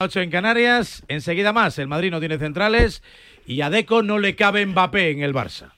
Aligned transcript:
8 0.00 0.20
en 0.22 0.30
Canarias, 0.30 1.02
enseguida 1.06 1.52
más. 1.52 1.78
El 1.78 1.86
Madrid 1.86 2.10
no 2.10 2.18
tiene 2.18 2.38
centrales 2.38 3.02
y 3.46 3.60
a 3.60 3.70
Deco 3.70 4.02
no 4.02 4.18
le 4.18 4.34
cabe 4.34 4.66
Mbappé 4.66 5.10
en 5.10 5.22
el 5.22 5.32
Barça. 5.32 5.72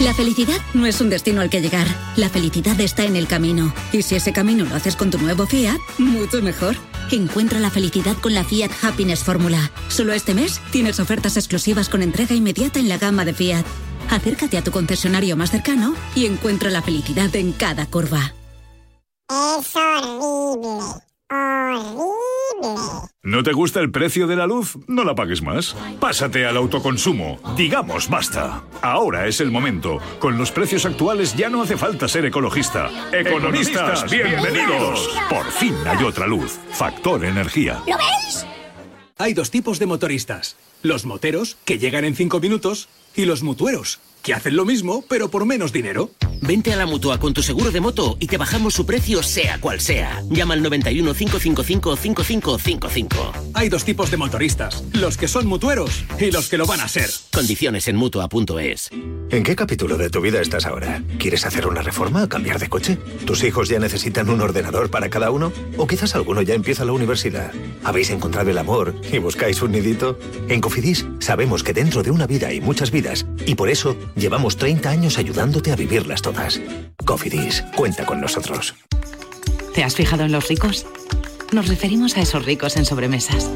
La 0.00 0.12
felicidad 0.12 0.60
no 0.74 0.86
es 0.86 1.00
un 1.00 1.10
destino 1.10 1.40
al 1.40 1.48
que 1.48 1.62
llegar. 1.62 1.86
La 2.16 2.28
felicidad 2.28 2.78
está 2.80 3.04
en 3.04 3.14
el 3.14 3.28
camino. 3.28 3.72
Y 3.92 4.02
si 4.02 4.16
ese 4.16 4.32
camino 4.32 4.64
lo 4.64 4.74
haces 4.74 4.96
con 4.96 5.10
tu 5.10 5.18
nuevo 5.18 5.46
Fiat, 5.46 5.78
mucho 5.98 6.42
mejor. 6.42 6.74
Encuentra 7.12 7.60
la 7.60 7.70
felicidad 7.70 8.16
con 8.16 8.34
la 8.34 8.42
Fiat 8.42 8.72
Happiness 8.82 9.22
Fórmula. 9.22 9.70
Solo 9.88 10.12
este 10.12 10.34
mes 10.34 10.60
tienes 10.72 10.98
ofertas 10.98 11.36
exclusivas 11.36 11.88
con 11.88 12.02
entrega 12.02 12.34
inmediata 12.34 12.80
en 12.80 12.88
la 12.88 12.98
gama 12.98 13.24
de 13.24 13.34
Fiat. 13.34 13.64
Acércate 14.10 14.58
a 14.58 14.64
tu 14.64 14.72
concesionario 14.72 15.36
más 15.36 15.52
cercano 15.52 15.94
y 16.16 16.26
encuentra 16.26 16.70
la 16.70 16.82
felicidad 16.82 17.34
en 17.36 17.52
cada 17.52 17.86
curva. 17.86 18.34
Es 19.30 19.76
horrible. 19.76 21.13
Horrible. 21.34 23.08
¿No 23.22 23.42
te 23.42 23.52
gusta 23.52 23.80
el 23.80 23.90
precio 23.90 24.26
de 24.26 24.36
la 24.36 24.46
luz? 24.46 24.76
No 24.86 25.02
la 25.02 25.14
pagues 25.14 25.42
más. 25.42 25.74
Pásate 25.98 26.46
al 26.46 26.56
autoconsumo. 26.56 27.38
Digamos 27.56 28.08
basta. 28.08 28.62
Ahora 28.82 29.26
es 29.26 29.40
el 29.40 29.50
momento. 29.50 29.98
Con 30.18 30.36
los 30.38 30.52
precios 30.52 30.84
actuales 30.84 31.34
ya 31.34 31.48
no 31.48 31.62
hace 31.62 31.76
falta 31.76 32.06
ser 32.06 32.26
ecologista. 32.26 32.90
Economistas, 33.12 34.10
bienvenidos. 34.10 35.08
Por 35.28 35.46
fin 35.50 35.74
hay 35.86 36.04
otra 36.04 36.26
luz. 36.26 36.58
Factor 36.70 37.24
energía. 37.24 37.82
¿Lo 37.86 37.96
veis? 37.96 38.46
Hay 39.16 39.32
dos 39.32 39.50
tipos 39.50 39.78
de 39.78 39.86
motoristas. 39.86 40.56
Los 40.82 41.06
moteros, 41.06 41.56
que 41.64 41.78
llegan 41.78 42.04
en 42.04 42.14
cinco 42.14 42.40
minutos, 42.40 42.88
y 43.16 43.24
los 43.24 43.42
mutueros, 43.42 44.00
que 44.22 44.34
hacen 44.34 44.56
lo 44.56 44.64
mismo, 44.64 45.04
pero 45.08 45.30
por 45.30 45.44
menos 45.46 45.72
dinero. 45.72 46.10
Vente 46.40 46.72
a 46.72 46.76
la 46.76 46.84
mutua 46.84 47.18
con 47.18 47.32
tu 47.32 47.42
seguro 47.42 47.70
de 47.70 47.80
moto 47.80 48.16
y 48.20 48.26
te 48.26 48.36
bajamos 48.36 48.74
su 48.74 48.84
precio, 48.84 49.22
sea 49.22 49.58
cual 49.60 49.80
sea. 49.80 50.22
Llama 50.28 50.54
al 50.54 50.62
91 50.62 51.14
555 51.14 51.96
5555. 51.96 53.32
Hay 53.54 53.70
dos 53.70 53.84
tipos 53.84 54.10
de 54.10 54.18
motoristas: 54.18 54.84
los 54.92 55.16
que 55.16 55.26
son 55.26 55.46
mutueros 55.46 56.04
y 56.18 56.30
los 56.30 56.48
que 56.48 56.58
lo 56.58 56.66
van 56.66 56.80
a 56.80 56.88
ser. 56.88 57.08
Condiciones 57.32 57.88
en 57.88 57.96
mutua.es. 57.96 58.90
¿En 59.30 59.42
qué 59.42 59.56
capítulo 59.56 59.96
de 59.96 60.10
tu 60.10 60.20
vida 60.20 60.40
estás 60.40 60.66
ahora? 60.66 61.02
¿Quieres 61.18 61.46
hacer 61.46 61.66
una 61.66 61.82
reforma 61.82 62.24
o 62.24 62.28
cambiar 62.28 62.58
de 62.58 62.68
coche? 62.68 62.98
¿Tus 63.24 63.42
hijos 63.42 63.68
ya 63.68 63.78
necesitan 63.78 64.28
un 64.28 64.40
ordenador 64.40 64.90
para 64.90 65.08
cada 65.08 65.30
uno? 65.30 65.50
¿O 65.78 65.86
quizás 65.86 66.14
alguno 66.14 66.42
ya 66.42 66.54
empieza 66.54 66.84
la 66.84 66.92
universidad? 66.92 67.52
¿Habéis 67.84 68.10
encontrado 68.10 68.50
el 68.50 68.58
amor 68.58 68.94
y 69.10 69.18
buscáis 69.18 69.62
un 69.62 69.72
nidito? 69.72 70.18
En 70.48 70.60
Cofidis 70.60 71.06
sabemos 71.20 71.62
que 71.62 71.72
dentro 71.72 72.02
de 72.02 72.10
una 72.10 72.26
vida 72.26 72.48
hay 72.48 72.60
muchas 72.60 72.90
vidas 72.90 73.03
y 73.46 73.54
por 73.54 73.68
eso 73.70 73.96
llevamos 74.16 74.56
30 74.56 74.88
años 74.88 75.18
ayudándote 75.18 75.72
a 75.72 75.76
vivirlas 75.76 76.22
todas. 76.22 76.60
Cofidis, 77.04 77.62
cuenta 77.76 78.06
con 78.06 78.20
nosotros. 78.20 78.74
¿Te 79.74 79.84
has 79.84 79.94
fijado 79.94 80.24
en 80.24 80.32
los 80.32 80.48
ricos? 80.48 80.86
Nos 81.52 81.68
referimos 81.68 82.16
a 82.16 82.20
esos 82.20 82.44
ricos 82.44 82.76
en 82.76 82.84
sobremesas, 82.84 83.50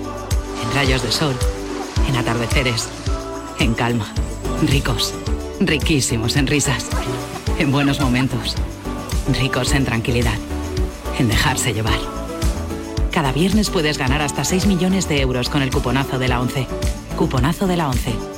en 0.62 0.74
rayos 0.74 1.02
de 1.02 1.12
sol, 1.12 1.34
en 2.08 2.16
atardeceres, 2.16 2.88
en 3.58 3.74
calma. 3.74 4.12
Ricos, 4.68 5.14
riquísimos 5.60 6.36
en 6.36 6.46
risas, 6.46 6.86
en 7.58 7.72
buenos 7.72 8.00
momentos, 8.00 8.54
ricos 9.40 9.72
en 9.72 9.84
tranquilidad, 9.84 10.38
en 11.18 11.28
dejarse 11.28 11.72
llevar. 11.72 11.98
Cada 13.12 13.32
viernes 13.32 13.70
puedes 13.70 13.98
ganar 13.98 14.22
hasta 14.22 14.44
6 14.44 14.66
millones 14.66 15.08
de 15.08 15.20
euros 15.20 15.48
con 15.48 15.62
el 15.62 15.70
cuponazo 15.70 16.18
de 16.18 16.28
la 16.28 16.40
11. 16.40 16.66
Cuponazo 17.16 17.66
de 17.66 17.76
la 17.76 17.88
11. 17.88 18.37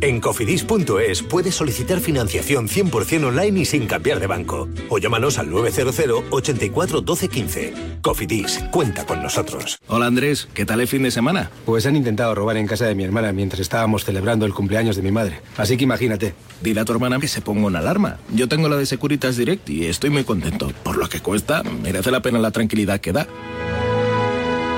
En 0.00 0.20
cofidis.es 0.20 1.22
puedes 1.22 1.54
solicitar 1.54 2.00
financiación 2.00 2.68
100% 2.68 3.24
online 3.24 3.60
y 3.60 3.64
sin 3.64 3.86
cambiar 3.86 4.20
de 4.20 4.26
banco. 4.26 4.68
O 4.90 4.98
llámanos 4.98 5.38
al 5.38 5.50
900 5.50 6.24
84 6.30 7.00
12 7.00 7.28
15. 7.28 7.74
Cofidis, 8.02 8.62
cuenta 8.70 9.06
con 9.06 9.22
nosotros. 9.22 9.78
Hola 9.88 10.06
Andrés, 10.06 10.48
¿qué 10.52 10.66
tal 10.66 10.80
el 10.80 10.88
fin 10.88 11.02
de 11.02 11.10
semana? 11.10 11.50
Pues 11.64 11.86
han 11.86 11.96
intentado 11.96 12.34
robar 12.34 12.56
en 12.58 12.66
casa 12.66 12.86
de 12.86 12.94
mi 12.94 13.04
hermana 13.04 13.32
mientras 13.32 13.60
estábamos 13.60 14.04
celebrando 14.04 14.44
el 14.44 14.52
cumpleaños 14.54 14.96
de 14.96 15.02
mi 15.02 15.12
madre. 15.12 15.40
Así 15.56 15.76
que 15.76 15.84
imagínate. 15.84 16.34
Dile 16.62 16.80
a 16.80 16.84
tu 16.84 16.92
hermana 16.92 17.18
que 17.18 17.28
se 17.28 17.40
ponga 17.40 17.66
una 17.66 17.78
alarma. 17.78 18.18
Yo 18.34 18.48
tengo 18.48 18.68
la 18.68 18.76
de 18.76 18.86
Securitas 18.86 19.36
Direct 19.36 19.68
y 19.70 19.86
estoy 19.86 20.10
muy 20.10 20.24
contento. 20.24 20.72
Por 20.82 20.98
lo 20.98 21.08
que 21.08 21.20
cuesta, 21.20 21.62
merece 21.62 22.10
la 22.10 22.20
pena 22.20 22.38
la 22.38 22.50
tranquilidad 22.50 23.00
que 23.00 23.12
da. 23.12 23.26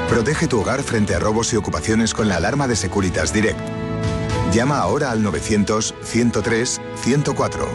Protege 0.08 0.46
tu 0.46 0.60
hogar 0.60 0.82
frente 0.82 1.14
a 1.14 1.18
robos 1.18 1.52
y 1.52 1.56
ocupaciones 1.56 2.14
con 2.14 2.28
la 2.28 2.36
alarma 2.36 2.66
de 2.66 2.76
Securitas 2.76 3.32
Direct. 3.32 3.77
Llama 4.52 4.78
ahora 4.78 5.10
al 5.10 5.24
900-103-104. 5.24 7.66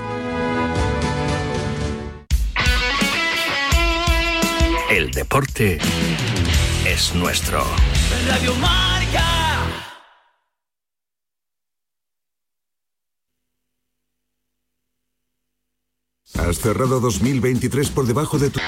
El 4.89 5.11
deporte 5.11 5.79
es 6.85 7.13
nuestro. 7.15 7.65
Radio 8.27 8.55
Marca. 8.55 9.23
Has 16.35 16.57
cerrado 16.57 16.99
2023 16.99 17.91
por 17.91 18.05
debajo 18.05 18.37
de 18.39 18.49
tu... 18.49 18.59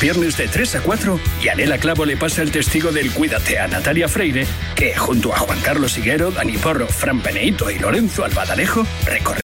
Viernes 0.00 0.38
de 0.38 0.48
3 0.48 0.76
a 0.76 0.82
4, 0.82 1.20
Yanela 1.42 1.76
Clavo 1.76 2.06
le 2.06 2.16
pasa 2.16 2.40
el 2.40 2.50
testigo 2.50 2.90
del 2.90 3.12
Cuídate 3.12 3.58
a 3.58 3.68
Natalia 3.68 4.08
Freire, 4.08 4.46
que 4.74 4.96
junto 4.96 5.30
a 5.34 5.38
Juan 5.38 5.60
Carlos 5.60 5.98
Higuero, 5.98 6.30
Dani 6.30 6.56
Porro, 6.56 6.86
Fran 6.86 7.20
Peneito 7.20 7.70
y 7.70 7.78
Lorenzo 7.78 8.24
Albadalejo 8.24 8.86
recorre. 9.04 9.42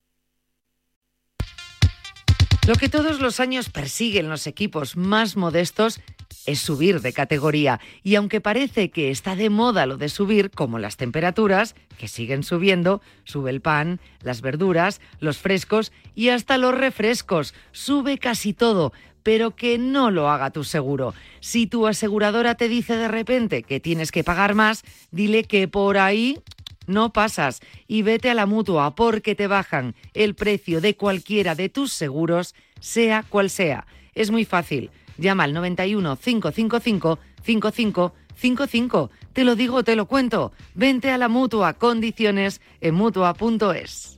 Lo 2.67 2.75
que 2.75 2.89
todos 2.89 3.21
los 3.21 3.39
años 3.39 3.69
persiguen 3.69 4.31
los 4.31 4.47
equipos 4.47 4.97
más 4.97 5.37
modestos 5.37 6.01
es 6.47 6.59
subir 6.59 7.03
de 7.03 7.13
categoría. 7.13 7.79
Y 8.03 8.15
aunque 8.15 8.41
parece 8.41 8.91
que 8.91 9.11
está 9.11 9.37
de 9.37 9.51
moda 9.51 9.85
lo 9.85 9.99
de 9.99 10.09
subir, 10.09 10.51
como 10.51 10.79
las 10.79 10.97
temperaturas, 10.97 11.75
que 11.99 12.09
siguen 12.09 12.43
subiendo, 12.43 13.03
sube 13.25 13.51
el 13.51 13.61
pan, 13.61 14.01
las 14.23 14.41
verduras, 14.41 15.03
los 15.21 15.37
frescos 15.37 15.93
y 16.15 16.31
hasta 16.31 16.57
los 16.57 16.75
refrescos. 16.75 17.53
Sube 17.73 18.19
casi 18.19 18.53
todo, 18.53 18.93
pero 19.27 19.57
que 19.57 19.77
no 19.77 20.13
lo 20.13 20.31
haga 20.31 20.53
tu 20.53 20.63
seguro. 20.63 21.13
Si 21.41 21.67
tu 21.67 21.89
aseguradora 21.89 22.55
te 22.55 22.69
dice 22.69 22.95
de 22.95 23.09
repente 23.09 23.65
que 23.65 23.81
tienes 23.81 24.13
que 24.13 24.23
pagar 24.23 24.55
más, 24.55 24.85
dile 25.11 25.43
que 25.43 25.67
por 25.67 25.99
ahí 25.99 26.39
no 26.87 27.13
pasas 27.13 27.59
y 27.89 28.03
vete 28.03 28.31
a 28.31 28.35
la 28.35 28.47
mutua 28.47 28.95
porque 28.95 29.35
te 29.35 29.49
bajan 29.49 29.97
el 30.15 30.37
precio 30.37 30.81
de 30.81 30.95
cualquiera 30.95 31.57
de 31.57 31.69
tus 31.69 31.93
seguros, 31.93 32.55
sea 32.79 33.25
cual 33.29 33.51
sea. 33.51 33.89
Es 34.15 34.31
muy 34.31 34.45
fácil. 34.45 34.93
Llama 35.19 35.43
al 35.43 35.55
91 35.55 36.19
555 36.19 37.19
5555. 37.43 39.11
Te 39.33 39.43
lo 39.43 39.57
digo, 39.57 39.83
te 39.83 39.97
lo 39.97 40.07
cuento. 40.07 40.53
Vente 40.77 41.11
a 41.11 41.19
la 41.19 41.27
mutua. 41.27 41.73
Condiciones 41.73 42.61
en 42.81 42.95
mutua.es. 42.95 44.16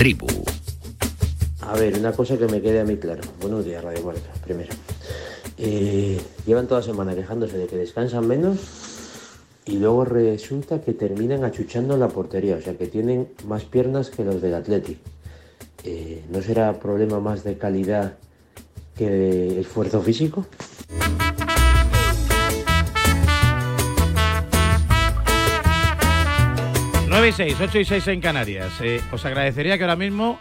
tribu. 0.00 0.26
A 1.60 1.74
ver, 1.74 1.98
una 1.98 2.12
cosa 2.12 2.38
que 2.38 2.46
me 2.46 2.62
quede 2.62 2.80
a 2.80 2.84
mí 2.84 2.96
claro. 2.96 3.20
Buenos 3.38 3.66
días, 3.66 3.84
Radio 3.84 4.02
Marca, 4.02 4.32
primero. 4.42 4.72
Eh, 5.58 6.18
llevan 6.46 6.66
toda 6.66 6.82
semana 6.82 7.14
quejándose 7.14 7.58
de 7.58 7.66
que 7.66 7.76
descansan 7.76 8.26
menos 8.26 8.56
y 9.66 9.76
luego 9.76 10.06
resulta 10.06 10.80
que 10.80 10.94
terminan 10.94 11.44
achuchando 11.44 11.98
la 11.98 12.08
portería, 12.08 12.56
o 12.56 12.62
sea 12.62 12.78
que 12.78 12.86
tienen 12.86 13.28
más 13.46 13.64
piernas 13.64 14.08
que 14.08 14.24
los 14.24 14.40
del 14.40 14.54
Athletic. 14.54 14.96
Eh, 15.84 16.24
¿No 16.30 16.40
será 16.40 16.80
problema 16.80 17.20
más 17.20 17.44
de 17.44 17.58
calidad 17.58 18.14
que 18.96 19.10
de 19.10 19.60
esfuerzo 19.60 20.00
físico? 20.00 20.46
Nueve 27.20 27.34
y 27.44 27.50
6, 27.50 27.56
8 27.60 27.80
y 27.80 27.84
6 27.84 28.08
en 28.08 28.20
Canarias. 28.22 28.80
Eh, 28.80 28.98
os 29.12 29.26
agradecería 29.26 29.76
que 29.76 29.84
ahora 29.84 29.94
mismo 29.94 30.40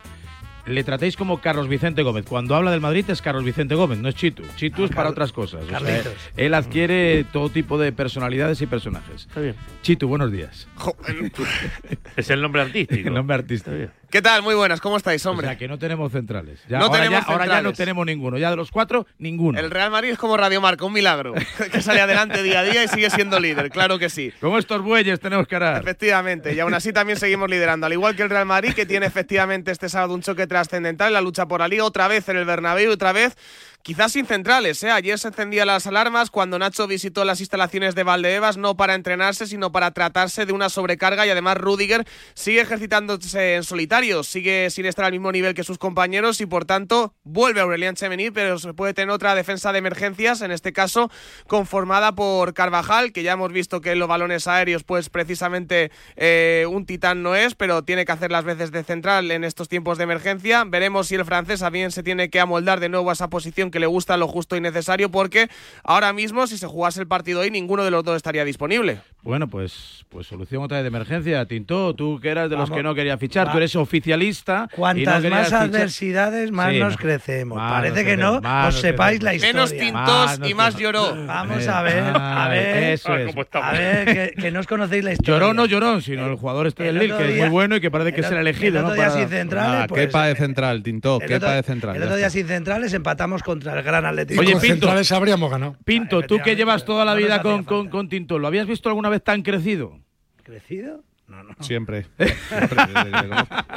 le 0.66 0.82
tratéis 0.86 1.18
como 1.18 1.42
Carlos 1.42 1.68
Vicente 1.68 2.04
Gómez. 2.04 2.24
Cuando 2.26 2.56
habla 2.56 2.72
del 2.72 2.80
Madrid 2.80 3.04
es 3.10 3.22
Carlos 3.22 3.44
Vicente 3.44 3.76
Gómez, 3.76 3.98
no 4.00 4.08
es 4.08 4.16
Chitu. 4.16 4.44
Chitu 4.56 4.86
es 4.86 4.92
para 4.92 5.10
otras 5.10 5.34
cosas. 5.34 5.66
O 5.66 5.68
sea, 5.68 6.04
él 6.38 6.54
adquiere 6.54 7.26
todo 7.34 7.50
tipo 7.50 7.78
de 7.78 7.92
personalidades 7.92 8.62
y 8.62 8.66
personajes. 8.66 9.24
Está 9.28 9.42
bien. 9.42 9.56
Chitu, 9.82 10.08
buenos 10.08 10.32
días. 10.32 10.70
Es 12.16 12.30
el 12.30 12.42
nombre 12.42 12.62
artístico. 12.62 13.10
El 13.10 13.14
nombre 13.14 13.36
artístico. 13.36 13.76
¿Qué 14.10 14.24
tal? 14.24 14.42
Muy 14.42 14.56
buenas, 14.56 14.82
¿cómo 14.82 14.98
estáis, 14.98 15.24
hombre? 15.28 15.46
O 15.46 15.50
sea, 15.52 15.58
que 15.58 15.68
no 15.68 15.78
tenemos 15.78 16.12
centrales. 16.12 16.60
Ya, 16.68 16.80
No 16.80 16.86
ahora, 16.86 16.98
tenemos 16.98 17.20
ya, 17.28 17.32
ahora 17.32 17.46
ya 17.46 17.52
no 17.52 17.56
centrales. 17.58 17.78
tenemos 17.78 18.06
ninguno. 18.08 18.38
Ya 18.40 18.50
de 18.50 18.56
los 18.56 18.72
cuatro, 18.72 19.06
ninguno. 19.20 19.60
El 19.60 19.70
Real 19.70 19.92
Madrid 19.92 20.10
es 20.10 20.18
como 20.18 20.36
Radio 20.36 20.60
Marca, 20.62 20.84
un 20.84 20.94
milagro. 20.94 21.36
que 21.72 21.82
sale 21.82 22.02
adelante 22.02 22.42
día 22.42 22.62
a 22.62 22.64
día 22.64 22.84
y 22.84 22.88
sigue 22.88 23.12
siendo 23.12 23.40
líder, 23.40 23.70
claro 23.70 24.00
que 24.00 24.10
sí. 24.10 24.34
Como 24.42 24.58
estos 24.58 24.82
bueyes 24.82 25.20
tenemos 25.20 25.48
que 25.48 25.58
arar. 25.58 25.82
Efectivamente, 25.82 26.54
y 26.56 26.60
aún 26.60 26.74
así 26.74 26.92
también 26.92 27.20
seguimos 27.20 27.52
liderando, 27.52 27.86
al 27.86 27.94
igual 27.94 28.16
que 28.16 28.24
el 28.24 28.32
Real 28.32 28.48
Madrid, 28.48 28.74
que 28.74 28.88
tiene 28.88 29.06
efectivamente 29.06 29.70
este 29.70 29.90
sábado 29.90 30.16
un 30.16 30.22
choque 30.24 30.48
trascendental 30.48 31.10
en 31.10 31.14
la 31.14 31.22
lucha 31.22 31.48
por 31.48 31.60
la 31.60 31.68
Liga, 31.68 31.84
otra 31.84 32.08
vez 32.08 32.28
en 32.30 32.38
el 32.38 32.46
Bernabéu, 32.46 32.92
otra 32.92 33.12
vez 33.12 33.38
quizás 33.82 34.12
sin 34.12 34.26
centrales. 34.26 34.84
¿eh? 34.84 34.92
Ayer 34.92 35.18
se 35.18 35.30
encendían 35.30 35.68
las 35.68 35.88
alarmas 35.88 36.30
cuando 36.30 36.60
Nacho 36.60 36.88
visitó 36.88 37.26
las 37.26 37.40
instalaciones 37.40 37.96
de 37.96 38.04
Valdebebas, 38.04 38.58
no 38.58 38.76
para 38.76 38.96
entrenarse, 38.96 39.48
sino 39.48 39.72
para 39.72 39.92
tratarse 39.92 40.46
de 40.46 40.54
una 40.54 40.70
sobrecarga 40.70 41.26
y 41.26 41.30
además 41.30 41.58
Rudiger 41.58 42.06
sigue 42.34 42.62
ejercitándose 42.62 43.56
en 43.56 43.64
solitario, 43.64 44.24
sigue 44.24 44.70
sin 44.70 44.86
estar 44.86 45.06
al 45.06 45.12
mismo 45.12 45.32
nivel 45.32 45.54
que 45.54 45.64
sus 45.64 45.78
compañeros 45.78 46.42
y 46.42 46.46
por 46.46 46.66
tanto 46.66 47.14
vuelve 47.24 47.62
Aurelian 47.62 47.96
Chemení, 47.96 48.32
pero 48.32 48.60
se 48.60 48.74
puede 48.74 48.94
tener 48.94 49.12
otra 49.12 49.36
defensa 49.36 49.72
de 49.72 49.80
emergencias, 49.80 50.42
en 50.42 50.52
este 50.52 50.74
caso 50.74 51.10
conformada 51.48 52.14
por 52.14 52.54
Carvajal, 52.54 53.12
que 53.12 53.24
ya 53.24 53.34
hemos 53.34 53.52
visto 53.52 53.82
que 53.82 53.92
en 53.92 54.00
los 54.00 54.08
balones 54.08 54.48
aéreos 54.48 54.84
pues 54.84 55.10
precisamente 55.10 55.92
eh, 56.16 56.66
un 56.70 56.86
titán 56.86 57.24
no 57.24 57.36
es, 57.36 57.56
pero 57.56 57.84
tiene 57.84 58.06
que 58.06 58.12
hacer 58.12 58.32
las 58.32 58.44
veces 58.44 58.72
de 58.72 58.84
central 58.84 59.32
en 59.32 59.44
estos 59.44 59.70
tiempos 59.70 59.98
de 59.98 60.04
emergencia. 60.04 60.64
Veremos 60.66 61.08
si 61.08 61.16
el 61.16 61.26
francés 61.26 61.62
también 61.62 61.92
se 61.92 62.04
tiene 62.04 62.30
que 62.30 62.40
amoldar 62.40 62.80
de 62.80 62.90
nuevo 62.90 63.10
a 63.10 63.14
esa 63.14 63.30
posición 63.30 63.69
que 63.72 63.80
le 63.80 63.88
gusta 63.88 64.18
lo 64.18 64.28
justo 64.28 64.56
y 64.56 64.62
necesario, 64.62 65.10
porque 65.10 65.50
ahora 65.84 66.14
mismo 66.14 66.48
si 66.48 66.58
se 66.58 66.68
jugase 66.68 67.00
el 67.02 67.08
partido 67.08 67.42
hoy 67.42 67.52
ninguno 67.52 67.84
de 67.84 67.92
los 67.92 68.04
dos 68.04 68.16
estaría 68.16 68.46
disponible. 68.46 69.02
Bueno, 69.22 69.50
pues, 69.50 70.06
pues 70.08 70.28
solución 70.28 70.64
otra 70.64 70.78
vez 70.78 70.84
de 70.86 70.88
emergencia. 70.88 71.46
Tinto, 71.46 71.94
tú 71.94 72.20
que 72.22 72.30
eras 72.30 72.50
de 72.50 72.56
los 72.56 72.72
que 72.72 72.82
no 72.82 72.96
quería 72.96 73.18
fichar, 73.18 73.48
Va. 73.48 73.52
tú 73.52 73.58
eres 73.58 73.76
oficialista. 73.76 74.68
y 74.70 74.72
no 74.72 74.76
Cuantas 74.78 75.24
más 75.26 75.46
fichar. 75.46 75.62
adversidades, 75.64 76.52
más 76.52 76.72
Sí, 76.74 76.80
nos 76.80 76.94
no. 76.94 76.98
crecemos. 76.98 77.58
Más 77.58 77.72
Parece 77.72 77.96
nos 77.96 78.04
que 78.06 78.18
no, 78.18 78.42
más 78.42 78.68
os 78.70 78.74
nos 78.76 78.82
sepáis 78.82 79.22
la 79.22 79.34
historia. 79.36 79.54
Menos 79.54 79.72
tintos 79.72 80.40
Más 80.40 80.40
y 80.50 80.54
más 80.54 80.76
lloró. 80.78 81.26
Vamos 81.28 81.66
Eh, 81.66 81.70
a 81.70 81.82
ver, 81.82 82.04
a 82.04 82.46
ah, 82.46 82.50
ver. 82.50 82.84
Eso 82.94 83.16
es. 83.18 83.36
A 83.52 83.72
ver, 83.74 84.06
que, 84.36 84.42
que 84.42 84.52
no 84.52 84.62
os 84.62 84.68
conocéis 84.68 85.04
la 85.04 85.12
historia. 85.12 85.34
Llorón 85.40 85.56
no 85.58 85.66
llorón, 85.66 86.02
sino 86.02 86.26
el 86.26 86.36
jugador 86.36 86.68
este 86.68 86.84
del 86.84 86.96
el 86.98 87.04
Lille, 87.10 87.18
que 87.18 87.34
es 87.34 87.40
muy 87.42 87.50
bueno 87.50 87.76
y 87.76 87.82
que 87.82 87.92
parece 87.92 88.14
que 88.14 88.22
el 88.22 88.26
es 88.26 88.32
el 88.32 88.38
otro- 88.38 88.42
elegido. 88.50 88.80
el 88.80 88.86
otro 88.86 88.96
día 88.96 89.08
Para- 89.10 89.20
sin 89.20 89.30
centrales, 89.30 89.82
Ah, 89.84 89.86
pues, 89.90 90.02
quepa 90.08 90.26
de 90.28 90.36
central, 90.36 90.82
Tinto, 90.84 91.20
quepa 91.20 91.54
de 91.56 91.64
central. 91.64 91.96
El 91.98 92.04
otro 92.04 92.16
día 92.16 92.30
sin 92.30 92.48
centrales 92.48 92.94
empatamos 92.94 93.44
contra 93.44 93.78
el 93.78 93.84
Gran 93.84 94.06
Atlético. 94.06 94.40
Oye, 94.40 94.52
Pinto. 94.54 94.66
centrales 94.68 95.12
habríamos 95.12 95.52
ganado. 95.52 95.76
Pinto, 95.84 96.22
tú 96.22 96.40
que 96.44 96.56
llevas 96.56 96.86
toda 96.86 97.04
la 97.04 97.14
vida 97.16 97.42
con 97.42 98.08
Tinto, 98.10 98.40
¿lo 98.40 98.48
habías 98.48 98.66
visto 98.66 98.88
alguna 98.90 99.09
vez 99.10 99.24
tan 99.24 99.42
crecido? 99.42 100.00
¿Crecido? 100.44 101.04
No, 101.28 101.44
no. 101.44 101.54
Siempre. 101.60 102.08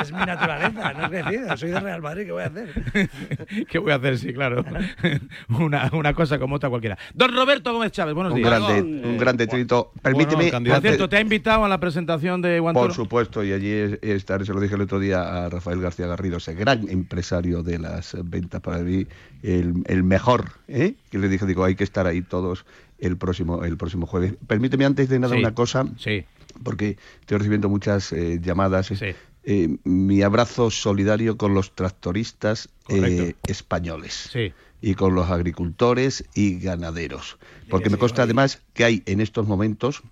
Es 0.01 0.11
mi 0.11 0.19
naturaleza, 0.19 0.93
no 0.95 1.07
he 1.07 1.11
crecido. 1.23 1.57
Soy 1.57 1.71
de 1.71 1.81
Real 1.81 2.01
Madrid, 2.03 2.25
¿qué 2.25 2.33
voy 2.33 2.43
a 2.43 2.47
hacer? 2.47 2.71
¿Qué 3.69 3.79
voy 3.79 3.93
a 3.93 3.97
hacer? 3.97 4.19
Sí, 4.19 4.33
claro. 4.33 4.65
una, 5.51 5.91
una 5.93 6.15
cosa 6.15 6.39
como 6.39 6.57
otra 6.57 6.71
cualquiera. 6.71 6.97
Don 7.15 7.33
Roberto 7.35 7.73
Gómez 7.73 7.93
Chávez, 7.93 8.15
buenos 8.15 8.33
Un 8.33 8.39
días. 8.39 8.51
grande, 8.51 9.07
un 9.07 9.19
grande 9.19 9.47
trito. 9.47 9.93
Permíteme. 10.03 10.51
Por 10.51 10.81
cierto, 10.81 11.09
¿te 11.09 11.17
ha 11.17 11.21
invitado 11.21 11.65
a 11.65 11.69
la 11.69 11.79
presentación 11.79 12.41
de 12.43 12.59
Guantoro? 12.59 12.87
Por 12.87 12.95
supuesto, 12.95 13.45
y 13.45 13.53
allí 13.53 13.71
es- 13.71 13.99
estaré, 14.03 14.45
se 14.47 14.55
lo 14.55 14.61
dije 14.61 14.75
el 14.75 14.81
otro 14.81 14.99
día 14.99 15.45
a 15.45 15.49
Rafael 15.51 15.81
García 15.81 16.07
Garrido, 16.07 16.39
ese 16.39 16.55
gran 16.55 16.89
empresario 16.89 17.63
de 17.63 17.79
las 17.79 18.17
ventas 18.25 18.61
para 18.63 18.79
mí, 18.79 19.07
el, 19.43 19.75
el 19.87 20.03
mejor, 20.05 20.53
¿eh? 20.69 20.95
que 21.11 21.19
le 21.19 21.29
dije, 21.29 21.45
digo, 21.47 21.65
hay 21.65 21.75
que 21.75 21.85
estar 21.85 22.07
ahí 22.07 22.23
todos 22.23 22.65
el 23.03 23.17
próximo, 23.17 23.65
el 23.65 23.77
próximo 23.77 24.07
jueves. 24.07 24.35
Permíteme 24.47 24.85
antes 24.85 25.09
de 25.09 25.19
nada 25.19 25.35
Sí, 25.35 25.41
una 25.41 25.55
cosa, 25.55 25.85
Sí. 25.99 26.25
porque 26.63 26.97
estoy 27.21 27.39
recibiendo 27.39 27.69
muchas 27.69 28.13
eh, 28.13 28.39
llamadas. 28.41 28.91
Eh, 29.45 29.77
mi 29.83 30.23
abrazo 30.23 30.71
solidario 30.71 31.37
con 31.37 31.53
los 31.53 31.75
tractoristas 31.75 32.69
eh, 32.89 33.35
españoles 33.49 34.31
y 34.81 34.95
con 34.95 35.17
los 35.17 35.31
agricultores 35.31 36.25
y 36.35 36.61
ganaderos. 36.61 37.39
Porque 37.69 37.91
me 37.91 37.99
consta 37.99 38.23
además 38.23 38.63
que 38.73 38.85
hay 38.85 39.03
en 39.07 39.21
estos 39.21 39.49
momentos 39.49 40.03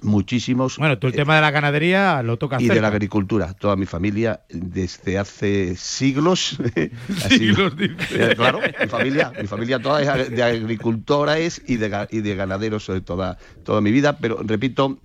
muchísimos... 0.00 0.78
Bueno, 0.78 0.98
tú 0.98 1.06
el 1.06 1.12
tema 1.12 1.36
de 1.36 1.42
la 1.42 1.50
ganadería 1.50 2.22
lo 2.22 2.36
tocas 2.38 2.62
y 2.62 2.68
de 2.68 2.80
la 2.80 2.88
agricultura. 2.88 3.52
Toda 3.54 3.76
mi 3.76 3.86
familia, 3.86 4.40
desde 4.48 5.18
hace 5.18 5.76
siglos... 5.76 6.58
sido- 7.28 7.70
Siglos. 7.70 7.74
Eh, 8.10 8.34
claro, 8.36 8.60
mi 8.80 8.86
familia, 8.88 9.32
mi 9.40 9.46
familia 9.46 9.78
toda 9.80 10.02
es 10.02 10.30
de 10.30 10.42
agricultores 10.42 11.62
y 11.66 11.76
de, 11.76 12.08
y 12.10 12.20
de 12.20 12.34
ganaderos 12.34 12.88
eh, 12.88 13.00
toda, 13.00 13.38
toda 13.64 13.80
mi 13.80 13.90
vida, 13.92 14.16
pero 14.18 14.38
repito, 14.42 14.98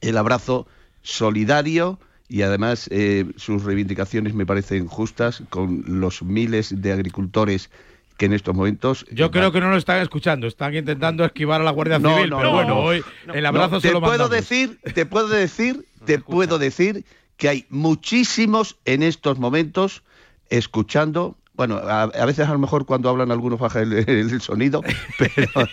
el 0.00 0.16
abrazo 0.18 0.66
solidario 1.02 1.98
y 2.28 2.42
además 2.42 2.88
eh, 2.92 3.24
sus 3.36 3.64
reivindicaciones 3.64 4.34
me 4.34 4.44
parecen 4.46 4.86
justas 4.86 5.42
con 5.48 5.82
los 5.86 6.22
miles 6.22 6.80
de 6.82 6.92
agricultores 6.92 7.70
que 8.18 8.26
en 8.26 8.34
estos 8.34 8.54
momentos... 8.54 9.06
Yo 9.10 9.30
creo 9.30 9.52
que 9.52 9.60
no 9.60 9.70
lo 9.70 9.76
están 9.76 10.02
escuchando, 10.02 10.46
están 10.46 10.74
intentando 10.74 11.24
esquivar 11.24 11.60
a 11.62 11.64
la 11.64 11.70
Guardia 11.70 11.98
No, 12.00 12.16
Civil, 12.16 12.30
no, 12.30 12.36
pero 12.36 12.50
no, 12.50 12.56
bueno, 12.56 12.74
no. 12.74 12.80
hoy 12.80 13.02
el 13.32 13.46
abrazo 13.46 13.76
No, 13.76 13.80
se 13.80 13.88
te 13.88 13.94
lo 13.94 14.00
puedo 14.00 14.28
decir, 14.28 14.78
te 14.92 15.06
puedo 15.06 15.28
decir, 15.28 15.86
te 16.04 16.18
puedo 16.18 16.58
decir 16.58 17.04
que 17.36 17.48
hay 17.48 17.66
muchísimos 17.70 18.76
en 18.84 19.04
estos 19.04 19.38
momentos 19.38 20.02
escuchando. 20.50 21.36
Bueno, 21.58 21.78
a, 21.78 22.04
a 22.04 22.24
veces 22.24 22.48
a 22.48 22.52
lo 22.52 22.58
mejor 22.60 22.86
cuando 22.86 23.08
hablan 23.10 23.32
algunos 23.32 23.58
baja 23.58 23.82
el, 23.82 23.92
el 23.92 24.40
sonido, 24.40 24.80
pero, 25.18 25.68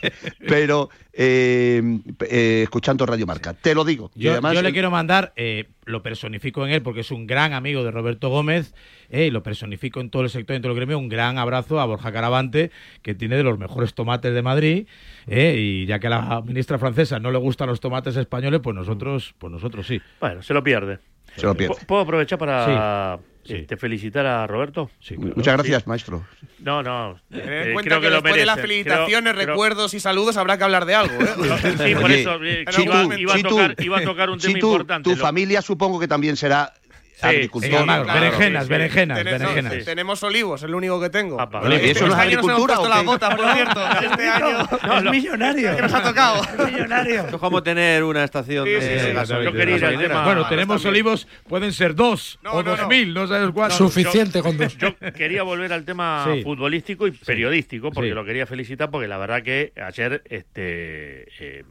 pero 0.47 0.89
eh, 1.13 1.99
eh, 2.27 2.61
escuchando 2.63 3.05
Radio 3.05 3.27
Marca. 3.27 3.53
Te 3.53 3.75
lo 3.75 3.85
digo. 3.85 4.09
Yo, 4.15 4.31
además, 4.31 4.55
yo 4.55 4.63
le 4.63 4.73
quiero 4.73 4.89
mandar, 4.89 5.31
eh, 5.35 5.69
lo 5.85 6.01
personifico 6.01 6.65
en 6.65 6.73
él 6.73 6.81
porque 6.81 7.01
es 7.01 7.11
un 7.11 7.27
gran 7.27 7.53
amigo 7.53 7.83
de 7.83 7.91
Roberto 7.91 8.29
Gómez, 8.29 8.73
eh, 9.11 9.27
y 9.27 9.29
lo 9.29 9.43
personifico 9.43 10.01
en 10.01 10.09
todo 10.09 10.23
el 10.23 10.31
sector, 10.31 10.55
en 10.55 10.63
todo 10.63 10.71
el 10.71 10.75
gremio, 10.75 10.97
un 10.97 11.07
gran 11.07 11.37
abrazo 11.37 11.79
a 11.79 11.85
Borja 11.85 12.11
Caravante, 12.11 12.71
que 13.03 13.13
tiene 13.13 13.37
de 13.37 13.43
los 13.43 13.59
mejores 13.59 13.93
tomates 13.93 14.33
de 14.33 14.41
Madrid, 14.41 14.87
eh, 15.27 15.55
y 15.55 15.85
ya 15.85 15.99
que 15.99 16.07
a 16.07 16.09
la 16.09 16.41
ministra 16.41 16.79
francesa 16.79 17.19
no 17.19 17.29
le 17.29 17.37
gustan 17.37 17.67
los 17.67 17.79
tomates 17.79 18.15
españoles, 18.15 18.59
pues 18.63 18.75
nosotros, 18.75 19.35
pues 19.37 19.53
nosotros 19.53 19.85
sí. 19.85 20.01
Bueno, 20.19 20.41
se 20.41 20.55
lo 20.55 20.63
pierde. 20.63 20.97
Se 21.35 21.45
lo 21.45 21.53
pierde. 21.53 21.75
¿Puedo 21.85 22.01
aprovechar 22.01 22.39
para 22.39 23.19
este, 23.47 23.77
felicitar 23.77 24.25
a 24.25 24.47
Roberto? 24.47 24.89
Muchas 25.17 25.53
gracias, 25.55 25.87
maestro. 25.87 26.25
No, 26.59 26.81
no. 26.83 27.19
Ten 27.29 27.41
eh, 27.41 27.63
en 27.67 27.73
cuenta 27.73 27.89
creo 27.89 28.01
que, 28.01 28.05
que 28.07 28.09
lo 28.09 28.15
después 28.21 28.35
de 28.35 28.45
las 28.45 28.59
felicitaciones, 28.59 29.33
Creo- 29.33 29.43
creo- 29.43 29.53
recuerdos 29.53 29.93
y 29.93 29.99
saludos 29.99 30.37
habrá 30.37 30.57
que 30.57 30.63
hablar 30.63 30.85
de 30.85 30.95
algo. 30.95 31.13
¿eh? 31.21 31.25
Sí, 31.85 31.95
por 31.95 32.05
Oye, 32.05 32.21
eso 32.21 32.43
eh, 32.43 32.65
Chitu, 32.69 32.83
iba, 32.83 33.19
iba 33.19 33.35
a 33.35 33.41
tocar, 33.41 33.75
iba 33.79 33.97
a 33.99 34.03
tocar 34.03 34.29
un 34.29 34.39
tema 34.39 34.57
importante. 34.59 35.09
Tu 35.09 35.15
Lo- 35.15 35.21
familia 35.21 35.61
supongo 35.61 35.99
que 35.99 36.07
también 36.07 36.35
será 36.37 36.73
agricultora. 37.21 37.79
Venga, 37.79 37.85
Magro, 37.85 38.13
berenjenas, 38.13 38.63
Sí, 38.65 38.69
berenjenas, 38.69 39.17
Tenemos- 39.17 39.53
berenjenas. 39.55 39.85
Tenemos 39.85 40.23
olivos, 40.23 40.63
es 40.63 40.69
lo 40.69 40.77
único 40.77 40.99
que 41.01 41.09
tengo. 41.09 41.37
Oye, 41.37 41.87
¿y 41.87 41.89
eso 41.91 42.07
no 42.07 42.13
es 42.13 42.19
Este 42.19 42.21
año 42.21 42.41
nos 42.41 42.45
hemos 42.45 42.69
agricultura 42.69 42.89
las 42.89 42.99
qué? 42.99 43.05
botas, 43.05 43.35
por 43.35 43.45
cierto. 43.53 43.81
Este 44.11 44.29
año 44.29 44.59
es 45.05 45.11
millonario. 45.11 45.75
que 45.75 45.81
nos 45.81 45.93
ha 45.93 46.03
tocado. 46.03 46.43
Es 46.43 46.71
millonario. 46.73 47.27
Es 47.27 47.35
como 47.35 47.63
tener 47.63 48.03
una 48.03 48.23
estación 48.23 48.65
Sí, 48.65 48.73
sí, 48.79 48.87
de 48.87 48.99
sí. 48.99 49.11
gasolina. 49.13 50.23
Bueno, 50.23 50.47
tenemos 50.47 50.83
olivos, 50.85 51.27
pueden 51.47 51.73
ser 51.73 51.95
dos 51.95 52.39
o 52.45 52.57
no, 52.57 52.63
dos 52.63 52.79
no. 52.81 52.87
mil, 52.87 53.13
no 53.13 53.27
sabes 53.27 53.49
cuántos. 53.51 53.77
Suficiente 53.77 54.41
con 54.41 54.57
dos. 54.57 54.77
Yo 54.77 54.95
quería 55.13 55.43
volver 55.43 55.73
al 55.73 55.85
tema 55.85 56.25
Sí. 56.31 56.43
futbolístico 56.43 57.07
y 57.07 57.11
periodístico, 57.11 57.91
porque 57.91 58.09
Sí. 58.09 58.15
lo 58.15 58.25
quería 58.25 58.45
felicitar, 58.45 58.89
porque 58.89 59.07
la 59.07 59.17
verdad 59.17 59.41
que 59.43 59.73
ayer 59.81 60.21
este 60.29 61.25
eh, 61.39 61.63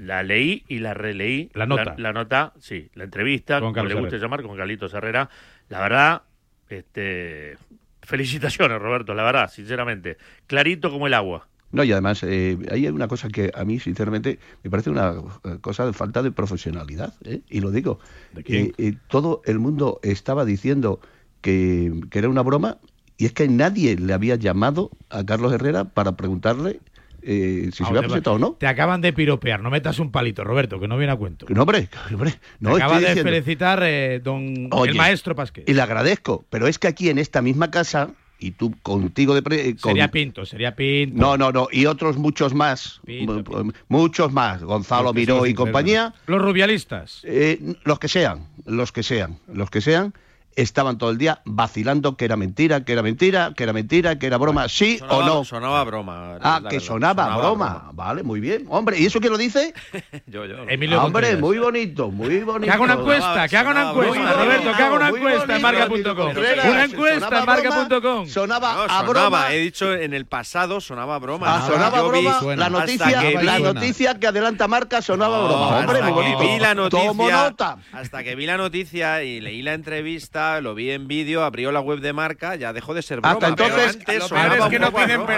la 0.00 0.22
leí 0.22 0.64
y 0.68 0.78
la 0.78 0.94
releí. 0.94 1.50
La 1.52 1.66
nota. 1.66 1.94
La, 1.98 2.12
nota, 2.12 2.54
sí, 2.58 2.88
la 2.94 3.04
entrevista, 3.04 3.56
Con 3.56 3.68
como 3.68 3.74
Carlos 3.74 3.92
le 3.92 4.00
guste 4.00 4.16
Herrera. 4.16 4.26
llamar, 4.26 4.42
con 4.42 4.56
Carlitos 4.56 4.94
Herrera. 4.94 5.28
La 5.68 5.80
verdad, 5.80 6.22
este 6.68 7.58
felicitaciones, 8.02 8.80
Roberto, 8.80 9.14
la 9.14 9.22
verdad, 9.22 9.50
sinceramente. 9.50 10.16
Clarito 10.46 10.90
como 10.90 11.06
el 11.06 11.14
agua. 11.14 11.46
No, 11.72 11.84
y 11.84 11.92
además, 11.92 12.22
eh, 12.24 12.58
hay 12.70 12.88
una 12.88 13.06
cosa 13.06 13.28
que 13.28 13.52
a 13.54 13.64
mí, 13.64 13.78
sinceramente, 13.78 14.40
me 14.64 14.70
parece 14.70 14.90
una 14.90 15.14
eh, 15.44 15.58
cosa 15.60 15.86
de 15.86 15.92
falta 15.92 16.22
de 16.22 16.32
profesionalidad, 16.32 17.14
¿eh? 17.24 17.42
y 17.48 17.60
lo 17.60 17.70
digo. 17.70 18.00
quién? 18.44 18.68
Eh, 18.78 18.88
eh, 18.88 18.94
todo 19.08 19.42
el 19.44 19.58
mundo 19.60 20.00
estaba 20.02 20.44
diciendo 20.44 21.00
que, 21.42 21.92
que 22.10 22.18
era 22.18 22.28
una 22.28 22.42
broma, 22.42 22.78
y 23.18 23.26
es 23.26 23.32
que 23.32 23.46
nadie 23.48 23.96
le 23.96 24.14
había 24.14 24.34
llamado 24.36 24.90
a 25.10 25.24
Carlos 25.24 25.52
Herrera 25.52 25.84
para 25.84 26.16
preguntarle 26.16 26.80
eh, 27.22 27.70
si 27.72 27.84
se 27.84 27.92
te- 27.92 27.98
presentado 28.00 28.36
o 28.36 28.38
no. 28.38 28.52
Te 28.52 28.66
acaban 28.66 29.00
de 29.00 29.12
piropear, 29.12 29.60
no 29.62 29.70
metas 29.70 29.98
un 29.98 30.10
palito, 30.10 30.44
Roberto, 30.44 30.78
que 30.80 30.88
no 30.88 30.96
viene 30.98 31.12
a 31.12 31.16
cuento. 31.16 31.46
No, 31.48 31.62
hombre, 31.62 31.88
hombre, 32.12 32.34
no 32.60 32.70
te 32.76 32.82
acaba 32.82 33.00
de 33.00 33.06
diciendo- 33.08 33.30
felicitar 33.30 33.80
eh, 33.82 34.20
don 34.22 34.68
Oye, 34.72 34.92
el 34.92 34.96
maestro 34.96 35.34
Pasquet. 35.34 35.68
Y 35.68 35.74
le 35.74 35.82
agradezco, 35.82 36.44
pero 36.50 36.66
es 36.66 36.78
que 36.78 36.88
aquí 36.88 37.08
en 37.10 37.18
esta 37.18 37.42
misma 37.42 37.70
casa, 37.70 38.10
y 38.42 38.52
tú 38.52 38.74
contigo 38.82 39.34
de... 39.34 39.42
pre- 39.42 39.68
eh, 39.68 39.76
con- 39.78 39.90
Sería 39.90 40.10
Pinto, 40.10 40.46
sería 40.46 40.74
Pinto. 40.74 41.14
No, 41.20 41.36
no, 41.36 41.52
no, 41.52 41.68
y 41.70 41.84
otros 41.86 42.16
muchos 42.16 42.54
más, 42.54 43.00
Pinto, 43.04 43.64
muchos 43.88 44.32
más, 44.32 44.62
Gonzalo 44.62 45.12
Miró 45.12 45.44
y 45.46 45.52
compañía, 45.52 46.14
Los 46.26 46.40
rubialistas. 46.40 47.20
eh, 47.24 47.74
los 47.84 47.98
que 47.98 48.08
sean, 48.08 48.46
los 48.64 48.92
que 48.92 49.02
sean, 49.02 49.38
los 49.52 49.68
que 49.68 49.80
sean, 49.82 50.14
estaban 50.56 50.98
todo 50.98 51.10
el 51.10 51.18
día 51.18 51.40
vacilando 51.44 52.16
que 52.16 52.24
era 52.24 52.36
mentira, 52.36 52.84
que 52.84 52.92
era 52.92 53.02
mentira, 53.02 53.52
que 53.56 53.62
era 53.62 53.72
mentira, 53.72 54.18
que 54.18 54.26
era 54.26 54.36
broma, 54.36 54.68
sí 54.68 54.98
Sonaba, 54.98 55.18
o 55.18 55.24
no. 55.24 55.44
Sonaba 55.44 55.84
broma. 55.84 56.38
Ah, 56.42 56.58
que 56.62 56.76
verdad, 56.76 56.86
sonaba, 56.86 57.36
broma. 57.36 57.90
Vale, 57.94 58.22
muy 58.22 58.40
bien. 58.40 58.66
Hombre, 58.68 58.98
¿y 58.98 59.06
eso 59.06 59.20
quién 59.20 59.32
lo 59.32 59.38
dice? 59.38 59.72
Yo, 60.26 60.44
yo. 60.46 60.56
Emilio 60.68 61.00
Ah, 61.00 61.04
Hombre, 61.04 61.28
Contreras. 61.30 61.40
muy 61.40 61.58
bonito, 61.58 62.10
muy 62.10 62.38
bonito. 62.40 62.64
Que 62.66 62.70
haga 62.70 62.82
una 62.82 62.94
encuesta, 62.94 63.48
que 63.48 63.56
haga 63.56 63.70
una 63.70 63.90
encuesta. 63.90 64.32
Roberto, 64.32 64.72
que 64.76 64.82
haga 64.82 64.94
una 64.96 65.08
encuesta 65.08 65.56
en 65.56 65.62
marca.com. 65.62 66.30
Una 66.70 66.84
encuesta 66.84 67.38
en 67.40 67.46
marca.com. 67.46 68.26
Sonaba 68.26 68.74
No, 68.74 68.82
a 68.82 68.88
sonaba, 68.88 69.08
broma. 69.08 69.52
he 69.54 69.58
dicho 69.58 69.92
en 69.94 70.14
el 70.14 70.26
pasado 70.26 70.80
sonaba 70.80 71.18
broma. 71.18 71.46
Ah, 71.56 71.66
sonaba 71.66 71.98
Yo 71.98 72.10
vi- 72.10 72.20
broma, 72.22 72.40
suena. 72.40 72.62
la 72.64 72.70
noticia, 72.70 73.20
que 73.20 73.42
la 73.42 73.56
vi- 73.56 73.62
noticia 73.62 74.18
que 74.18 74.26
adelanta 74.26 74.68
marca 74.68 75.00
sonaba 75.02 75.44
broma. 75.46 75.78
Hombre, 75.78 75.98
hasta 75.98 76.10
muy 76.10 76.22
que 76.22 76.34
bonito. 76.36 76.52
vi 76.54 76.58
la 76.60 76.74
Tomo 76.74 77.14
noticia, 77.14 77.36
nota. 77.44 77.76
hasta 77.92 78.24
que 78.24 78.34
vi 78.34 78.46
la 78.46 78.56
noticia 78.56 79.22
y 79.22 79.40
leí 79.40 79.62
la 79.62 79.74
entrevista, 79.74 80.49
lo 80.60 80.74
vi 80.74 80.90
en 80.90 81.06
vídeo, 81.06 81.44
abrió 81.44 81.70
la 81.70 81.80
web 81.80 82.00
de 82.00 82.12
marca, 82.12 82.56
ya 82.56 82.72
dejó 82.72 82.94
de 82.94 83.02
ser 83.02 83.20
broma. 83.20 83.34
Hasta 83.34 83.48
entonces. 83.48 83.98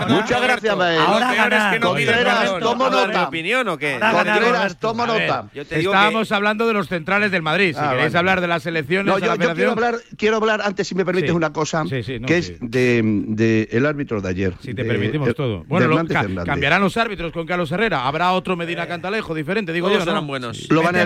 Muchas 0.09 0.43
gracias, 0.43 0.77
Mael. 0.77 1.01
Ahora 1.01 1.35
ganar. 1.35 1.75
Es 1.75 1.81
no 1.81 1.89
Contreras, 1.89 2.59
tomo 2.61 2.91
nota. 2.91 3.29
opinión 3.29 3.69
o 3.69 3.77
qué? 3.77 3.99
Contreras, 4.01 4.79
tomo 4.79 5.07
nota. 5.07 5.49
Estábamos 5.55 6.33
hablando 6.33 6.67
de 6.67 6.73
los 6.73 6.89
centrales 6.89 7.31
del 7.31 7.43
Madrid. 7.43 7.75
Si 7.75 7.81
ah, 7.83 7.91
queréis 7.93 8.15
hablar 8.15 8.41
de 8.41 8.49
las 8.49 8.65
elecciones, 8.67 9.15
quiero, 9.17 9.73
hablar, 9.73 9.97
quiero 10.17 10.37
hablar, 10.37 10.63
antes, 10.63 10.89
si 10.89 10.95
me 10.95 11.05
permites, 11.05 11.33
una 11.33 11.53
cosa, 11.53 11.85
que 11.89 12.39
es 12.39 12.55
de, 12.61 13.69
el 13.71 13.87
árbitro 13.87 14.21
de 14.21 14.29
ayer. 14.29 14.55
Si 14.61 14.75
te 14.75 14.85
permitimos 14.85 15.29
eh, 15.29 15.35
todo. 15.35 15.65
Bueno, 15.67 15.89
lo, 15.89 16.45
cambiarán 16.45 16.81
los 16.81 16.97
árbitros 16.97 17.33
con 17.33 17.47
Carlos 17.47 17.71
Herrera. 17.73 18.07
Habrá 18.07 18.33
otro 18.33 18.57
Medina 18.57 18.85
eh, 18.85 18.89
Cantalejo 18.89 19.35
diferente. 19.35 19.73
Digo, 19.73 19.91
yo, 19.91 20.01
serán 20.01 20.27
buenos. 20.27 20.61
Este 20.61 20.75
lo 20.75 20.83
van 20.83 20.97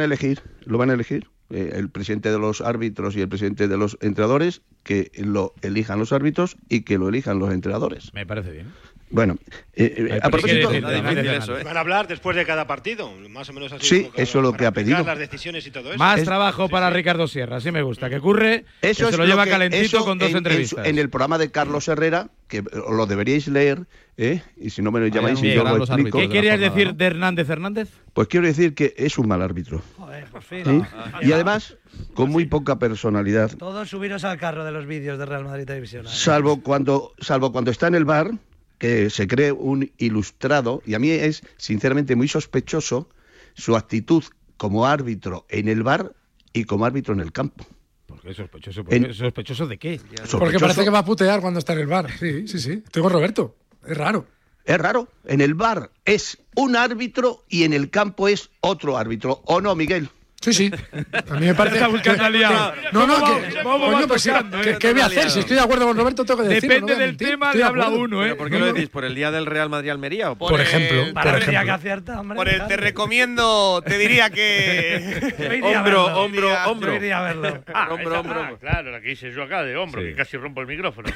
a 0.00 0.04
elegir. 0.04 0.40
Lo 0.66 0.78
van 0.78 0.90
a 0.90 0.94
elegir. 0.94 1.28
Eh, 1.50 1.72
el 1.74 1.90
presidente 1.90 2.30
de 2.30 2.38
los 2.38 2.62
árbitros 2.62 3.16
y 3.16 3.20
el 3.20 3.28
presidente 3.28 3.68
de 3.68 3.76
los 3.76 3.98
entrenadores, 4.00 4.62
que 4.82 5.10
lo 5.16 5.54
elijan 5.62 5.98
los 5.98 6.12
árbitros 6.12 6.56
y 6.68 6.82
que 6.82 6.98
lo 6.98 7.08
elijan 7.08 7.38
los 7.38 7.52
entrenadores. 7.52 8.12
Me 8.14 8.24
parece 8.24 8.50
bien. 8.50 8.72
Bueno, 9.14 9.36
eh, 9.74 10.08
eh 10.10 10.18
a 10.20 10.28
propósito, 10.28 10.72
¿eh? 10.72 10.80
van 10.80 11.76
a 11.76 11.80
hablar 11.80 12.08
después 12.08 12.36
de 12.36 12.44
cada 12.44 12.66
partido, 12.66 13.12
más 13.30 13.48
o 13.48 13.52
menos 13.52 13.72
así. 13.72 13.86
Sí, 13.86 14.02
como 14.06 14.14
eso 14.16 14.38
es 14.38 14.42
lo 14.42 14.52
que 14.54 14.66
ha 14.66 14.72
pedido. 14.72 15.04
Las 15.04 15.18
decisiones 15.20 15.64
y 15.68 15.70
todo 15.70 15.90
eso. 15.90 15.98
Más 15.98 16.24
trabajo 16.24 16.68
para. 16.68 16.90
Ricardo 16.90 17.28
Sierra, 17.28 17.60
sí 17.60 17.70
me 17.70 17.82
gusta. 17.82 18.10
Que 18.10 18.16
ocurre 18.16 18.64
eso 18.82 19.12
se 19.12 19.16
lo, 19.16 19.24
lleva 19.24 19.46
calentito 19.46 20.04
con 20.04 20.18
dos 20.18 20.34
entrevistas. 20.34 20.84
En, 20.84 20.98
el 20.98 21.10
programa 21.10 21.38
de 21.38 21.52
Carlos 21.52 21.86
Herrera, 21.86 22.28
que 22.48 22.64
lo 22.90 23.06
deberíais 23.06 23.46
leer, 23.46 23.86
¿eh? 24.16 24.42
y 24.56 24.70
si 24.70 24.82
no 24.82 24.90
me 24.90 24.98
lo 24.98 25.06
llamáis, 25.06 25.40
Ay, 25.40 25.54
yo 25.54 25.62
lo 25.62 25.76
explico. 25.76 26.18
¿Qué 26.18 26.28
querías 26.28 26.58
decir 26.58 26.94
de 26.94 27.04
Hernández 27.04 27.48
Hernández? 27.48 27.90
Pues 28.14 28.26
quiero 28.26 28.48
decir 28.48 28.74
que 28.74 28.94
es 28.96 29.16
un 29.16 29.28
mal 29.28 29.42
árbitro. 29.42 29.80
Joder, 29.96 30.24
por 30.26 30.42
fin. 30.42 30.64
¿Sí? 30.64 30.82
Ah, 30.92 31.20
y 31.22 31.30
además, 31.30 31.76
con 32.14 32.30
muy 32.30 32.46
poca 32.46 32.80
personalidad. 32.80 33.52
Todos 33.56 33.88
subiros 33.88 34.24
al 34.24 34.38
carro 34.38 34.64
de 34.64 34.72
los 34.72 34.86
vídeos 34.86 35.20
de 35.20 35.26
Real 35.26 35.44
Madrid 35.44 35.66
Televisión. 35.66 36.04
¿eh? 36.06 36.10
Salvo 36.10 36.62
cuando, 36.62 37.12
salvo 37.20 37.52
cuando 37.52 37.70
está 37.70 37.86
en 37.86 37.94
el 37.94 38.04
bar 38.04 38.32
que 38.78 39.10
se 39.10 39.26
cree 39.26 39.52
un 39.52 39.90
ilustrado, 39.98 40.82
y 40.84 40.94
a 40.94 40.98
mí 40.98 41.10
es 41.10 41.42
sinceramente 41.56 42.16
muy 42.16 42.28
sospechoso 42.28 43.08
su 43.54 43.76
actitud 43.76 44.24
como 44.56 44.86
árbitro 44.86 45.46
en 45.48 45.68
el 45.68 45.82
bar 45.82 46.14
y 46.52 46.64
como 46.64 46.84
árbitro 46.84 47.14
en 47.14 47.20
el 47.20 47.32
campo. 47.32 47.66
¿Por 48.06 48.20
qué 48.20 48.34
sospechoso? 48.34 48.84
¿Por 48.84 48.90
qué? 48.90 48.96
En... 48.96 49.14
¿Sospechoso 49.14 49.66
de 49.66 49.78
qué? 49.78 50.00
Porque 50.30 50.58
parece 50.58 50.84
que 50.84 50.90
va 50.90 51.00
a 51.00 51.04
putear 51.04 51.40
cuando 51.40 51.58
está 51.58 51.72
en 51.72 51.80
el 51.80 51.86
bar. 51.86 52.10
Sí, 52.18 52.46
sí, 52.46 52.58
sí. 52.58 52.82
Tengo 52.90 53.08
Roberto. 53.08 53.56
Es 53.86 53.96
raro. 53.96 54.26
Es 54.64 54.78
raro. 54.78 55.08
En 55.24 55.40
el 55.40 55.54
bar 55.54 55.90
es 56.04 56.38
un 56.56 56.76
árbitro 56.76 57.44
y 57.48 57.64
en 57.64 57.72
el 57.72 57.90
campo 57.90 58.28
es 58.28 58.50
otro 58.60 58.96
árbitro. 58.96 59.42
¿O 59.44 59.60
no, 59.60 59.74
Miguel? 59.74 60.08
Sí, 60.44 60.52
sí. 60.52 60.70
A 61.30 61.34
mí 61.34 61.46
me 61.46 61.54
parece. 61.54 61.76
Está 61.76 61.88
buscando 61.88 62.24
aliado. 62.24 62.74
No, 62.92 63.06
no, 63.06 63.24
que. 63.24 64.06
Pues, 64.06 64.24
¿qué, 64.24 64.76
¿Qué 64.78 64.88
eh, 64.90 64.92
voy 64.92 65.00
a 65.00 65.06
hacer? 65.06 65.30
Si 65.30 65.40
estoy 65.40 65.56
de 65.56 65.62
acuerdo 65.62 65.86
con 65.86 65.96
Roberto, 65.96 66.24
tengo 66.24 66.42
que 66.42 66.48
decirlo. 66.48 66.74
Depende 66.74 66.92
no 66.92 66.98
del 66.98 67.16
tema 67.16 67.52
de 67.54 67.64
habla 67.64 67.88
uno, 67.88 68.24
¿eh? 68.26 68.34
¿Por 68.34 68.50
qué 68.50 68.58
lo 68.58 68.66
decís? 68.66 68.90
¿Por 68.90 69.06
el 69.06 69.14
día 69.14 69.30
del 69.30 69.46
Real 69.46 69.70
Madrid 69.70 69.90
Almería? 69.90 70.32
O 70.32 70.36
por, 70.36 70.50
por 70.50 70.60
ejemplo. 70.60 71.14
Por 71.14 71.34
el 71.34 71.44
que 71.46 71.56
acierta, 71.56 72.20
hombre. 72.20 72.36
Por 72.36 72.48
el 72.48 72.66
te 72.66 72.76
recomiendo, 72.76 73.82
te 73.86 73.96
diría 73.96 74.28
que. 74.28 75.62
hombro, 75.62 76.04
hombro, 76.22 76.52
hombro. 76.66 76.92
Hombro, 76.94 78.20
hombro. 78.20 78.34
Ah, 78.44 78.52
claro, 78.60 78.90
la 78.90 79.00
que 79.00 79.12
hice 79.12 79.32
yo 79.32 79.42
acá 79.42 79.62
de 79.62 79.76
hombro, 79.76 80.02
que 80.02 80.14
casi 80.14 80.36
rompo 80.36 80.60
el 80.60 80.66
micrófono. 80.66 81.08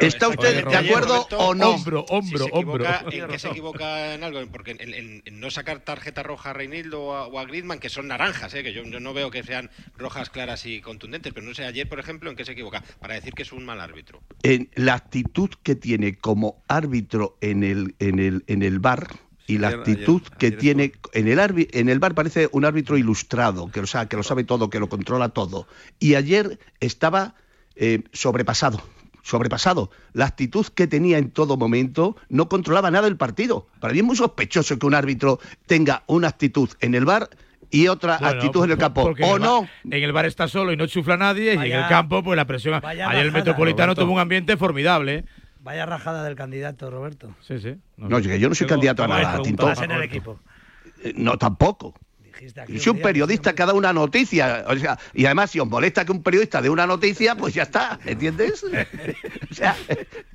¿Está 0.00 0.28
usted 0.28 0.64
de 0.64 0.76
acuerdo 0.76 1.26
o 1.36 1.54
no? 1.54 1.70
Hombro, 1.70 2.04
hombro, 2.08 2.46
hombro. 2.52 2.84
Eh, 2.84 3.18
¿En 3.18 3.28
qué 3.28 3.38
se 3.38 3.48
equivoca 3.48 4.14
en 4.14 4.24
algo? 4.24 4.40
Porque 4.50 4.76
en 4.78 5.40
no 5.40 5.50
sacar 5.50 5.80
tarjeta 5.80 6.22
roja 6.22 6.50
a 6.50 6.52
Reinildo 6.52 7.02
o 7.02 7.38
a 7.38 7.44
Griezmann, 7.44 7.78
que 7.78 7.88
son 7.88 8.08
naranjas 8.08 8.39
rojas, 8.40 8.54
¿eh? 8.54 8.62
que 8.62 8.72
yo, 8.72 8.82
yo, 8.84 9.00
no 9.00 9.12
veo 9.12 9.30
que 9.30 9.42
sean 9.42 9.70
rojas 9.96 10.30
claras 10.30 10.64
y 10.66 10.80
contundentes, 10.80 11.32
pero 11.32 11.46
no 11.46 11.54
sé, 11.54 11.64
ayer, 11.64 11.88
por 11.88 12.00
ejemplo, 12.00 12.30
en 12.30 12.36
qué 12.36 12.44
se 12.44 12.52
equivoca, 12.52 12.82
para 12.98 13.14
decir 13.14 13.34
que 13.34 13.42
es 13.42 13.52
un 13.52 13.64
mal 13.64 13.80
árbitro. 13.80 14.22
En 14.42 14.70
la 14.74 14.94
actitud 14.94 15.50
que 15.62 15.74
tiene 15.74 16.16
como 16.16 16.62
árbitro 16.68 17.36
en 17.40 17.62
el, 17.62 17.94
en 17.98 18.18
el, 18.18 18.44
en 18.46 18.62
el 18.62 18.78
bar, 18.78 19.08
y 19.46 19.58
la 19.58 19.68
actitud 19.68 20.22
ayer, 20.22 20.26
ayer, 20.26 20.38
que 20.38 20.46
ayer 20.46 20.58
tiene 20.58 20.92
en 21.12 21.28
el 21.28 21.40
arbi, 21.40 21.68
en 21.72 21.88
el 21.88 21.98
bar 21.98 22.14
parece 22.14 22.48
un 22.52 22.64
árbitro 22.64 22.96
ilustrado 22.96 23.68
que 23.70 23.80
o 23.80 23.86
sea, 23.86 24.06
que 24.06 24.16
lo 24.16 24.22
sabe 24.22 24.44
todo 24.44 24.70
que 24.70 24.78
lo 24.78 24.88
controla 24.88 25.30
todo 25.30 25.66
y 25.98 26.14
ayer 26.14 26.60
estaba 26.78 27.34
eh, 27.74 28.04
sobrepasado 28.12 28.80
sobrepasado 29.24 29.90
la 30.12 30.26
actitud 30.26 30.66
que 30.66 30.86
tenía 30.86 31.18
en 31.18 31.32
todo 31.32 31.56
momento 31.56 32.14
no 32.28 32.48
controlaba 32.48 32.92
nada 32.92 33.08
el 33.08 33.16
partido 33.16 33.66
para 33.80 33.92
mí 33.92 33.98
es 33.98 34.04
muy 34.04 34.14
sospechoso 34.14 34.78
que 34.78 34.86
un 34.86 34.94
árbitro 34.94 35.40
tenga 35.66 36.04
una 36.06 36.28
actitud 36.28 36.70
en 36.78 36.94
el 36.94 37.04
bar 37.04 37.28
y 37.70 37.88
otra 37.88 38.16
actitud 38.16 38.60
pues, 38.60 38.64
en 38.64 38.70
el 38.72 38.76
pues, 38.76 39.16
campo. 39.16 39.26
¿O 39.26 39.38
no? 39.38 39.68
En 39.84 40.02
el 40.02 40.12
bar 40.12 40.26
está 40.26 40.48
solo 40.48 40.72
y 40.72 40.76
no 40.76 40.86
chufla 40.86 41.16
nadie 41.16 41.54
y 41.54 41.70
en 41.70 41.78
el 41.78 41.88
campo 41.88 42.22
pues 42.22 42.36
la 42.36 42.46
presión. 42.46 42.80
Ayer 42.84 43.26
el 43.26 43.32
Metropolitano 43.32 43.88
Roberto. 43.88 44.02
tuvo 44.02 44.14
un 44.14 44.20
ambiente 44.20 44.56
formidable. 44.56 45.14
¿eh? 45.14 45.24
Vaya 45.60 45.86
rajada 45.86 46.24
del 46.24 46.36
candidato, 46.36 46.90
Roberto. 46.90 47.34
Sí, 47.40 47.60
sí. 47.60 47.76
No, 47.96 48.18
yo, 48.18 48.48
no 48.48 48.54
soy 48.54 48.66
candidato 48.66 49.04
a 49.04 49.08
nada, 49.08 49.42
Tintón. 49.42 49.74
Eh, 51.02 51.12
no, 51.16 51.36
tampoco. 51.36 51.94
Y 52.68 52.78
si 52.78 52.90
un 52.90 53.00
periodista 53.00 53.54
que 53.54 53.64
da 53.64 53.74
una 53.74 53.92
noticia, 53.92 54.64
o 54.66 54.76
sea, 54.76 54.98
y 55.12 55.26
además 55.26 55.50
si 55.50 55.60
os 55.60 55.68
molesta 55.68 56.04
que 56.04 56.12
un 56.12 56.22
periodista 56.22 56.62
dé 56.62 56.70
una 56.70 56.86
noticia, 56.86 57.34
pues 57.34 57.54
ya 57.54 57.64
está, 57.64 57.98
¿entiendes? 58.06 58.64
o 58.64 59.54
sea, 59.54 59.76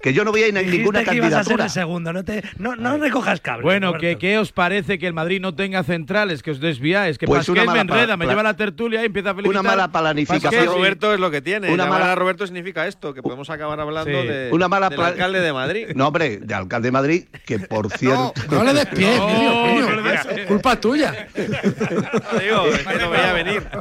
que 0.02 0.14
yo 0.14 0.24
no 0.24 0.32
voy 0.32 0.44
a 0.44 0.48
ir 0.48 0.58
en 0.58 0.70
ninguna 0.70 1.00
que 1.00 1.06
candidatura. 1.06 1.36
Ibas 1.36 1.48
a 1.48 1.50
ser 1.50 1.62
el 1.62 1.70
segundo, 1.70 2.14
no, 2.14 2.24
te, 2.24 2.44
no, 2.58 2.76
no 2.76 2.98
recojas 2.98 3.42
cables. 3.42 3.64
Bueno, 3.64 3.94
que, 3.98 4.18
¿qué 4.18 4.38
os 4.38 4.52
parece 4.52 5.00
que 5.00 5.08
el 5.08 5.14
Madrid 5.14 5.42
no 5.42 5.56
tenga 5.56 5.84
centrales, 5.84 6.44
que 6.44 6.52
os 6.52 6.60
desviáis? 6.60 7.18
Que 7.18 7.26
pues 7.26 7.46
Pasqués 7.46 7.68
me 7.68 7.80
enreda, 7.80 8.18
me 8.18 8.26
lleva 8.26 8.44
la 8.44 8.56
tertulia 8.56 9.02
y 9.02 9.06
empieza 9.06 9.32
a 9.32 9.36
felicitar. 9.36 9.62
Una 9.62 9.70
mala 9.70 9.92
planificación. 9.92 10.66
Roberto 10.66 11.14
es 11.14 11.20
lo 11.20 11.32
que 11.32 11.42
tiene. 11.42 11.74
Una 11.74 11.86
mala... 11.86 12.16
Roberto 12.16 12.46
significa 12.46 12.88
esto, 12.88 13.14
que 13.14 13.22
podemos 13.22 13.50
acabar 13.50 13.80
hablando 13.80 14.22
sí. 14.22 14.28
de, 14.28 14.50
una 14.52 14.68
mala 14.68 14.90
del 14.90 15.02
alcalde 15.02 15.42
de 15.42 15.54
Madrid. 15.54 15.88
No, 15.96 16.08
hombre, 16.08 16.38
de 16.38 16.54
alcalde 16.54 16.88
de 16.88 16.92
Madrid, 16.92 17.26
que 17.46 17.60
por 17.60 17.90
cierto... 17.92 18.34
no, 18.50 18.58
no 18.58 18.64
le 18.64 18.74
despies, 18.74 19.18
no, 19.18 19.82
no, 19.82 20.48
culpa 20.48 20.80
tuya. 20.80 21.28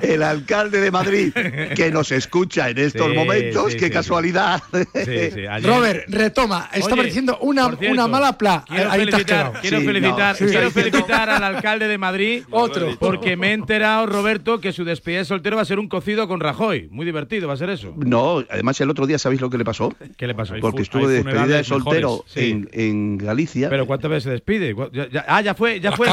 El 0.02 0.22
alcalde 0.22 0.80
de 0.80 0.90
Madrid, 0.90 1.32
que 1.74 1.90
nos 1.90 2.12
escucha 2.12 2.70
en 2.70 2.78
estos 2.78 3.14
momentos, 3.14 3.74
qué 3.76 3.90
casualidad. 3.90 4.62
Robert, 5.62 6.04
retoma, 6.08 6.70
estaba 6.72 7.00
Oye, 7.00 7.04
diciendo 7.04 7.38
una, 7.40 7.66
una 7.66 8.08
mala 8.08 8.36
pla. 8.38 8.64
Quiero 8.66 8.90
felicitar, 8.90 9.52
quiero 9.60 9.80
felicitar, 9.80 10.36
quiero 10.36 10.70
felicitar 10.70 11.30
al 11.30 11.44
alcalde 11.44 11.88
de 11.88 11.98
Madrid, 11.98 12.44
otro, 12.50 12.96
porque 12.98 13.36
me 13.36 13.50
he 13.50 13.52
enterado, 13.52 14.06
Roberto, 14.06 14.60
que 14.60 14.72
su 14.72 14.84
despedida 14.84 15.18
de 15.18 15.24
soltero 15.24 15.56
va 15.56 15.62
a 15.62 15.66
ser 15.66 15.78
un 15.78 15.88
cocido 15.88 16.28
con 16.28 16.40
Rajoy. 16.40 16.88
Muy 16.90 17.06
divertido, 17.06 17.48
va 17.48 17.54
a 17.54 17.56
ser 17.56 17.70
eso. 17.70 17.94
No, 17.96 18.44
además 18.48 18.80
el 18.80 18.90
otro 18.90 19.06
día, 19.06 19.18
¿sabéis 19.18 19.40
lo 19.40 19.50
que 19.50 19.58
le 19.58 19.64
pasó? 19.64 19.92
¿Qué 20.16 20.26
le 20.26 20.34
pasó? 20.34 20.54
Porque 20.60 20.82
estuvo 20.82 21.06
de 21.08 21.22
despedida 21.22 21.56
de 21.56 21.64
soltero 21.64 22.24
en, 22.34 22.68
en 22.72 23.18
Galicia. 23.18 23.68
¿Pero 23.68 23.86
cuántas 23.86 24.10
veces 24.10 24.24
se 24.24 24.30
despide? 24.30 24.74
Ah, 25.26 25.40
ya 25.40 25.54
fue, 25.54 25.80
ya 25.80 25.92
fue. 25.92 26.08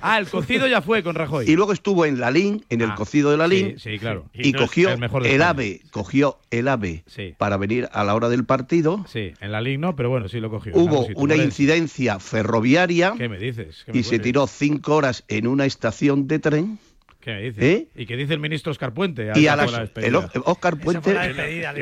Ah, 0.00 0.18
el 0.18 0.28
cocido 0.28 0.66
ya 0.66 0.80
fue 0.80 1.02
con 1.02 1.14
Rajoy. 1.14 1.31
Y 1.46 1.56
luego 1.56 1.72
estuvo 1.72 2.04
en 2.04 2.20
Lalín, 2.20 2.64
en 2.68 2.80
el 2.80 2.90
ah, 2.90 2.94
cocido 2.94 3.30
de 3.30 3.36
Lalín. 3.36 3.78
Sí, 3.78 3.92
sí 3.92 3.98
claro. 3.98 4.26
Y, 4.34 4.48
y 4.48 4.52
cogió, 4.52 4.90
el 4.90 4.98
mejor 4.98 5.26
el 5.26 5.42
ave, 5.42 5.80
cogió 5.90 6.38
el, 6.50 6.68
AVE, 6.68 7.04
para 7.38 7.56
venir 7.56 7.88
a 7.92 8.04
la 8.04 8.14
hora 8.14 8.28
del 8.28 8.44
partido. 8.44 9.04
Sí, 9.08 9.32
en 9.40 9.52
Lalín 9.52 9.80
no, 9.80 9.96
pero 9.96 10.10
bueno, 10.10 10.28
sí 10.28 10.40
lo 10.40 10.50
cogió. 10.50 10.72
Hubo 10.74 11.06
una 11.16 11.36
incidencia 11.36 12.18
ferroviaria. 12.18 13.14
¿Qué 13.16 13.28
me 13.28 13.38
dices? 13.38 13.84
Y 13.92 14.02
se 14.02 14.18
tiró 14.18 14.46
cinco 14.46 14.96
horas 14.96 15.24
en 15.28 15.46
una 15.46 15.64
estación 15.64 16.26
de 16.28 16.38
tren. 16.38 16.78
¿Qué 17.22 17.36
dice? 17.36 17.72
¿Eh? 17.72 17.88
¿Y 17.94 18.04
qué 18.04 18.16
dice 18.16 18.34
el 18.34 18.40
ministro 18.40 18.72
Oscar 18.72 18.92
Puente? 18.92 19.30
Y 19.36 19.46
a 19.46 19.54
la, 19.54 19.88
el 19.94 20.16
Oscar 20.44 20.76
Puente. 20.76 21.14
La 21.14 21.28
despedida, 21.28 21.72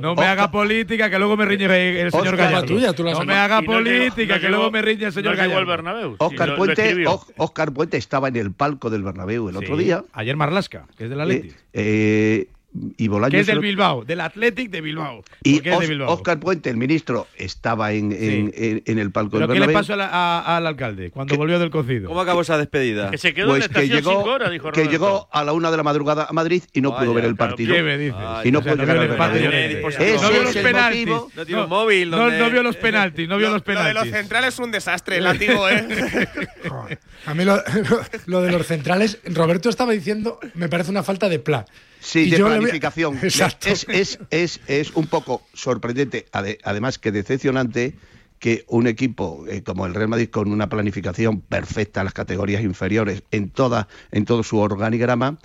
no 0.00 0.16
me 0.16 0.24
haga 0.24 0.50
política, 0.50 1.08
que 1.08 1.20
luego 1.20 1.36
me 1.36 1.44
riñe 1.44 2.00
el 2.00 2.10
señor 2.10 2.36
Gallardo. 2.36 2.66
Tuya, 2.66 2.92
tú 2.92 3.04
no 3.04 3.24
me 3.24 3.34
haga 3.34 3.60
no 3.60 3.66
política, 3.66 4.40
que 4.40 4.48
luego 4.48 4.72
me 4.72 4.82
riñe 4.82 5.06
el 5.06 5.12
señor 5.12 5.36
no 5.36 5.38
Gallardo. 5.38 6.16
Oscar, 6.18 6.56
Puente, 6.56 7.06
o, 7.06 7.24
Oscar 7.36 7.72
Puente 7.72 7.96
estaba 7.96 8.26
en 8.26 8.34
el 8.34 8.52
palco 8.52 8.90
del 8.90 9.04
Bernabéu 9.04 9.48
el 9.48 9.54
sí. 9.54 9.64
otro 9.64 9.76
día. 9.76 10.02
Ayer 10.14 10.34
Marlasca, 10.36 10.88
que 10.98 11.04
es 11.04 11.10
de 11.10 11.14
la 11.16 11.24
eh, 11.24 11.26
Leti. 11.28 11.48
Eh, 11.48 11.54
eh, 11.74 12.48
y 12.96 13.08
Bolaños. 13.08 13.32
Que 13.32 13.40
es 13.40 13.46
del 13.46 13.60
Bilbao, 13.60 14.04
del 14.04 14.20
Athletic 14.20 14.70
de 14.70 14.80
Bilbao. 14.80 15.24
Y 15.42 15.68
Os, 15.68 15.80
de 15.80 15.86
Bilbao. 15.86 16.12
Oscar 16.12 16.40
Puente, 16.40 16.70
el 16.70 16.76
ministro, 16.76 17.26
estaba 17.36 17.92
en, 17.92 18.12
en, 18.12 18.52
sí. 18.52 18.52
en, 18.56 18.82
en 18.86 18.98
el 18.98 19.10
palco 19.10 19.32
¿Pero 19.32 19.46
del 19.46 19.60
¿Qué 19.60 19.66
le 19.66 19.72
pasó 19.72 19.94
a 19.94 20.56
al 20.56 20.66
alcalde 20.66 21.10
cuando 21.10 21.36
volvió 21.36 21.58
del 21.58 21.70
cocido? 21.70 22.08
¿Cómo 22.08 22.20
acabó 22.20 22.40
esa 22.40 22.56
despedida? 22.58 23.10
Que 23.10 23.18
se 23.18 23.34
quedó 23.34 23.48
pues 23.48 23.66
en 23.66 23.72
la 23.72 23.80
que 23.80 23.88
llegó, 23.88 24.38
dijo 24.50 24.72
Que 24.72 24.86
llegó 24.86 25.28
a 25.30 25.44
la 25.44 25.52
una 25.52 25.70
de 25.70 25.76
la 25.76 25.82
madrugada 25.82 26.26
a 26.28 26.32
Madrid 26.32 26.62
y 26.72 26.80
no 26.80 26.96
pudo 26.96 27.14
ver 27.14 27.24
el 27.24 27.36
partido. 27.36 27.74
Y 28.44 28.52
no 28.52 28.62
pudo 28.62 28.76
ver 28.76 29.10
el 29.10 29.16
partido. 29.16 29.50
No 29.50 30.30
vio 30.30 30.42
los 32.62 32.76
penaltis. 32.76 33.28
No 33.28 33.36
vio 33.36 33.50
los 33.50 33.62
penaltis. 33.62 33.82
Lo 33.82 33.84
de 33.84 33.94
los 33.94 34.08
centrales 34.08 34.54
es 34.54 34.58
un 34.60 34.70
desastre, 34.70 35.18
el 35.18 35.24
látigo, 35.24 35.68
¿eh? 35.68 35.86
A 37.26 37.34
mí 37.34 37.44
lo 38.26 38.42
de 38.42 38.52
los 38.52 38.66
centrales, 38.66 39.20
Roberto 39.24 39.68
estaba 39.68 39.92
diciendo, 39.92 40.40
me 40.54 40.68
parece 40.68 40.90
una 40.90 41.02
falta 41.02 41.28
de 41.28 41.38
plan. 41.38 41.64
Sí, 42.02 42.28
de 42.30 42.38
planificación. 42.38 43.16
Exacto. 43.22 43.68
Es, 43.68 43.86
es, 43.88 44.18
es, 44.30 44.60
es, 44.66 44.90
un 44.92 45.06
poco 45.06 45.46
sorprendente, 45.54 46.26
además 46.32 46.98
que 46.98 47.12
decepcionante, 47.12 47.94
que 48.38 48.64
un 48.66 48.88
equipo 48.88 49.44
eh, 49.48 49.62
como 49.62 49.86
el 49.86 49.94
Real 49.94 50.08
Madrid 50.08 50.28
con 50.28 50.50
una 50.50 50.68
planificación 50.68 51.40
perfecta 51.40 52.00
en 52.00 52.06
las 52.06 52.14
categorías 52.14 52.62
inferiores, 52.62 53.22
en, 53.30 53.50
toda, 53.50 53.86
en 54.10 54.24
todo 54.24 54.42
su 54.42 54.58
organigrama, 54.58 55.38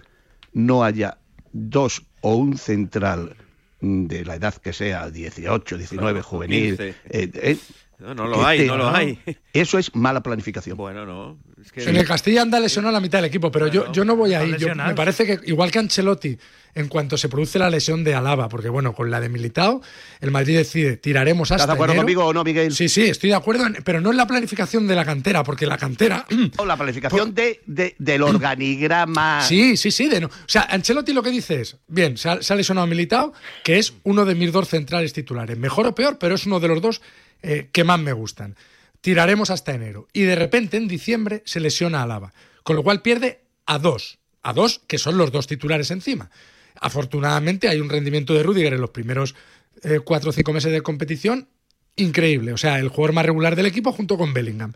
no 0.51 0.83
haya 0.83 1.19
dos 1.53 2.03
o 2.21 2.35
un 2.35 2.57
central 2.57 3.35
mm, 3.81 4.07
de 4.07 4.25
la 4.25 4.35
edad 4.35 4.55
que 4.55 4.73
sea, 4.73 5.11
18, 5.11 5.77
19, 5.77 6.21
juvenil, 6.23 6.95
no, 7.99 8.13
no 8.13 8.27
lo 8.27 8.37
que 8.39 8.45
hay, 8.45 8.57
te- 8.59 8.65
no 8.67 8.77
lo 8.77 8.89
hay. 8.89 9.19
Eso 9.53 9.79
es 9.79 9.95
mala 9.95 10.21
planificación. 10.21 10.77
Bueno, 10.77 11.05
no. 11.05 11.37
Es 11.59 11.71
que 11.71 11.83
En 11.83 11.95
el 11.95 12.05
Castilla 12.05 12.43
anda 12.43 12.59
lesionado 12.59 12.91
la 12.93 12.99
mitad 12.99 13.17
del 13.17 13.25
equipo, 13.25 13.51
pero 13.51 13.67
yo, 13.67 13.91
yo 13.91 14.05
no 14.05 14.15
voy 14.15 14.33
ahí. 14.35 14.55
Yo- 14.59 14.75
me 14.75 14.93
parece 14.93 15.25
que, 15.25 15.39
igual 15.49 15.71
que 15.71 15.79
Ancelotti, 15.79 16.37
en 16.75 16.89
cuanto 16.89 17.17
se 17.17 17.27
produce 17.27 17.57
la 17.57 17.71
lesión 17.71 18.03
de 18.03 18.13
Alaba, 18.13 18.49
porque 18.49 18.69
bueno, 18.69 18.93
con 18.93 19.09
la 19.09 19.19
de 19.19 19.29
Militao, 19.29 19.81
el 20.21 20.29
Madrid 20.29 20.57
decide, 20.57 20.97
tiraremos 20.97 21.49
hasta 21.49 21.63
¿Estás 21.63 21.67
de 21.69 21.73
acuerdo 21.73 21.93
enero. 21.93 22.03
conmigo 22.03 22.25
o 22.25 22.33
no, 22.33 22.43
Miguel? 22.43 22.71
Sí, 22.71 22.87
sí, 22.87 23.01
estoy 23.05 23.31
de 23.31 23.35
acuerdo, 23.35 23.65
en- 23.65 23.77
pero 23.83 23.99
no 23.99 24.11
en 24.11 24.17
la 24.17 24.27
planificación 24.27 24.85
de 24.87 24.93
la 24.93 25.03
cantera, 25.03 25.43
porque 25.43 25.65
la 25.65 25.79
cantera... 25.79 26.23
O 26.57 26.65
la 26.67 26.77
planificación 26.77 27.33
de, 27.33 27.61
de- 27.65 27.95
del 27.97 28.21
organigrama. 28.67 29.41
Sí, 29.41 29.75
sí, 29.75 29.89
sí. 29.89 30.07
De 30.07 30.21
no. 30.21 30.27
O 30.27 30.31
sea, 30.45 30.61
Ancelotti 30.69 31.13
lo 31.13 31.23
que 31.23 31.31
dice 31.31 31.61
es, 31.61 31.77
bien, 31.87 32.17
se 32.17 32.29
ha, 32.29 32.41
se 32.43 32.53
ha 32.53 32.55
lesionado 32.55 32.85
Militao, 32.85 33.33
que 33.63 33.79
es 33.79 33.93
uno 34.03 34.25
de 34.25 34.35
mis 34.35 34.51
dos 34.51 34.67
centrales 34.67 35.13
titulares. 35.13 35.57
Mejor 35.57 35.87
o 35.87 35.95
peor, 35.95 36.17
pero 36.19 36.35
es 36.35 36.45
uno 36.45 36.59
de 36.59 36.67
los 36.67 36.79
dos 36.81 37.01
eh, 37.41 37.69
que 37.71 37.83
más 37.83 37.99
me 37.99 38.13
gustan. 38.13 38.55
Tiraremos 39.01 39.49
hasta 39.49 39.73
enero. 39.73 40.07
Y 40.13 40.23
de 40.23 40.35
repente, 40.35 40.77
en 40.77 40.87
diciembre, 40.87 41.43
se 41.45 41.59
lesiona 41.59 41.99
a 41.99 42.03
Alaba. 42.03 42.33
Con 42.63 42.75
lo 42.75 42.83
cual 42.83 43.01
pierde 43.01 43.41
a 43.65 43.79
dos. 43.79 44.19
A 44.43 44.53
dos, 44.53 44.81
que 44.87 44.97
son 44.97 45.17
los 45.17 45.31
dos 45.31 45.47
titulares 45.47 45.91
encima. 45.91 46.29
Afortunadamente 46.79 47.67
hay 47.69 47.79
un 47.79 47.89
rendimiento 47.89 48.33
de 48.33 48.43
Rudiger 48.43 48.73
en 48.73 48.81
los 48.81 48.91
primeros 48.91 49.35
eh, 49.83 49.99
cuatro 50.03 50.29
o 50.29 50.33
cinco 50.33 50.53
meses 50.53 50.71
de 50.71 50.81
competición 50.81 51.49
increíble. 51.95 52.53
O 52.53 52.57
sea, 52.57 52.79
el 52.79 52.89
jugador 52.89 53.13
más 53.13 53.25
regular 53.25 53.55
del 53.55 53.65
equipo 53.65 53.91
junto 53.91 54.17
con 54.17 54.33
Bellingham. 54.33 54.73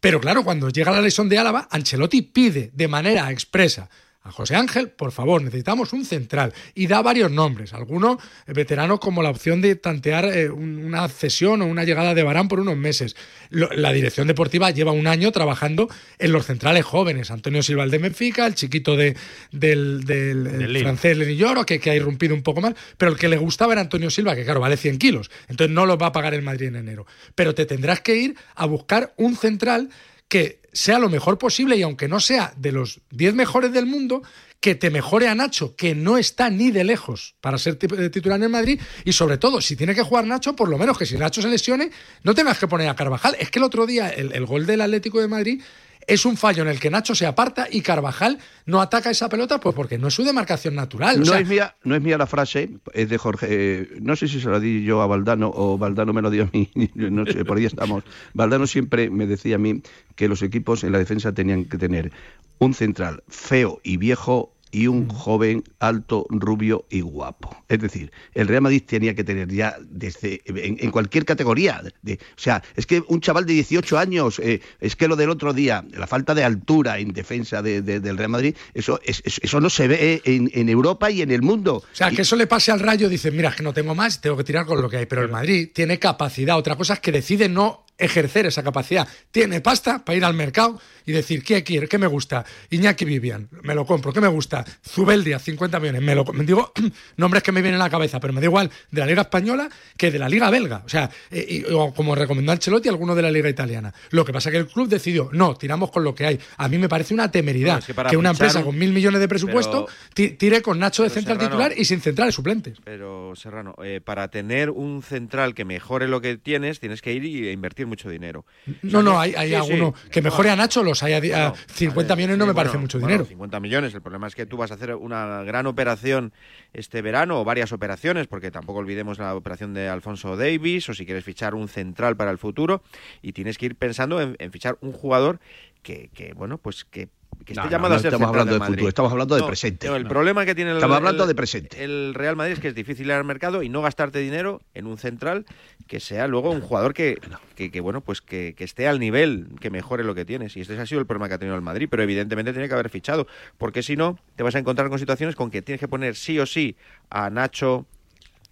Pero 0.00 0.20
claro, 0.20 0.44
cuando 0.44 0.68
llega 0.70 0.92
la 0.92 1.00
lesión 1.00 1.28
de 1.28 1.38
Álava, 1.38 1.68
Ancelotti 1.70 2.22
pide 2.22 2.70
de 2.72 2.88
manera 2.88 3.30
expresa 3.30 3.90
a 4.28 4.32
José 4.32 4.54
Ángel, 4.56 4.88
por 4.90 5.12
favor, 5.12 5.42
necesitamos 5.42 5.92
un 5.92 6.04
central. 6.04 6.52
Y 6.74 6.86
da 6.86 7.02
varios 7.02 7.30
nombres, 7.30 7.72
algunos 7.74 8.18
eh, 8.46 8.52
veteranos 8.52 9.00
como 9.00 9.22
la 9.22 9.30
opción 9.30 9.60
de 9.60 9.74
tantear 9.76 10.24
eh, 10.26 10.50
un- 10.50 10.84
una 10.84 11.08
cesión 11.08 11.62
o 11.62 11.66
una 11.66 11.84
llegada 11.84 12.14
de 12.14 12.22
Barán 12.22 12.48
por 12.48 12.60
unos 12.60 12.76
meses. 12.76 13.16
Lo- 13.50 13.70
la 13.70 13.92
dirección 13.92 14.26
deportiva 14.28 14.70
lleva 14.70 14.92
un 14.92 15.06
año 15.06 15.32
trabajando 15.32 15.88
en 16.18 16.32
los 16.32 16.46
centrales 16.46 16.84
jóvenes. 16.84 17.30
Antonio 17.30 17.62
Silva 17.62 17.84
el 17.84 17.90
de 17.90 17.98
Benfica, 17.98 18.46
el 18.46 18.54
chiquito 18.54 18.96
de, 18.96 19.16
del, 19.52 20.04
del, 20.04 20.46
el 20.46 20.58
Del 20.58 20.72
Lille. 20.72 20.84
francés 20.84 21.16
Lenny 21.16 21.36
Lloro, 21.36 21.64
que, 21.64 21.80
que 21.80 21.90
ha 21.90 21.94
irrumpido 21.94 22.34
un 22.34 22.42
poco 22.42 22.60
más, 22.60 22.74
pero 22.96 23.10
el 23.12 23.18
que 23.18 23.28
le 23.28 23.36
gustaba 23.38 23.72
era 23.72 23.80
Antonio 23.80 24.10
Silva, 24.10 24.34
que 24.36 24.44
claro, 24.44 24.60
vale 24.60 24.76
100 24.76 24.98
kilos. 24.98 25.30
Entonces 25.48 25.74
no 25.74 25.86
los 25.86 25.96
va 26.00 26.06
a 26.06 26.12
pagar 26.12 26.34
el 26.34 26.42
Madrid 26.42 26.68
en 26.68 26.76
enero. 26.76 27.06
Pero 27.34 27.54
te 27.54 27.66
tendrás 27.66 28.00
que 28.00 28.16
ir 28.16 28.34
a 28.54 28.66
buscar 28.66 29.12
un 29.16 29.36
central 29.36 29.88
que 30.28 30.60
sea 30.72 30.98
lo 30.98 31.08
mejor 31.08 31.38
posible 31.38 31.76
y 31.76 31.82
aunque 31.82 32.08
no 32.08 32.20
sea 32.20 32.52
de 32.56 32.72
los 32.72 33.00
10 33.10 33.34
mejores 33.34 33.72
del 33.72 33.86
mundo, 33.86 34.22
que 34.60 34.74
te 34.74 34.90
mejore 34.90 35.28
a 35.28 35.34
Nacho, 35.34 35.76
que 35.76 35.94
no 35.94 36.18
está 36.18 36.50
ni 36.50 36.70
de 36.70 36.84
lejos 36.84 37.36
para 37.40 37.58
ser 37.58 37.78
eh, 37.80 38.10
titular 38.10 38.38
en 38.38 38.44
el 38.44 38.48
Madrid. 38.48 38.80
Y 39.04 39.12
sobre 39.12 39.38
todo, 39.38 39.60
si 39.60 39.76
tiene 39.76 39.94
que 39.94 40.02
jugar 40.02 40.26
Nacho, 40.26 40.56
por 40.56 40.68
lo 40.68 40.78
menos 40.78 40.98
que 40.98 41.06
si 41.06 41.16
Nacho 41.16 41.42
se 41.42 41.48
lesione, 41.48 41.90
no 42.24 42.34
tengas 42.34 42.58
que 42.58 42.66
poner 42.66 42.88
a 42.88 42.96
Carvajal. 42.96 43.36
Es 43.38 43.50
que 43.50 43.60
el 43.60 43.64
otro 43.64 43.86
día 43.86 44.08
el, 44.08 44.32
el 44.32 44.46
gol 44.46 44.66
del 44.66 44.80
Atlético 44.80 45.20
de 45.20 45.28
Madrid 45.28 45.62
es 46.08 46.24
un 46.24 46.36
fallo 46.36 46.62
en 46.62 46.68
el 46.68 46.80
que 46.80 46.90
Nacho 46.90 47.14
se 47.14 47.26
aparta 47.26 47.68
y 47.70 47.82
Carvajal 47.82 48.38
no 48.66 48.80
ataca 48.80 49.10
esa 49.10 49.28
pelota, 49.28 49.60
pues 49.60 49.74
porque 49.74 49.98
no 49.98 50.08
es 50.08 50.14
su 50.14 50.24
demarcación 50.24 50.74
natural. 50.74 51.16
O 51.16 51.18
No, 51.20 51.24
sea, 51.26 51.38
es 51.40 51.46
mía, 51.48 51.76
no 51.84 51.94
es 51.94 52.02
mía 52.02 52.18
la 52.18 52.26
frase, 52.26 52.70
es 52.94 53.08
de 53.08 53.18
Jorge. 53.18 53.46
eh, 53.50 53.88
no 54.00 54.16
sé 54.16 54.26
si 54.26 54.40
se 54.40 54.48
la 54.48 54.58
di 54.58 54.82
yo 54.82 55.02
a 55.02 55.06
Valdano 55.06 55.52
o 55.54 55.78
Valdano 55.78 56.12
me 56.12 56.22
lo 56.22 56.30
dio 56.30 56.44
a 56.44 56.50
mí, 56.52 56.70
no 56.94 57.24
sé, 57.26 57.44
por 57.44 57.58
ahí 57.58 57.66
estamos. 57.66 58.02
Valdano 58.34 58.66
siempre 58.66 59.10
me 59.10 59.26
decía 59.26 59.56
a 59.56 59.58
mí 59.58 59.82
que 60.16 60.28
los 60.28 60.42
equipos 60.42 60.82
en 60.82 60.92
la 60.92 60.98
defensa 60.98 61.32
tenían 61.32 61.66
que 61.66 61.78
tener 61.78 62.10
un 62.58 62.74
central 62.74 63.22
feo 63.28 63.80
y 63.84 63.98
viejo 63.98 64.52
y 64.70 64.86
un 64.86 65.08
joven 65.08 65.64
alto, 65.78 66.26
rubio 66.30 66.86
y 66.90 67.00
guapo. 67.00 67.56
Es 67.68 67.80
decir, 67.80 68.10
el 68.34 68.48
Real 68.48 68.62
Madrid 68.62 68.82
tenía 68.86 69.14
que 69.14 69.24
tener 69.24 69.48
ya 69.52 69.76
desde 69.80 70.42
en, 70.46 70.76
en 70.80 70.90
cualquier 70.90 71.24
categoría. 71.24 71.82
de- 72.02 72.14
o 72.14 72.18
sea, 72.40 72.62
es 72.76 72.86
que 72.86 73.02
un 73.08 73.20
chaval 73.20 73.46
de 73.46 73.54
18 73.54 73.98
años, 73.98 74.38
eh, 74.38 74.60
es 74.80 74.96
que 74.96 75.08
lo 75.08 75.16
del 75.16 75.30
otro 75.30 75.52
día, 75.52 75.84
la 75.92 76.06
falta 76.06 76.34
de 76.34 76.44
altura 76.44 76.98
en 76.98 77.12
defensa 77.12 77.62
de- 77.62 77.82
de- 77.82 78.00
del 78.00 78.16
Real 78.18 78.30
Madrid, 78.30 78.54
eso, 78.74 79.00
es- 79.04 79.22
es- 79.24 79.40
eso 79.42 79.60
no 79.60 79.70
se 79.70 79.88
ve 79.88 80.22
en, 80.24 80.50
en 80.52 80.68
Europa 80.68 81.10
y 81.10 81.22
en 81.22 81.30
el 81.30 81.42
mundo. 81.42 81.76
O 81.76 81.84
sea, 81.92 82.10
que 82.10 82.22
eso 82.22 82.36
le 82.36 82.46
pase 82.46 82.70
al 82.72 82.80
Rayo, 82.80 83.08
dice, 83.08 83.30
mira, 83.30 83.48
es 83.50 83.56
que 83.56 83.62
no 83.62 83.72
tengo 83.72 83.94
más, 83.94 84.20
tengo 84.20 84.36
que 84.36 84.44
tirar 84.44 84.66
con 84.66 84.80
lo 84.82 84.88
que 84.88 84.98
hay. 84.98 85.06
Pero 85.06 85.22
el 85.22 85.28
Madrid 85.30 85.70
tiene 85.74 85.98
capacidad. 85.98 86.56
Otra 86.58 86.76
cosa 86.76 86.94
es 86.94 87.00
que 87.00 87.12
decide 87.12 87.48
no 87.48 87.84
ejercer 88.00 88.46
esa 88.46 88.62
capacidad. 88.62 89.08
Tiene 89.32 89.60
pasta 89.60 90.04
para 90.04 90.16
ir 90.16 90.24
al 90.24 90.32
mercado 90.34 90.80
y 91.04 91.10
decir, 91.10 91.42
¿qué 91.42 91.64
quiere? 91.64 91.88
¿Qué 91.88 91.98
me 91.98 92.06
gusta? 92.06 92.44
Iñaki 92.70 93.04
Vivian, 93.04 93.48
me 93.64 93.74
lo 93.74 93.84
compro. 93.84 94.12
¿Qué 94.12 94.20
me 94.20 94.28
gusta? 94.28 94.57
Zubeldia, 94.86 95.38
50 95.38 95.80
millones, 95.80 96.02
me 96.02 96.14
lo 96.14 96.24
me 96.32 96.44
Digo, 96.44 96.72
nombres 97.16 97.42
que 97.42 97.52
me 97.52 97.60
vienen 97.62 97.80
a 97.80 97.84
la 97.84 97.90
cabeza, 97.90 98.20
pero 98.20 98.32
me 98.32 98.40
da 98.40 98.46
igual 98.46 98.70
de 98.90 99.00
la 99.00 99.06
Liga 99.06 99.22
Española 99.22 99.68
que 99.96 100.10
de 100.10 100.18
la 100.18 100.28
Liga 100.28 100.50
Belga. 100.50 100.82
O 100.84 100.88
sea, 100.88 101.10
eh, 101.30 101.64
y- 101.68 101.72
o 101.72 101.92
como 101.92 102.14
recomendó 102.14 102.52
Ancelotti, 102.52 102.88
alguno 102.88 103.14
de 103.14 103.22
la 103.22 103.30
Liga 103.30 103.48
Italiana. 103.48 103.92
Lo 104.10 104.24
que 104.24 104.32
pasa 104.32 104.48
es 104.48 104.52
que 104.52 104.58
el 104.58 104.66
club 104.66 104.88
decidió, 104.88 105.28
no, 105.32 105.54
tiramos 105.56 105.90
con 105.90 106.04
lo 106.04 106.14
que 106.14 106.26
hay. 106.26 106.40
A 106.56 106.68
mí 106.68 106.78
me 106.78 106.88
parece 106.88 107.12
una 107.14 107.30
temeridad 107.30 107.78
es 107.78 107.86
que 107.86 107.94
para 107.94 108.10
que 108.10 108.16
una 108.16 108.32
fichar 108.32 108.46
empresa 108.48 108.64
con 108.64 108.78
mil 108.78 108.92
millones 108.92 109.20
de 109.20 109.28
presupuesto 109.28 109.88
ti- 110.14 110.30
tire 110.30 110.62
con 110.62 110.78
Nacho 110.78 111.02
de 111.02 111.10
central 111.10 111.38
Serrano- 111.38 111.50
titular 111.50 111.72
y 111.78 111.84
sin 111.84 112.00
centrales 112.00 112.34
suplentes. 112.34 112.78
Pero, 112.84 113.34
Serrano, 113.36 113.74
eh, 113.84 114.00
para 114.04 114.28
tener 114.28 114.70
un 114.70 115.02
central 115.02 115.54
que 115.54 115.64
mejore 115.64 116.08
lo 116.08 116.20
que 116.20 116.36
tienes, 116.38 116.80
tienes 116.80 117.02
que 117.02 117.12
ir 117.12 117.24
y 117.24 117.50
invertir 117.50 117.86
mucho 117.86 118.08
dinero. 118.08 118.44
No, 118.82 119.02
no, 119.02 119.20
hay, 119.20 119.34
hay 119.36 119.48
Sí, 119.50 119.54
sí. 119.54 119.60
alguno 119.72 119.94
que 120.10 120.22
mejore 120.22 120.50
a 120.50 120.56
Nacho, 120.56 120.82
los 120.82 121.02
hay 121.02 121.12
a, 121.14 121.20
di- 121.20 121.32
a 121.32 121.50
Bueno, 121.50 121.64
50 121.74 122.16
millones 122.16 122.38
no 122.38 122.46
me 122.46 122.54
parece 122.54 122.78
mucho 122.78 122.98
bueno, 122.98 123.08
dinero. 123.08 123.28
50 123.28 123.60
millones. 123.60 123.94
El 123.94 124.02
problema 124.02 124.26
es 124.26 124.34
que 124.34 124.46
tú 124.48 124.56
vas 124.56 124.70
a 124.70 124.74
hacer 124.74 124.94
una 124.94 125.42
gran 125.44 125.66
operación 125.66 126.32
este 126.72 127.02
verano 127.02 127.40
o 127.40 127.44
varias 127.44 127.72
operaciones, 127.72 128.26
porque 128.26 128.50
tampoco 128.50 128.80
olvidemos 128.80 129.18
la 129.18 129.34
operación 129.34 129.74
de 129.74 129.88
Alfonso 129.88 130.36
Davis 130.36 130.88
o 130.88 130.94
si 130.94 131.06
quieres 131.06 131.24
fichar 131.24 131.54
un 131.54 131.68
central 131.68 132.16
para 132.16 132.30
el 132.30 132.38
futuro 132.38 132.82
y 133.22 133.32
tienes 133.32 133.58
que 133.58 133.66
ir 133.66 133.76
pensando 133.76 134.20
en, 134.20 134.36
en 134.38 134.52
fichar 134.52 134.78
un 134.80 134.92
jugador 134.92 135.40
que, 135.82 136.10
que, 136.14 136.32
bueno, 136.32 136.58
pues 136.58 136.84
que, 136.84 137.08
que 137.44 137.52
esté 137.54 137.60
No, 137.60 137.64
no, 137.64 137.70
llamado 137.70 137.94
no 137.94 137.96
a 137.96 137.98
ser 138.02 138.12
estamos 138.12 138.28
hablando 138.28 138.52
del 138.52 138.60
de 138.60 138.66
futuro, 138.66 138.88
estamos 138.88 139.12
hablando 139.12 139.36
de 139.36 139.42
presente. 139.44 139.86
no, 139.88 139.96
el 139.96 140.02
No. 140.02 140.08
problema 140.10 140.44
que 140.44 140.54
tiene 140.54 140.70
el, 140.72 140.76
Estamos 140.76 140.96
hablando 140.98 141.22
el- 141.24 141.28
de 141.28 141.34
presente. 141.34 141.82
el 141.82 142.12
Real 142.14 142.36
Madrid 142.36 142.52
es 142.54 142.60
que 142.60 142.68
es 142.68 142.74
difícil 142.74 143.06
ir 143.06 143.12
al 143.12 143.24
mercado 143.24 143.62
y 143.62 143.68
no 143.70 143.80
gastarte 143.80 144.18
dinero 144.18 144.60
en 144.74 144.86
un 144.86 144.98
central 144.98 145.46
que 145.86 145.98
sea 146.00 146.26
luego 146.26 146.50
un 146.50 146.60
jugador 146.60 146.92
que, 146.92 147.18
que, 147.54 147.70
que, 147.70 147.80
bueno, 147.80 148.02
pues 148.02 148.20
que, 148.20 148.54
que 148.54 148.64
esté 148.64 148.86
al 148.86 149.00
nivel, 149.00 149.48
que 149.60 149.70
mejore 149.70 150.04
lo 150.04 150.14
que 150.14 150.26
tienes. 150.26 150.54
Y 150.58 150.60
este 150.60 150.78
ha 150.78 150.84
sido 150.84 151.00
el 151.00 151.06
problema 151.06 151.28
que 151.28 151.34
ha 151.34 151.38
tenido 151.38 151.56
el 151.56 151.62
Madrid, 151.62 151.88
pero 151.90 152.02
evidentemente 152.02 152.52
tiene 152.52 152.68
que 152.68 152.74
haber 152.74 152.90
fichado, 152.90 153.26
porque 153.56 153.82
si 153.82 153.96
no, 153.96 154.18
te 154.36 154.42
vas 154.42 154.54
a 154.54 154.58
encontrar 154.58 154.90
con 154.90 154.98
situaciones 154.98 155.34
con 155.34 155.50
que 155.50 155.62
tienes 155.62 155.80
que 155.80 155.88
poner 155.88 156.16
sí 156.16 156.38
o 156.38 156.44
sí 156.44 156.76
a 157.08 157.30
Nacho 157.30 157.86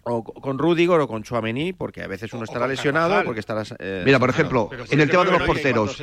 o 0.09 0.23
co- 0.23 0.33
con 0.33 0.57
Rudiger 0.57 0.99
o 0.99 1.07
con 1.07 1.23
Chuamení, 1.23 1.73
porque 1.73 2.01
a 2.03 2.07
veces 2.07 2.31
uno 2.33 2.43
estará 2.45 2.67
lesionado, 2.67 3.09
Carvajal. 3.09 3.25
porque 3.25 3.39
estarás... 3.39 3.73
eh, 3.79 4.03
Mira, 4.05 4.19
por 4.19 4.29
ejemplo, 4.29 4.69
en 4.89 4.99
el 5.01 5.09
tema 5.09 5.25
de 5.25 5.31
los 5.31 5.41
porteros. 5.43 6.01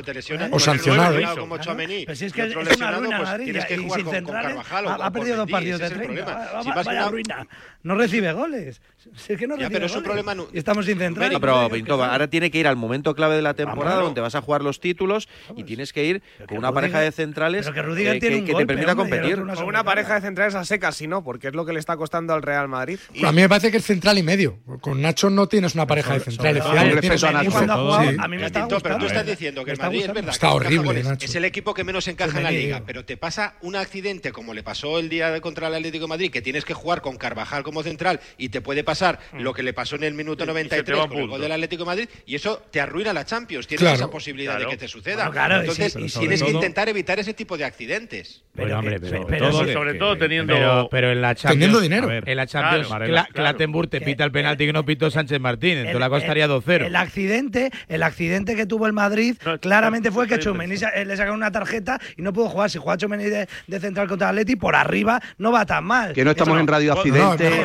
O 0.51 0.59
sancionado. 0.59 1.17
como 1.37 1.57
Pero 2.05 2.15
si 2.15 2.25
es 2.25 2.33
que 2.33 2.41
es 2.43 2.55
una 2.55 2.91
ruina 2.91 3.17
pues 3.17 3.29
Madrid 3.29 3.43
tienes 3.45 3.65
que 3.65 3.73
y 3.75 3.77
jugar 3.83 3.99
sin 3.99 4.05
con, 4.05 4.13
con 4.13 4.13
centrales 4.33 4.47
Carvajal 4.47 4.85
o 4.85 4.89
ha, 4.89 5.05
ha 5.05 5.11
perdido 5.11 5.37
dos 5.37 5.49
partidos 5.51 5.79
de 5.79 5.85
ese 5.87 5.95
es 5.95 6.01
el 6.01 6.07
30. 6.07 6.25
problema. 6.25 6.51
Va- 6.53 6.61
Si 6.63 6.69
va- 6.69 6.75
vas 6.75 6.87
una- 6.87 7.09
ruina. 7.09 7.47
No 7.85 7.93
recibe 7.93 8.33
goles. 8.33 8.81
Si 9.15 9.33
es 9.33 9.39
que 9.39 9.45
no 9.45 9.53
Ya, 9.55 9.69
recibe 9.69 9.73
pero 9.75 9.85
es 9.85 9.95
un 9.95 10.01
problema 10.01 10.35
estamos 10.53 10.87
sin 10.87 10.97
centrales. 10.97 11.33
No, 11.33 11.39
pero 11.39 11.69
Pinto, 11.69 12.03
ahora 12.03 12.27
tiene 12.27 12.49
que 12.49 12.57
ir 12.57 12.67
al 12.67 12.75
momento 12.75 13.13
clave 13.13 13.35
de 13.35 13.43
la 13.43 13.53
temporada 13.53 13.97
Vamos. 13.97 14.07
donde 14.09 14.21
vas 14.21 14.33
a 14.33 14.41
jugar 14.41 14.63
los 14.63 14.79
títulos 14.79 15.29
y 15.55 15.63
tienes 15.65 15.93
que 15.93 16.03
ir 16.03 16.23
con 16.47 16.57
una 16.57 16.69
Rudiger- 16.69 16.73
pareja 16.73 16.99
de 17.01 17.11
centrales 17.11 17.69
pero 17.69 17.73
que 17.95 18.01
eh, 18.01 18.19
que, 18.19 18.27
un 18.27 18.39
que 18.41 18.45
te 18.47 18.53
golpe, 18.53 18.65
permita 18.65 18.91
hombre, 18.93 19.09
competir. 19.19 19.39
otro 19.39 19.53
Con 19.53 19.65
una 19.67 19.83
pareja 19.83 20.15
de 20.15 20.21
centrales 20.21 20.55
a 20.55 20.65
secas, 20.65 20.95
si 20.95 21.05
no, 21.05 21.23
porque 21.23 21.49
es 21.49 21.53
lo 21.53 21.63
que 21.63 21.73
le 21.73 21.79
está 21.79 21.95
costando 21.95 22.33
al 22.33 22.41
Real 22.41 22.67
Madrid. 22.67 22.97
Y- 23.13 23.23
A 23.23 23.31
mí 23.31 23.41
me 23.41 23.49
parece 23.49 23.69
que 23.69 23.77
es 23.77 23.85
central 23.85 24.17
y 24.17 24.23
medio. 24.23 24.57
Con 24.81 24.99
Nacho 25.03 25.29
no 25.29 25.47
tienes 25.47 25.75
una 25.75 25.85
pareja 25.85 26.15
de 26.15 26.21
centrales. 26.21 26.63
a 26.65 26.83
mí 28.27 28.37
me 28.37 28.45
está 28.47 28.67
pero 28.81 28.97
tú 28.97 29.05
estás 29.05 29.25
Me 29.25 29.31
diciendo 29.31 29.63
que 29.63 29.71
el 29.71 29.77
Madrid 29.77 30.01
es 30.05 30.13
verdad 30.13 30.31
Está 30.31 30.47
que 30.47 30.53
horrible, 30.53 31.03
es 31.21 31.35
el 31.35 31.45
equipo 31.45 31.75
que 31.75 31.83
menos 31.83 32.07
encaja 32.07 32.37
en 32.39 32.43
la 32.43 32.51
liga, 32.51 32.81
pero 32.83 33.05
te 33.05 33.15
pasa 33.17 33.53
un 33.61 33.75
accidente 33.75 34.31
como 34.31 34.55
le 34.55 34.63
pasó 34.63 34.97
el 34.97 35.07
día 35.09 35.39
contra 35.41 35.67
el 35.67 35.75
Atlético 35.75 36.05
de 36.05 36.09
Madrid, 36.09 36.31
que 36.31 36.41
tienes 36.41 36.65
que 36.65 36.73
jugar 36.73 37.01
con 37.01 37.17
Carvajal 37.17 37.61
como 37.61 37.74
central 37.83 38.19
y 38.37 38.49
te 38.49 38.61
puede 38.61 38.83
pasar 38.83 39.19
lo 39.39 39.53
que 39.53 39.63
le 39.63 39.73
pasó 39.73 39.95
en 39.95 40.03
el 40.03 40.13
minuto 40.13 40.45
Mm. 40.45 40.49
Y- 40.49 40.51
y 40.51 40.63
se 40.63 40.69
te 40.83 40.91
93 40.93 40.97
va 40.97 41.03
un 41.03 41.09
con 41.09 41.19
el 41.19 41.27
gol 41.27 41.41
del 41.41 41.51
Atlético 41.51 41.83
de 41.83 41.87
Madrid 41.87 42.09
y 42.25 42.35
eso 42.35 42.61
te 42.71 42.79
arruina 42.81 43.13
la 43.13 43.25
Champions, 43.25 43.67
tienes 43.67 43.81
Claro. 43.81 43.95
esa 43.95 44.09
posibilidad 44.09 44.53
Claro. 44.55 44.69
de 44.69 44.75
que 44.75 44.79
te 44.79 44.87
suceda. 44.87 45.15
Bueno, 45.27 45.31
claro, 45.31 45.55
y 45.57 45.59
Entonces 45.61 45.93
sí, 45.93 45.99
y 46.03 46.09
sí, 46.09 46.19
tienes 46.19 46.43
que 46.43 46.51
intentar 46.51 46.89
evitar 46.89 47.19
ese 47.19 47.33
tipo 47.33 47.57
de 47.57 47.65
accidentes. 47.65 48.43
Bueno, 48.53 48.79
hombre, 48.79 48.99
pero, 48.99 49.25
pero 49.27 49.49
todo 49.49 49.67
sobre 49.73 49.93
que- 49.93 49.99
todo 49.99 50.17
teniendo- 50.17 50.53
Pero, 50.53 50.87
pero 50.89 51.11
en 51.11 51.21
la 51.21 51.35
Champions. 51.35 51.53
Teniendo 51.55 51.79
dinero. 51.81 52.07
ver, 52.07 52.27
En 52.29 52.37
la 52.37 52.47
Champions, 52.47 52.87
Claro, 52.87 53.05
Cla- 53.05 53.07
claro. 53.07 53.27
Clattenburg 53.33 53.89
te 53.89 54.01
pita 54.01 54.23
el 54.23 54.31
penalti 54.31 54.65
que 54.65 54.73
no 54.73 54.85
pitó 54.85 55.09
Sánchez 55.11 55.39
Martín. 55.39 55.77
Entonces 55.77 55.99
la 55.99 56.09
cosa 56.09 56.21
estaría 56.21 56.47
2-0. 56.47 56.85
El 56.85 56.95
accidente, 56.95 57.71
el 57.87 58.03
accidente 58.03 58.55
que 58.55 58.65
tuvo 58.65 58.87
el 58.87 58.93
Madrid 58.93 59.35
No, 59.45 59.59
claramente 59.59 60.09
no, 60.09 60.15
fue 60.15 60.27
que 60.27 60.35
estoy 60.35 60.45
Chomení 60.53 60.75
le 60.75 61.17
sacaron 61.17 61.35
una 61.35 61.51
tarjeta 61.51 61.99
y 62.17 62.21
no 62.21 62.31
pudo 62.33 62.49
jugar. 62.49 62.69
Si 62.69 62.77
juega 62.77 62.97
Chomení 62.97 63.25
de, 63.25 63.47
de 63.67 63.79
central 63.79 64.07
contra 64.07 64.29
el 64.29 64.35
Atleti, 64.37 64.55
por 64.55 64.75
arriba 64.75 65.21
no 65.37 65.51
va 65.51 65.65
tan 65.65 65.83
mal. 65.83 66.13
Que 66.13 66.23
no 66.23 66.31
estamos 66.31 66.59
en 66.59 66.67
Radio 66.67 66.93
No, 66.93 66.99
Accidente 66.99 67.64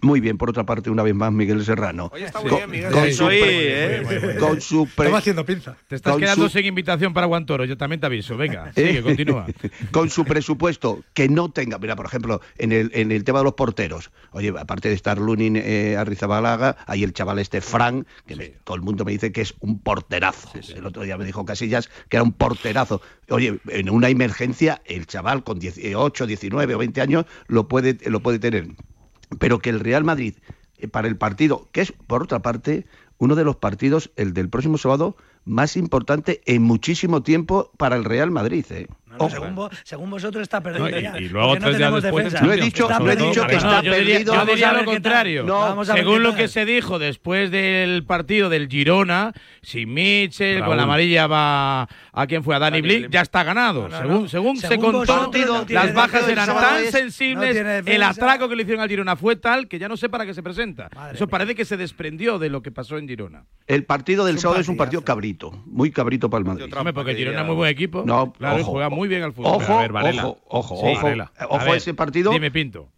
Muy 0.00 0.20
bien, 0.20 0.38
por 0.38 0.50
otra 0.50 0.64
parte, 0.64 0.90
una 0.90 1.02
vez 1.02 1.14
más, 1.14 1.32
Miguel 1.32 1.64
Serrano. 1.64 2.10
Oye, 2.12 2.26
está 2.26 2.40
muy 2.40 2.50
bien, 2.50 2.70
Miguel. 2.70 2.92
Con, 2.92 4.60
su 4.60 4.86
pre. 4.86 5.06
Estamos 5.06 5.18
haciendo 5.18 5.44
pinza. 5.44 5.76
Te 5.88 5.96
estás 5.96 6.16
quedando 6.16 6.48
sin 6.48 6.66
invitación 6.66 7.12
para 7.12 7.26
Guantoro, 7.26 7.64
yo 7.64 7.76
también 7.76 8.00
te 8.00 8.06
aviso. 8.06 8.36
Venga, 8.36 8.70
¿Eh? 8.76 8.88
sigue, 8.88 9.02
continúa. 9.02 9.46
con 9.90 10.08
su 10.10 10.24
presupuesto, 10.24 11.02
que 11.14 11.28
no 11.28 11.50
tenga... 11.50 11.78
Mira, 11.78 11.96
por 11.96 12.06
ejemplo, 12.06 12.40
en 12.58 12.72
el, 12.72 12.90
en 12.94 13.10
el 13.10 13.24
tema 13.24 13.38
de 13.40 13.44
los 13.44 13.54
porteros. 13.54 14.10
Oye, 14.32 14.52
aparte 14.56 14.88
de 14.88 14.94
estar 14.94 15.18
Lunin 15.18 15.56
eh, 15.56 15.96
Arrizabalaga, 15.96 16.76
hay 16.86 17.02
el 17.02 17.12
chaval 17.12 17.38
este 17.38 17.60
Frank, 17.60 18.06
que 18.26 18.56
todo 18.64 18.76
el 18.76 18.82
mundo 18.82 19.04
me 19.04 19.12
dice 19.12 19.32
que 19.32 19.40
es 19.40 19.54
un 19.60 19.80
porterazo. 19.80 20.50
El 20.74 20.86
otro 20.86 21.02
día 21.02 21.16
me 21.16 21.24
dijo 21.24 21.44
Casillas 21.44 21.88
que 22.08 22.16
era 22.16 22.22
un 22.22 22.32
porterazo. 22.32 23.00
Oye, 23.30 23.60
en 23.68 23.90
una 23.90 24.08
emergencia, 24.08 24.80
el 24.84 25.06
chaval 25.06 25.44
con 25.44 25.58
18, 25.58 26.26
19 26.26 26.74
o 26.74 26.78
20 26.78 27.00
años 27.00 27.26
lo 27.46 27.68
puede, 27.68 27.98
lo 28.08 28.20
puede 28.20 28.38
tener 28.38 28.68
pero 29.38 29.58
que 29.58 29.70
el 29.70 29.80
Real 29.80 30.04
Madrid, 30.04 30.34
eh, 30.78 30.88
para 30.88 31.08
el 31.08 31.16
partido, 31.16 31.68
que 31.72 31.80
es 31.80 31.92
por 31.92 32.22
otra 32.22 32.40
parte 32.40 32.86
uno 33.18 33.34
de 33.34 33.44
los 33.44 33.56
partidos, 33.56 34.10
el 34.16 34.32
del 34.32 34.48
próximo 34.48 34.78
sábado, 34.78 35.16
más 35.44 35.76
importante 35.76 36.40
en 36.46 36.62
muchísimo 36.62 37.22
tiempo 37.22 37.70
para 37.76 37.96
el 37.96 38.04
Real 38.04 38.30
Madrid. 38.30 38.64
¿eh? 38.70 38.86
Según, 39.30 39.54
vos, 39.54 39.70
según, 39.84 40.10
vosotros 40.10 40.42
está 40.42 40.60
perdido 40.60 40.88
ya. 40.88 41.18
Y 41.18 41.28
luego 41.28 41.54
tres 41.54 41.72
no 41.72 41.78
días 41.78 42.02
después 42.02 42.32
defensa. 42.32 42.54
He 42.54 42.60
dicho, 42.60 42.88
yo 42.88 43.10
he 43.10 43.16
dicho 43.16 43.46
que 43.46 43.56
está 43.56 43.82
perdido. 43.82 44.34
Yo 44.34 44.46
diría 44.46 44.72
lo 44.72 44.84
contrario. 44.84 45.44
No, 45.44 45.84
según 45.84 46.22
lo 46.22 46.34
que 46.34 46.48
se 46.48 46.64
dijo 46.64 46.98
después 46.98 47.50
del 47.50 48.04
partido 48.04 48.48
del 48.48 48.68
Girona, 48.68 49.32
si 49.62 49.86
Mitchell 49.86 50.64
con 50.64 50.76
la 50.76 50.84
amarilla 50.84 51.26
va 51.26 51.82
a 51.82 52.26
quien 52.26 52.42
fue 52.42 52.54
a 52.56 52.58
Dani, 52.58 52.78
Dani 52.78 52.82
Blick, 52.82 52.98
Blim. 52.98 53.10
ya 53.10 53.20
está 53.22 53.44
ganado. 53.44 53.88
Según, 53.90 54.28
según, 54.28 54.56
se 54.56 54.78
contó, 54.78 55.30
las 55.68 55.94
bajas 55.94 56.28
eran 56.28 56.46
tan 56.46 56.84
sensibles, 56.90 57.56
el 57.86 58.02
atraco 58.02 58.48
que 58.48 58.56
le 58.56 58.62
hicieron 58.62 58.82
al 58.82 58.88
Girona 58.88 59.16
fue 59.16 59.36
tal 59.36 59.68
que 59.68 59.78
ya 59.78 59.88
no 59.88 59.96
sé 59.96 60.08
para 60.08 60.26
qué 60.26 60.34
se 60.34 60.42
presenta. 60.42 60.88
Eso 61.12 61.28
parece 61.28 61.54
que 61.54 61.64
se 61.64 61.76
desprendió 61.76 62.38
de 62.38 62.48
lo 62.48 62.62
que 62.62 62.70
pasó 62.70 62.98
en 62.98 63.08
Girona. 63.08 63.44
El 63.66 63.84
partido 63.84 64.24
del 64.24 64.38
sábado 64.38 64.60
es 64.60 64.68
un 64.68 64.76
partido 64.76 65.02
cabrito, 65.02 65.62
muy 65.66 65.90
cabrito 65.90 66.30
para 66.30 66.40
el 66.40 66.44
Madrid. 66.44 66.74
Porque 66.94 67.14
Girona 67.14 67.40
es 67.40 67.46
muy 67.46 67.56
buen 67.56 67.70
equipo. 67.70 68.04
No, 68.06 68.32
claro, 68.32 68.64
juega 68.64 68.88
muy 68.88 69.07
bien 69.08 69.22
al 69.22 69.32
fútbol. 69.32 69.54
Ojo, 69.54 69.72
a 69.72 69.86
ojo, 69.86 70.38
ojo, 70.48 70.74
ojo, 71.48 71.72
a 71.72 71.76
ese 71.76 71.94
partido. 71.94 72.30
Dime, 72.30 72.50
Pinto. 72.50 72.88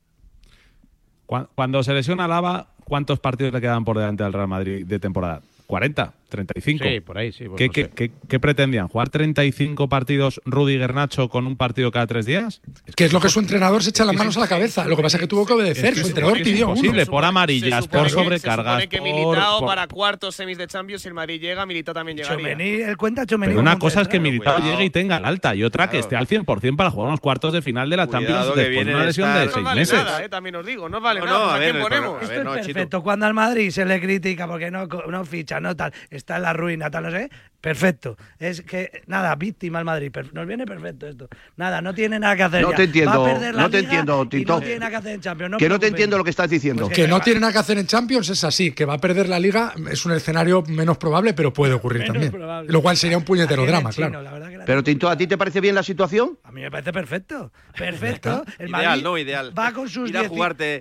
Cuando 1.26 1.82
se 1.82 1.94
lesiona 1.94 2.26
Lava, 2.26 2.68
¿cuántos 2.84 3.20
partidos 3.20 3.52
le 3.52 3.60
quedan 3.60 3.84
por 3.84 3.96
delante 3.96 4.24
al 4.24 4.32
Real 4.32 4.48
Madrid 4.48 4.84
de 4.84 4.98
temporada? 4.98 5.42
40, 5.70 6.14
35. 6.28 6.84
Sí, 6.84 7.00
por 7.00 7.16
ahí, 7.16 7.30
sí. 7.30 7.44
Pues 7.46 7.58
¿Qué, 7.58 7.66
no 7.68 7.72
qué, 7.72 7.90
qué, 7.90 8.10
¿Qué, 8.28 8.40
pretendían? 8.40 8.88
¿Jugar 8.88 9.08
35 9.08 9.88
partidos 9.88 10.40
Rudy 10.44 10.76
Garnacho 10.78 11.28
con 11.28 11.46
un 11.46 11.56
partido 11.56 11.92
cada 11.92 12.08
tres 12.08 12.26
días? 12.26 12.60
Es 12.86 12.96
que 12.96 13.04
es 13.04 13.12
lo 13.12 13.20
que 13.20 13.28
su 13.28 13.38
entrenador 13.38 13.82
se 13.84 13.90
echa 13.90 14.04
las 14.04 14.16
manos 14.16 14.36
a 14.36 14.40
la 14.40 14.48
cabeza. 14.48 14.84
Lo 14.86 14.96
que 14.96 15.02
pasa 15.02 15.16
es 15.16 15.20
que 15.20 15.26
tuvo 15.28 15.46
que 15.46 15.52
obedecer. 15.52 15.92
Es 15.92 15.94
que 15.94 16.00
su 16.00 16.08
entrenador 16.08 16.38
es 16.38 16.42
pidió 16.42 16.68
imposible, 16.68 17.02
uno. 17.02 17.10
por 17.12 17.24
amarillas, 17.24 17.84
supone, 17.84 18.02
por 18.02 18.10
sobrecargas. 18.10 18.82
Se 18.82 18.88
que 18.88 19.00
Militao 19.00 19.58
por, 19.58 19.60
por... 19.60 19.68
para 19.68 19.86
cuartos 19.86 20.34
semis 20.34 20.58
de 20.58 20.66
Champions, 20.66 21.02
si 21.02 21.08
el 21.08 21.14
Madrid 21.14 21.40
llega, 21.40 21.64
Militao 21.66 21.94
también 21.94 22.18
llegaría. 22.18 22.36
Chumení, 22.36 22.82
el 22.82 22.96
cuenta 22.96 23.24
Chumení, 23.24 23.52
Pero 23.52 23.60
una 23.60 23.78
cosa 23.78 24.00
es 24.00 24.08
que 24.08 24.18
Militao 24.18 24.56
cuidado. 24.56 24.72
llegue 24.72 24.84
y 24.86 24.90
tenga 24.90 25.18
el 25.18 25.24
alta 25.24 25.54
y 25.54 25.62
otra 25.62 25.88
que 25.88 26.00
esté 26.00 26.16
al 26.16 26.26
100% 26.26 26.76
para 26.76 26.90
jugar 26.90 27.08
unos 27.08 27.20
cuartos 27.20 27.52
de 27.52 27.62
final 27.62 27.88
de 27.88 27.96
la 27.96 28.06
cuidado 28.06 28.26
Champions 28.26 28.56
después 28.56 28.86
de 28.86 28.94
una 28.94 29.04
lesión 29.04 29.28
estar. 29.28 29.46
de 29.46 29.52
seis 29.52 29.64
no 29.64 29.74
meses. 29.76 29.98
Vale 29.98 30.10
nada, 30.10 30.24
eh, 30.24 30.28
también 30.28 30.56
os 30.56 30.66
digo, 30.66 30.88
no 30.88 31.00
vale 31.00 31.20
no, 31.20 31.26
nada. 31.26 31.54
A 31.54 31.58
ver, 31.58 31.80
ponemos? 31.80 32.22
Esto 32.22 32.54
es 32.54 32.66
perfecto. 32.66 33.02
Cuando 33.02 33.26
al 33.26 33.34
Madrid 33.34 33.70
se 33.70 33.84
le 33.84 34.00
critica 34.00 34.48
porque 34.48 34.70
no 34.70 35.24
ficha, 35.24 35.59
tal, 35.76 35.92
está 36.10 36.36
en 36.36 36.42
la 36.42 36.52
ruina, 36.52 36.90
tal, 36.90 37.04
no 37.04 37.10
sé. 37.10 37.30
Perfecto. 37.60 38.16
Es 38.38 38.62
que, 38.62 39.02
nada, 39.06 39.34
víctima 39.36 39.80
al 39.80 39.84
Madrid. 39.84 40.10
Nos 40.32 40.46
viene 40.46 40.64
perfecto 40.64 41.06
esto. 41.06 41.28
Nada, 41.56 41.82
no 41.82 41.92
tiene 41.92 42.18
nada 42.18 42.34
que 42.34 42.42
hacer. 42.44 42.62
No 42.62 42.70
ya. 42.70 42.76
te 42.76 42.84
entiendo. 42.84 43.28
No 43.52 43.70
te 43.70 43.78
entiendo, 43.80 44.28
Tito. 44.28 44.54
No 44.54 44.60
que. 44.60 45.68
No 45.68 45.78
te 45.78 45.88
entiendo 45.88 46.16
lo 46.16 46.24
que 46.24 46.30
estás 46.30 46.44
pues 46.44 46.52
diciendo. 46.52 46.88
Que, 46.88 47.06
no 47.06 47.20
tiene 47.20 47.40
nada 47.40 47.52
que 47.52 47.58
hacer 47.58 47.76
en 47.76 47.86
Champions 47.86 48.30
es 48.30 48.44
así. 48.44 48.72
Que 48.72 48.86
va 48.86 48.94
a 48.94 48.98
perder 48.98 49.28
la 49.28 49.38
liga 49.38 49.74
es 49.90 50.06
un 50.06 50.12
escenario 50.12 50.62
menos 50.68 50.96
probable, 50.96 51.34
pero 51.34 51.52
puede 51.52 51.74
ocurrir 51.74 52.06
también. 52.06 52.32
Lo 52.66 52.80
cual 52.80 52.96
sería 52.96 53.18
un 53.18 53.24
puñetero 53.24 53.66
drama, 53.66 53.90
claro. 53.90 54.22
Pero, 54.64 54.82
Tito, 54.82 55.08
¿a 55.08 55.16
ti 55.16 55.26
te 55.26 55.36
parece 55.36 55.60
bien 55.60 55.74
la 55.74 55.82
situación? 55.82 56.38
A 56.44 56.52
mí 56.52 56.62
me 56.62 56.70
parece 56.70 56.92
perfecto. 56.92 57.52
Perfecto. 57.76 58.44
Ideal, 58.58 59.02
no 59.02 59.18
ideal. 59.18 59.58
Va 59.58 59.72
con 59.72 59.88
sus 59.88 60.10
10. 60.10 60.30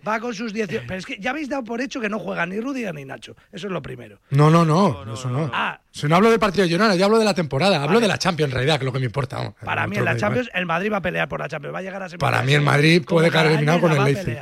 Va 0.08 0.20
con 0.20 0.34
sus 0.34 0.54
10. 0.54 0.68
Pero 0.88 0.96
es 0.96 1.06
que 1.06 1.18
ya 1.20 1.32
habéis 1.32 1.50
dado 1.50 1.64
por 1.64 1.82
hecho 1.82 2.00
que 2.00 2.08
no 2.08 2.20
juegan 2.20 2.50
ni 2.50 2.60
Rudiger 2.62 2.96
ni 2.96 3.04
Nacho. 3.04 3.36
Eso 3.52 3.68
es 3.68 3.74
lo 3.74 3.82
primero. 3.82 4.20
No, 4.30 4.50
no, 4.50 4.64
no 4.64 4.69
no, 4.70 5.14
eso 5.14 5.30
no. 5.30 5.50
Ah, 5.54 5.80
si 5.92 6.08
no 6.08 6.16
hablo 6.16 6.30
del 6.30 6.40
partido 6.40 6.66
yo 6.66 6.78
no, 6.78 6.94
yo 6.96 7.06
hablo 7.06 7.20
de 7.20 7.26
la 7.26 7.34
temporada, 7.34 7.84
hablo 7.84 8.00
de 8.00 8.08
la 8.08 8.18
Champions 8.18 8.52
en 8.52 8.56
realidad, 8.56 8.78
que 8.78 8.84
es 8.84 8.86
lo 8.86 8.94
que 8.94 9.00
me 9.00 9.06
importa. 9.06 9.54
Para 9.64 9.88
mí 9.88 9.98
en 9.98 10.06
la 10.06 10.16
Champions 10.16 10.50
el 10.54 10.66
Madrid 10.66 10.92
va 10.92 10.98
a 10.98 11.02
pelear 11.02 11.28
por 11.28 11.40
la 11.40 11.50
Champions, 11.50 11.74
va 11.74 11.80
a 11.80 11.82
llegar 11.82 12.04
a 12.04 12.10
Para 12.10 12.44
mí 12.44 12.54
el 12.54 12.62
Madrid 12.62 13.04
puede 13.06 13.30
quedar 13.30 13.48
eliminado 13.48 13.82
con 13.82 13.92
el 13.92 14.04
Leipzig. 14.04 14.38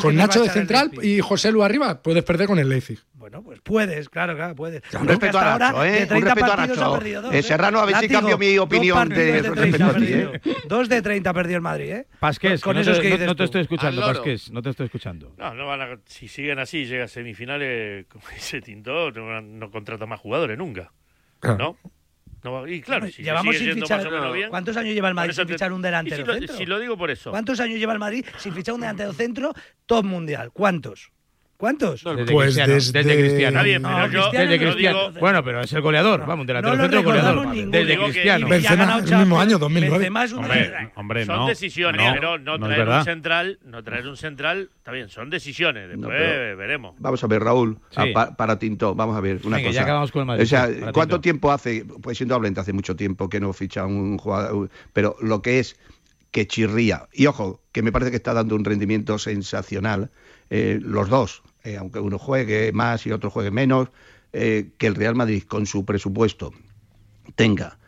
Con 0.00 0.14
Nacho 0.16 0.42
de 0.42 0.50
central 0.50 0.92
y 1.02 1.20
José 1.20 1.52
Lu 1.52 1.62
arriba 1.62 2.02
puedes 2.02 2.22
perder 2.22 2.46
con 2.46 2.58
el 2.58 2.68
Leipzig. 2.68 2.98
Bueno, 3.30 3.44
pues 3.44 3.60
puedes, 3.60 4.08
claro, 4.08 4.34
claro, 4.34 4.56
puedes. 4.56 4.82
Un 4.92 5.04
¿eh? 5.04 5.12
respeto 5.12 5.38
a 5.38 5.56
Nacho, 5.56 5.84
¿eh? 5.84 6.08
Un 6.10 6.22
respeto 6.22 6.52
a 6.52 6.56
Nacho. 6.56 6.74
Dos, 6.74 7.46
Serrano, 7.46 7.78
a 7.78 7.86
ver 7.86 7.96
si 7.98 8.08
cambio 8.08 8.36
mi 8.36 8.58
opinión 8.58 9.08
de, 9.08 9.42
de 9.42 9.50
respecto. 9.50 9.94
¿eh? 10.00 10.40
Dos 10.66 10.88
de 10.88 11.00
30 11.00 11.32
perdió 11.32 11.54
el 11.54 11.62
Madrid, 11.62 11.92
¿eh? 11.92 12.06
Pasqués, 12.18 12.60
con, 12.60 12.74
con 12.74 12.84
no, 12.84 13.00
te, 13.00 13.26
no, 13.26 13.36
te 13.36 13.44
estoy 13.44 13.60
escuchando, 13.60 14.00
Pasqués, 14.02 14.50
no 14.50 14.60
te 14.62 14.70
estoy 14.70 14.86
escuchando. 14.86 15.32
No, 15.38 15.54
no 15.54 15.66
van 15.66 15.80
a, 15.80 15.98
si 16.06 16.26
siguen 16.26 16.58
así, 16.58 16.86
llega 16.86 17.04
a 17.04 17.08
semifinales, 17.08 18.06
como 18.08 18.24
dice 18.34 18.60
Tintó, 18.60 19.12
no, 19.12 19.40
no 19.40 19.70
contrata 19.70 20.06
más 20.06 20.18
jugadores 20.18 20.58
nunca, 20.58 20.92
¿no? 21.40 21.76
Y 22.66 22.80
claro, 22.80 23.06
si 23.06 23.22
llevamos 23.22 23.56
sin 23.56 23.74
fichar. 23.74 24.32
Bien, 24.32 24.50
¿Cuántos 24.50 24.76
años 24.76 24.92
lleva 24.92 25.08
el 25.08 25.14
Madrid 25.14 25.34
sin 25.34 25.46
fichar 25.46 25.72
un 25.72 25.82
delantero? 25.82 26.16
Si 26.16 26.26
lo, 26.26 26.34
centro? 26.34 26.56
si 26.56 26.66
lo 26.66 26.80
digo 26.80 26.96
por 26.96 27.12
eso. 27.12 27.30
¿Cuántos 27.30 27.60
años 27.60 27.78
lleva 27.78 27.92
el 27.92 28.00
Madrid 28.00 28.24
sin 28.38 28.52
fichar 28.54 28.74
un 28.74 28.80
delantero 28.80 29.12
centro 29.12 29.52
top 29.86 30.04
mundial? 30.04 30.50
¿Cuántos? 30.50 31.12
¿Cuántos? 31.60 32.02
Desde 32.02 32.32
pues 32.32 32.54
Cristiano, 32.54 32.72
desde... 32.72 33.02
desde 33.04 33.50
Nadie, 33.50 33.80
pero 33.80 34.78
yo, 34.78 35.12
Bueno, 35.20 35.44
pero 35.44 35.60
es 35.60 35.70
el 35.74 35.82
goleador, 35.82 36.24
vamos, 36.24 36.46
delantero 36.46 36.88
no 36.88 37.02
goleador. 37.02 37.54
Desde 37.54 37.98
Cristiano. 37.98 38.48
Benzema, 38.48 38.98
el 38.98 39.18
mismo 39.18 39.38
año, 39.38 39.58
2009. 39.58 40.10
Es 40.24 40.32
hombre, 40.94 41.26
son 41.26 41.46
decisiones, 41.46 42.02
no, 42.02 42.14
pero 42.14 42.38
no 42.38 42.58
traer 42.58 42.88
un 42.88 43.04
central, 43.04 43.58
no 43.66 43.84
traer 43.84 44.08
un 44.08 44.16
central, 44.16 44.70
está 44.78 44.90
bien, 44.90 45.10
son 45.10 45.28
decisiones, 45.28 45.90
después 45.90 46.56
veremos. 46.56 46.94
Vamos 46.98 47.22
a 47.22 47.26
ver, 47.26 47.42
Raúl, 47.42 47.78
para 48.38 48.58
Tinto, 48.58 48.94
vamos 48.94 49.14
a 49.14 49.20
ver 49.20 49.40
una 49.44 49.58
cosa. 49.58 49.70
Ya 49.70 49.82
acabamos 49.82 50.12
con 50.12 50.20
el 50.20 50.26
Madrid, 50.26 50.44
o 50.44 50.46
sea, 50.46 50.70
¿cuánto 50.92 51.20
tiempo 51.20 51.52
hace? 51.52 51.84
Pues 52.00 52.16
siendo 52.16 52.34
hablante 52.34 52.60
hace 52.60 52.72
mucho 52.72 52.96
tiempo 52.96 53.28
que 53.28 53.38
no 53.38 53.52
ficha 53.52 53.84
un 53.84 54.16
jugador, 54.16 54.70
pero 54.94 55.14
lo 55.20 55.42
que 55.42 55.58
es 55.58 55.78
que 56.30 56.46
chirría, 56.46 57.06
y 57.12 57.26
ojo, 57.26 57.60
que 57.72 57.82
me 57.82 57.92
parece 57.92 58.10
que 58.12 58.16
está 58.16 58.32
dando 58.32 58.54
un 58.54 58.64
rendimiento 58.64 59.18
sensacional, 59.18 60.10
eh, 60.48 60.78
los 60.82 61.10
dos 61.10 61.42
eh, 61.64 61.76
aunque 61.76 62.00
uno 62.00 62.18
juegue 62.18 62.72
más 62.72 63.06
y 63.06 63.12
otro 63.12 63.30
juegue 63.30 63.50
menos, 63.50 63.88
eh, 64.32 64.70
que 64.78 64.86
el 64.86 64.94
Real 64.94 65.14
Madrid 65.14 65.42
con 65.42 65.66
su 65.66 65.84
presupuesto 65.84 66.52
tenga 67.34 67.78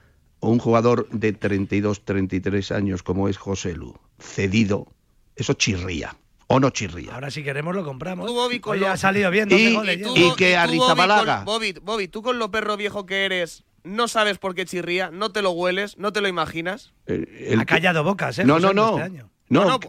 un 0.40 0.58
jugador 0.58 1.08
de 1.10 1.32
32, 1.32 2.04
33 2.04 2.72
años 2.72 3.02
como 3.02 3.28
es 3.28 3.38
José 3.38 3.74
Lu, 3.74 3.96
cedido, 4.18 4.88
eso 5.36 5.54
chirría. 5.54 6.16
¿O 6.48 6.60
no 6.60 6.68
chirría? 6.68 7.14
Ahora 7.14 7.30
si 7.30 7.42
queremos 7.42 7.74
lo 7.74 7.82
compramos. 7.82 8.26
Tú, 8.26 8.34
Bobby, 8.34 8.60
con 8.60 8.82
ha 8.84 8.96
salido 8.98 9.30
bien. 9.30 9.48
Y, 9.50 10.34
que 10.36 10.54
Arrizabalaga... 10.54 11.44
Bobby. 11.44 11.72
Bobby, 11.72 11.80
Bobby, 11.82 12.08
tú 12.08 12.20
con 12.22 12.38
lo 12.38 12.50
perro 12.50 12.76
viejo 12.76 13.06
que 13.06 13.24
eres, 13.24 13.64
no 13.84 14.06
sabes 14.08 14.38
por 14.38 14.54
qué 14.54 14.66
chirría, 14.66 15.10
no 15.10 15.32
te 15.32 15.40
lo 15.40 15.52
hueles, 15.52 15.96
no 15.96 16.12
te 16.12 16.20
lo 16.20 16.28
imaginas. 16.28 16.92
Eh, 17.06 17.48
el. 17.52 17.60
Ha 17.60 17.64
callado 17.64 18.04
bocas, 18.04 18.38
¿eh? 18.38 18.44
No, 18.44 18.56
este 18.56 18.74
no, 18.74 18.98
no. 18.98 19.08
No, 19.48 19.64
no, 19.66 19.80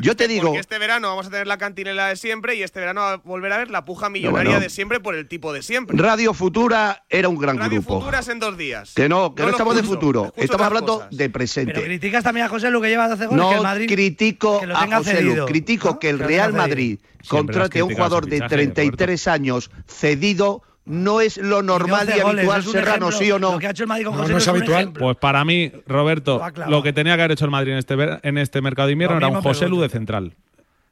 yo 0.00 0.16
te 0.16 0.24
este, 0.24 0.34
digo. 0.34 0.46
Porque 0.46 0.60
este 0.60 0.78
verano 0.78 1.08
vamos 1.08 1.26
a 1.26 1.30
tener 1.30 1.46
la 1.46 1.58
cantinela 1.58 2.08
de 2.08 2.16
siempre 2.16 2.54
y 2.54 2.62
este 2.62 2.80
verano 2.80 3.00
va 3.02 3.12
a 3.12 3.16
volver 3.16 3.52
a 3.52 3.58
ver 3.58 3.70
la 3.70 3.84
puja 3.84 4.08
millonaria 4.08 4.60
de 4.60 4.70
siempre 4.70 5.00
por 5.00 5.14
el 5.14 5.28
tipo 5.28 5.52
de 5.52 5.62
siempre. 5.62 5.96
Radio 5.96 6.34
Futura 6.34 7.04
era 7.08 7.28
un 7.28 7.38
gran 7.38 7.58
Radio 7.58 7.80
grupo. 7.80 7.94
Radio 7.94 8.00
Futura 8.00 8.18
es 8.20 8.28
en 8.28 8.38
dos 8.40 8.56
días. 8.56 8.92
Que 8.94 9.08
no, 9.08 9.34
que 9.34 9.42
no, 9.42 9.50
estamos 9.50 9.76
de 9.76 9.82
futuro. 9.82 10.32
Estamos 10.36 10.66
hablando 10.66 11.06
de 11.10 11.30
presente. 11.30 11.82
Criticas 11.82 12.24
también 12.24 12.46
a 12.46 12.48
José 12.48 12.70
Lu 12.70 12.80
que 12.80 12.88
lleva 12.88 13.08
12 13.08 13.26
goles. 13.26 13.42
No 13.42 13.50
que 13.50 13.56
el 13.56 13.62
Madrid, 13.62 13.88
critico 13.88 14.60
que 14.60 14.72
a 14.72 14.96
José 14.96 15.22
Lu. 15.22 15.46
Critico 15.46 15.98
que 15.98 16.10
el 16.10 16.18
Real 16.18 16.52
Madrid 16.52 16.98
contrate 17.28 17.80
a 17.80 17.84
un 17.84 17.94
jugador 17.94 18.26
de 18.26 18.40
33 18.40 19.28
años 19.28 19.70
cedido 19.86 20.62
no 20.86 21.20
es 21.20 21.38
lo 21.38 21.62
normal 21.62 22.08
y, 22.08 22.20
habitual, 22.20 22.44
goles, 22.44 22.70
Serrano, 22.70 23.10
¿sí 23.10 23.30
o 23.30 23.38
no? 23.38 23.58
Lo 23.58 23.66
ha 23.66 23.70
hecho 23.70 23.84
el 23.84 23.88
Madrid 23.88 24.04
con 24.06 24.14
José 24.14 24.28
no, 24.28 24.32
no 24.32 24.38
es, 24.38 24.48
habitual. 24.48 24.92
Pues 24.92 25.16
para 25.16 25.44
mí, 25.44 25.72
Roberto, 25.86 26.40
ah, 26.42 26.52
lo, 26.68 26.82
que 26.82 26.92
tenía 26.92 27.16
que 27.16 27.22
haber 27.22 27.32
hecho 27.32 27.44
el 27.46 27.50
Madrid 27.50 27.72
en 27.72 27.78
este, 27.78 27.96
en 28.22 28.38
este 28.38 28.60
mercado 28.60 28.86
de 28.86 28.92
invierno 28.92 29.16
era 29.16 29.28
un 29.28 29.40
José 29.40 29.68
Lu 29.68 29.80
de 29.80 29.88
central. 29.88 30.34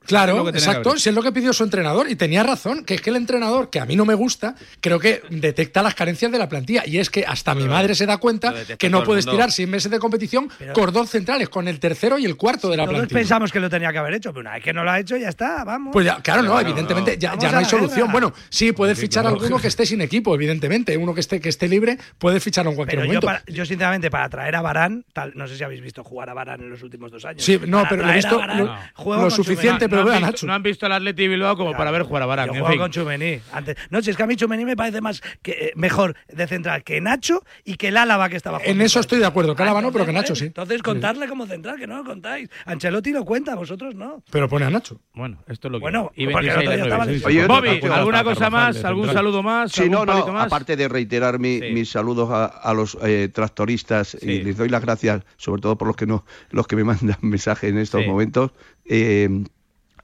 Claro, 0.07 0.49
exacto. 0.49 0.97
Si 0.97 1.09
es 1.09 1.15
lo 1.15 1.23
que 1.23 1.33
pidió 1.33 1.53
su 1.53 1.65
entrenador. 1.65 2.11
Y 2.11 2.17
tenía 2.17 2.43
razón, 2.43 2.85
que 2.85 2.95
es 2.95 3.01
que 3.01 3.11
el 3.11 3.17
entrenador, 3.17 3.71
que 3.71 3.81
a 3.81 3.87
mí 3.87 3.97
no 3.97 4.05
me 4.05 4.15
gusta, 4.15 4.55
creo 4.81 4.99
que 4.99 5.23
detecta 5.31 5.83
las 5.83 5.95
carencias 5.95 6.31
de 6.33 6.39
la 6.39 6.49
plantilla. 6.49 6.83
Y 6.87 6.99
es 6.99 7.11
que 7.11 7.25
hasta 7.27 7.55
mi 7.55 7.65
madre 7.65 7.95
se 7.95 8.07
da 8.07 8.19
cuenta 8.19 8.55
que 8.79 8.91
no 8.91 9.05
puedes 9.05 9.27
tirar 9.27 9.53
seis 9.53 9.69
meses 9.69 9.91
de 9.91 9.99
competición 9.99 10.51
pero, 10.59 10.73
por 10.73 10.93
dos 10.93 11.11
centrales, 11.11 11.49
con 11.49 11.69
el 11.69 11.81
tercero 11.81 12.19
y 12.19 12.25
el 12.25 12.37
cuarto 12.37 12.69
de 12.69 12.77
la 12.77 12.85
todos 12.85 12.99
plantilla. 12.99 13.19
pensamos 13.19 13.53
que 13.53 13.61
lo 13.61 13.71
tenía 13.71 13.93
que 13.93 13.99
haber 13.99 14.15
hecho, 14.15 14.33
pero 14.33 14.41
una 14.41 14.55
vez 14.55 14.63
que 14.63 14.73
no 14.73 14.85
lo 14.85 14.91
ha 14.91 15.01
hecho, 15.01 15.17
ya 15.17 15.29
está, 15.29 15.65
vamos. 15.65 15.93
Pues 15.93 16.07
ya, 16.07 16.21
claro, 16.21 16.43
no, 16.43 16.59
evidentemente. 16.61 17.17
Ya, 17.19 17.37
no 17.37 17.59
hay 17.59 17.65
solución. 17.65 18.11
Bueno, 18.11 18.33
sí, 18.49 18.73
puedes 18.73 18.99
fichar 18.99 19.27
a 19.27 19.29
alguno 19.31 19.59
que 19.59 19.69
esté 19.69 19.87
sin 19.87 20.01
equipo, 20.01 20.35
evidentemente. 20.35 20.97
Uno 20.97 21.15
que 21.15 21.21
esté, 21.21 21.41
que 21.41 21.49
esté 21.49 21.69
libre, 21.69 21.99
puedes 22.19 22.43
ficharlo 22.43 22.71
en 22.71 22.77
cualquier 22.77 23.01
pero 23.01 23.09
momento. 23.09 23.27
Yo, 23.47 23.57
para, 23.57 23.67
sinceramente, 23.67 24.11
para 24.11 24.29
traer 24.29 24.57
a 24.57 24.63
Barán, 24.63 25.05
tal, 25.13 25.33
no 25.35 25.47
sé 25.47 25.57
si 25.57 25.65
habéis 25.65 25.83
visto 25.83 26.05
jugar 26.05 26.31
a 26.31 26.35
Barán 26.35 26.61
en 26.61 26.71
los 26.71 26.83
últimos 26.83 27.11
dos 27.11 27.25
años. 27.25 27.45
Sí, 27.45 27.61
no, 27.67 27.85
pero 27.89 28.09
he 28.09 28.15
visto 28.15 28.41
lo, 28.47 29.23
lo 29.23 29.31
suficiente 29.31 29.89
pero 29.93 30.03
no, 30.03 30.07
veo 30.07 30.15
a 30.15 30.17
han 30.17 30.23
Nacho. 30.23 30.33
visto, 30.33 30.47
no 30.47 30.53
han 30.55 30.63
visto 30.63 30.87
al 30.87 30.93
Atleti 30.93 31.29
Bilbao 31.29 31.57
como 31.57 31.73
para 31.77 31.91
ver 31.91 32.03
jugar 32.03 32.23
a 32.23 32.27
Barán. 32.27 32.49
Yo 32.49 32.55
En 32.55 32.67
fin. 32.67 32.79
con 32.79 32.91
Chumení. 32.91 33.41
Antes. 33.53 33.77
No, 33.91 34.03
si 34.03 34.11
es 34.11 34.17
que 34.17 34.23
a 34.23 34.27
mí 34.27 34.37
Chumení 34.37 34.65
me 34.65 34.77
parece 34.77 35.01
más 35.01 35.23
que, 35.43 35.53
eh, 35.53 35.73
mejor 35.77 36.17
de 36.33 36.47
central 36.47 36.83
que 36.85 37.01
Nacho 37.01 37.45
y 37.65 37.77
que 37.77 37.89
el 37.89 37.97
Álava 37.97 38.29
que 38.29 38.37
estaba 38.37 38.59
En 38.59 38.65
jugando. 38.65 38.85
eso 38.85 39.01
estoy 39.01 39.19
de 39.21 39.27
acuerdo. 39.27 39.55
Que 39.55 39.63
Álava 39.63 39.81
no, 39.81 39.93
pero 39.93 40.05
que 40.07 40.13
Nacho 40.13 40.35
sí. 40.35 40.47
Entonces 40.47 40.83
contarle 40.83 41.29
como 41.29 41.47
central, 41.47 41.79
que 41.79 41.87
no 41.87 41.97
lo 41.97 42.05
contáis. 42.05 42.49
Ancelotti 42.67 43.13
lo 43.13 43.25
cuenta, 43.25 43.55
vosotros 43.55 43.95
no. 43.95 44.23
Pero 44.31 44.49
pone 44.49 44.65
a 44.67 44.71
Nacho. 44.71 45.01
Bueno, 45.15 45.39
esto 45.49 45.69
es 45.69 45.73
lo 45.73 45.79
que 45.79 45.83
Bueno, 45.83 46.11
y 46.17 46.27
porque 46.27 46.49
el 46.49 46.57
26 46.57 46.57
otro 46.57 46.71
día 46.71 46.77
las 46.79 46.87
estaba 46.87 47.05
nueve. 47.05 47.13
lesionado. 47.13 47.61
Oye, 47.61 47.79
Bobby, 47.81 47.93
¿alguna 47.93 48.25
cosa 48.25 48.51
más? 48.51 48.83
de 48.83 48.89
¿Algún 48.89 49.13
saludo 49.13 49.43
más? 49.43 49.73
Sí, 49.73 49.83
¿Algún 49.83 49.95
no, 49.95 50.05
no, 50.07 50.27
más? 50.33 50.47
aparte 50.47 50.77
de 50.77 50.89
reiterar 50.89 51.39
mi- 51.39 51.61
Sí. 51.61 51.71
mis 51.73 51.91
saludos 51.91 52.31
a, 52.31 52.47
a 52.47 52.75
los 52.75 52.97
eh, 53.03 53.29
tractoristas 53.33 54.17
y 54.21 54.41
les 54.43 54.57
doy 54.57 54.69
las 54.69 54.83
gracias, 54.83 55.23
sobre 55.37 55.61
todo 55.63 55.77
por 55.77 55.87
los 55.89 55.97
que 55.97 56.07
no, 56.07 56.25
los 56.51 56.67
que 56.67 56.77
me 56.77 56.85
mandan 56.85 57.17
mensajes 57.21 57.71
en 57.71 57.79
estos 57.79 58.03
Sí. 58.03 58.09
momentos. 58.09 58.51
eh, 58.85 59.29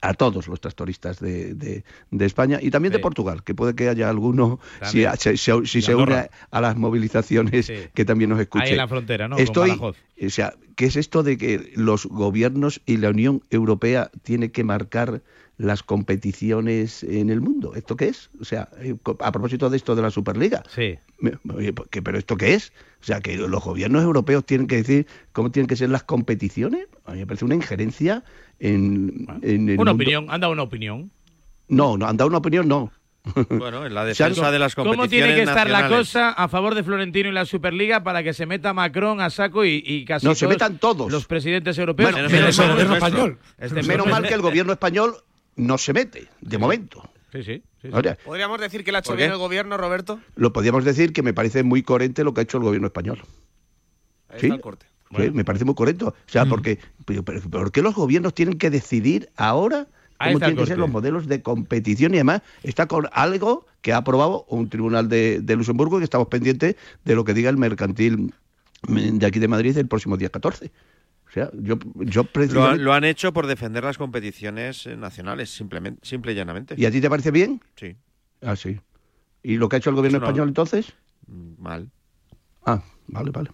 a 0.01 0.13
todos 0.13 0.47
los 0.47 0.61
tractoristas 0.61 1.19
de, 1.19 1.53
de- 1.55 1.83
de 2.11 2.25
España 2.25 2.59
y 2.61 2.71
también 2.71 2.93
de 2.93 2.99
Portugal, 2.99 3.43
que 3.43 3.53
puede 3.53 3.75
que 3.75 3.89
haya 3.89 4.09
alguno, 4.09 4.59
si, 4.83 5.03
También. 5.03 5.37
si 5.65 5.79
Y 5.79 5.81
se 5.81 5.95
une 5.95 6.29
a, 6.51 6.61
las 6.61 6.77
movilizaciones, 6.77 7.65
Sí. 7.65 7.73
que 7.93 8.05
también 8.05 8.29
nos 8.29 8.39
escuche. 8.39 8.65
Ahí 8.65 8.71
en 8.71 8.77
la 8.77 8.87
frontera, 8.87 9.27
¿no? 9.27 9.37
Estoy, 9.37 9.71
o 9.71 10.29
sea, 10.29 10.53
¿qué 10.75 10.85
es 10.85 10.95
esto 10.95 11.23
de 11.23 11.37
que 11.37 11.71
los 11.75 12.05
gobiernos 12.05 12.81
y 12.85 12.97
la 12.97 13.09
Unión 13.09 13.41
Europea 13.49 14.09
tiene 14.23 14.51
que 14.51 14.63
marcar 14.63 15.21
las 15.57 15.83
competiciones 15.83 17.03
en 17.03 17.29
el 17.29 17.41
mundo? 17.41 17.75
¿Esto 17.75 17.95
qué 17.97 18.07
es? 18.07 18.29
O 18.39 18.45
sea, 18.45 18.69
eh, 18.79 18.95
a 19.19 19.31
propósito 19.31 19.69
de 19.69 19.77
esto 19.77 19.95
de 19.95 20.01
la 20.01 20.11
Superliga. 20.11 20.63
Sí. 20.73 20.97
Me- 21.19 21.33
oye, 21.53 21.73
¿por 21.73 21.89
qué- 21.89 22.01
¿Pero 22.01 22.17
esto 22.17 22.37
qué 22.37 22.53
es? 22.53 22.71
O 23.01 23.05
sea, 23.05 23.19
que 23.21 23.35
los 23.37 23.63
gobiernos 23.63 24.03
europeos 24.03 24.45
tienen 24.45 24.67
que 24.67 24.77
decir 24.77 25.07
cómo 25.33 25.51
tienen 25.51 25.67
que 25.67 25.75
ser 25.75 25.89
las 25.89 26.03
competiciones. 26.03 26.87
A 27.05 27.11
mí 27.13 27.19
me 27.19 27.27
parece 27.27 27.45
una 27.45 27.55
injerencia 27.55 28.23
en, 28.59 29.27
en 29.41 29.69
el 29.69 29.79
Una 29.79 29.91
mundo. 29.91 30.03
opinión, 30.03 30.25
anda 30.29 30.49
una 30.49 30.63
opinión. 30.63 31.11
No, 31.67 31.97
no, 31.97 32.07
han 32.07 32.17
dado 32.17 32.27
una 32.29 32.37
opinión, 32.39 32.67
no. 32.67 32.91
Bueno, 33.49 33.85
en 33.85 33.93
la 33.93 34.01
Se 34.13 34.23
han- 34.23 34.31
defensa 34.31 34.49
de 34.51 34.59
las 34.59 34.73
competiciones 34.75 34.97
¿Cómo 34.97 35.09
tiene 35.09 35.35
que 35.35 35.43
estar 35.43 35.69
la 35.69 35.87
cosa 35.89 36.29
a 36.31 36.47
favor 36.47 36.73
de 36.73 36.83
Florentino 36.83 37.29
y 37.29 37.31
la 37.33 37.45
Superliga 37.45 38.01
para 38.03 38.23
que 38.23 38.33
se 38.33 38.45
meta 38.45 38.73
Macron 38.73 39.21
a 39.21 39.29
saco 39.29 39.65
y, 39.65 39.83
y 39.85 40.05
casi 40.05 40.25
No, 40.25 40.33
se 40.33 40.45
todos 40.45 40.55
metan 40.55 40.77
todos. 40.79 41.11
los 41.11 41.25
presidentes 41.25 41.77
europeos? 41.77 42.11
Bueno, 42.11 42.29
menos 42.29 42.57
el 42.57 42.69
gobierno 42.71 42.93
español. 42.95 43.37
Este 43.57 43.83
Menos 43.83 44.07
mal 44.07 44.27
que 44.27 44.33
el 44.33 44.41
gobierno 44.41 44.73
español 44.73 45.15
no 45.57 45.77
se 45.77 45.93
mete, 45.93 46.27
de 46.41 46.57
momento. 46.57 47.03
Sí, 47.31 47.43
sí. 47.43 47.61
sí, 47.81 47.87
sí. 47.87 47.89
Ahora, 47.93 48.17
¿Podríamos 48.25 48.59
decir 48.59 48.83
que 48.83 48.91
le 48.91 48.97
ha 48.97 49.01
hecho 49.01 49.09
¿Por 49.11 49.17
bien 49.17 49.31
el 49.31 49.37
gobierno, 49.37 49.77
Roberto? 49.77 50.19
lo 50.35 50.51
podríamos 50.51 50.83
decir 50.83 51.13
que 51.13 51.21
me 51.21 51.33
parece 51.33 51.61
muy 51.61 51.83
coherente 51.83 52.23
lo 52.23 52.33
que 52.33 52.41
ha 52.41 52.43
hecho 52.43 52.57
el 52.57 52.63
gobierno 52.63 52.87
español. 52.87 53.19
Ahí 54.29 54.39
¿Sí? 54.39 54.45
está 54.47 54.55
el 54.55 54.61
corte. 54.61 54.85
Sí, 55.11 55.31
me 55.31 55.43
parece 55.43 55.65
muy 55.65 55.75
correcto. 55.75 56.09
O 56.09 56.31
sea, 56.31 56.45
porque, 56.45 56.79
pero, 57.05 57.23
pero- 57.23 57.41
¿por 57.41 57.71
qué 57.71 57.81
los 57.81 57.95
gobiernos 57.95 58.33
tienen 58.33 58.57
que 58.57 58.69
decidir 58.69 59.29
ahora 59.35 59.87
cómo 60.17 60.39
tienen 60.39 60.57
que 60.57 60.65
ser 60.67 60.77
los 60.77 60.89
modelos 60.91 61.27
de 61.27 61.41
competición? 61.41 62.13
Y 62.13 62.17
además 62.17 62.41
está 62.63 62.87
con 62.87 63.07
algo 63.11 63.65
que 63.81 63.93
ha 63.93 63.97
aprobado 63.97 64.45
un 64.49 64.69
tribunal 64.69 65.09
de, 65.09 65.39
de 65.41 65.55
Luxemburgo 65.55 65.97
y 65.97 66.01
que 66.01 66.03
estamos 66.03 66.27
pendientes 66.27 66.75
de 67.05 67.15
lo 67.15 67.23
que 67.23 67.33
diga 67.33 67.49
el 67.49 67.57
mercantil 67.57 68.33
de 68.87 69.25
aquí 69.25 69.39
de 69.39 69.47
Madrid 69.47 69.75
el 69.77 69.87
próximo 69.87 70.15
día 70.17 70.29
14. 70.29 70.71
O 71.27 71.31
sea, 71.31 71.49
yo, 71.53 71.77
yo 71.95 72.23
precisamente- 72.23 72.83
lo 72.83 72.93
han 72.93 73.03
hecho 73.03 73.33
por 73.33 73.45
defender 73.47 73.83
las 73.83 73.97
competiciones 73.97 74.85
eh, 74.87 74.95
nacionales, 74.97 75.49
simplemente, 75.51 75.99
simple 76.07 76.31
y 76.31 76.35
llanamente. 76.35 76.75
¿Y 76.77 76.85
a 76.85 76.91
ti 76.91 77.01
te 77.01 77.09
parece 77.09 77.31
bien? 77.31 77.61
Sí. 77.75 77.95
Ah, 78.41 78.55
sí. 78.55 78.79
¿Y 79.43 79.57
lo 79.57 79.69
que 79.69 79.75
ha 79.75 79.79
hecho 79.79 79.89
el 79.91 79.95
gobierno 79.95 80.17
español 80.17 80.47
entonces? 80.47 80.93
Mal. 81.57 81.89
Ah, 82.65 82.81
vale, 83.07 83.31
vale. 83.31 83.51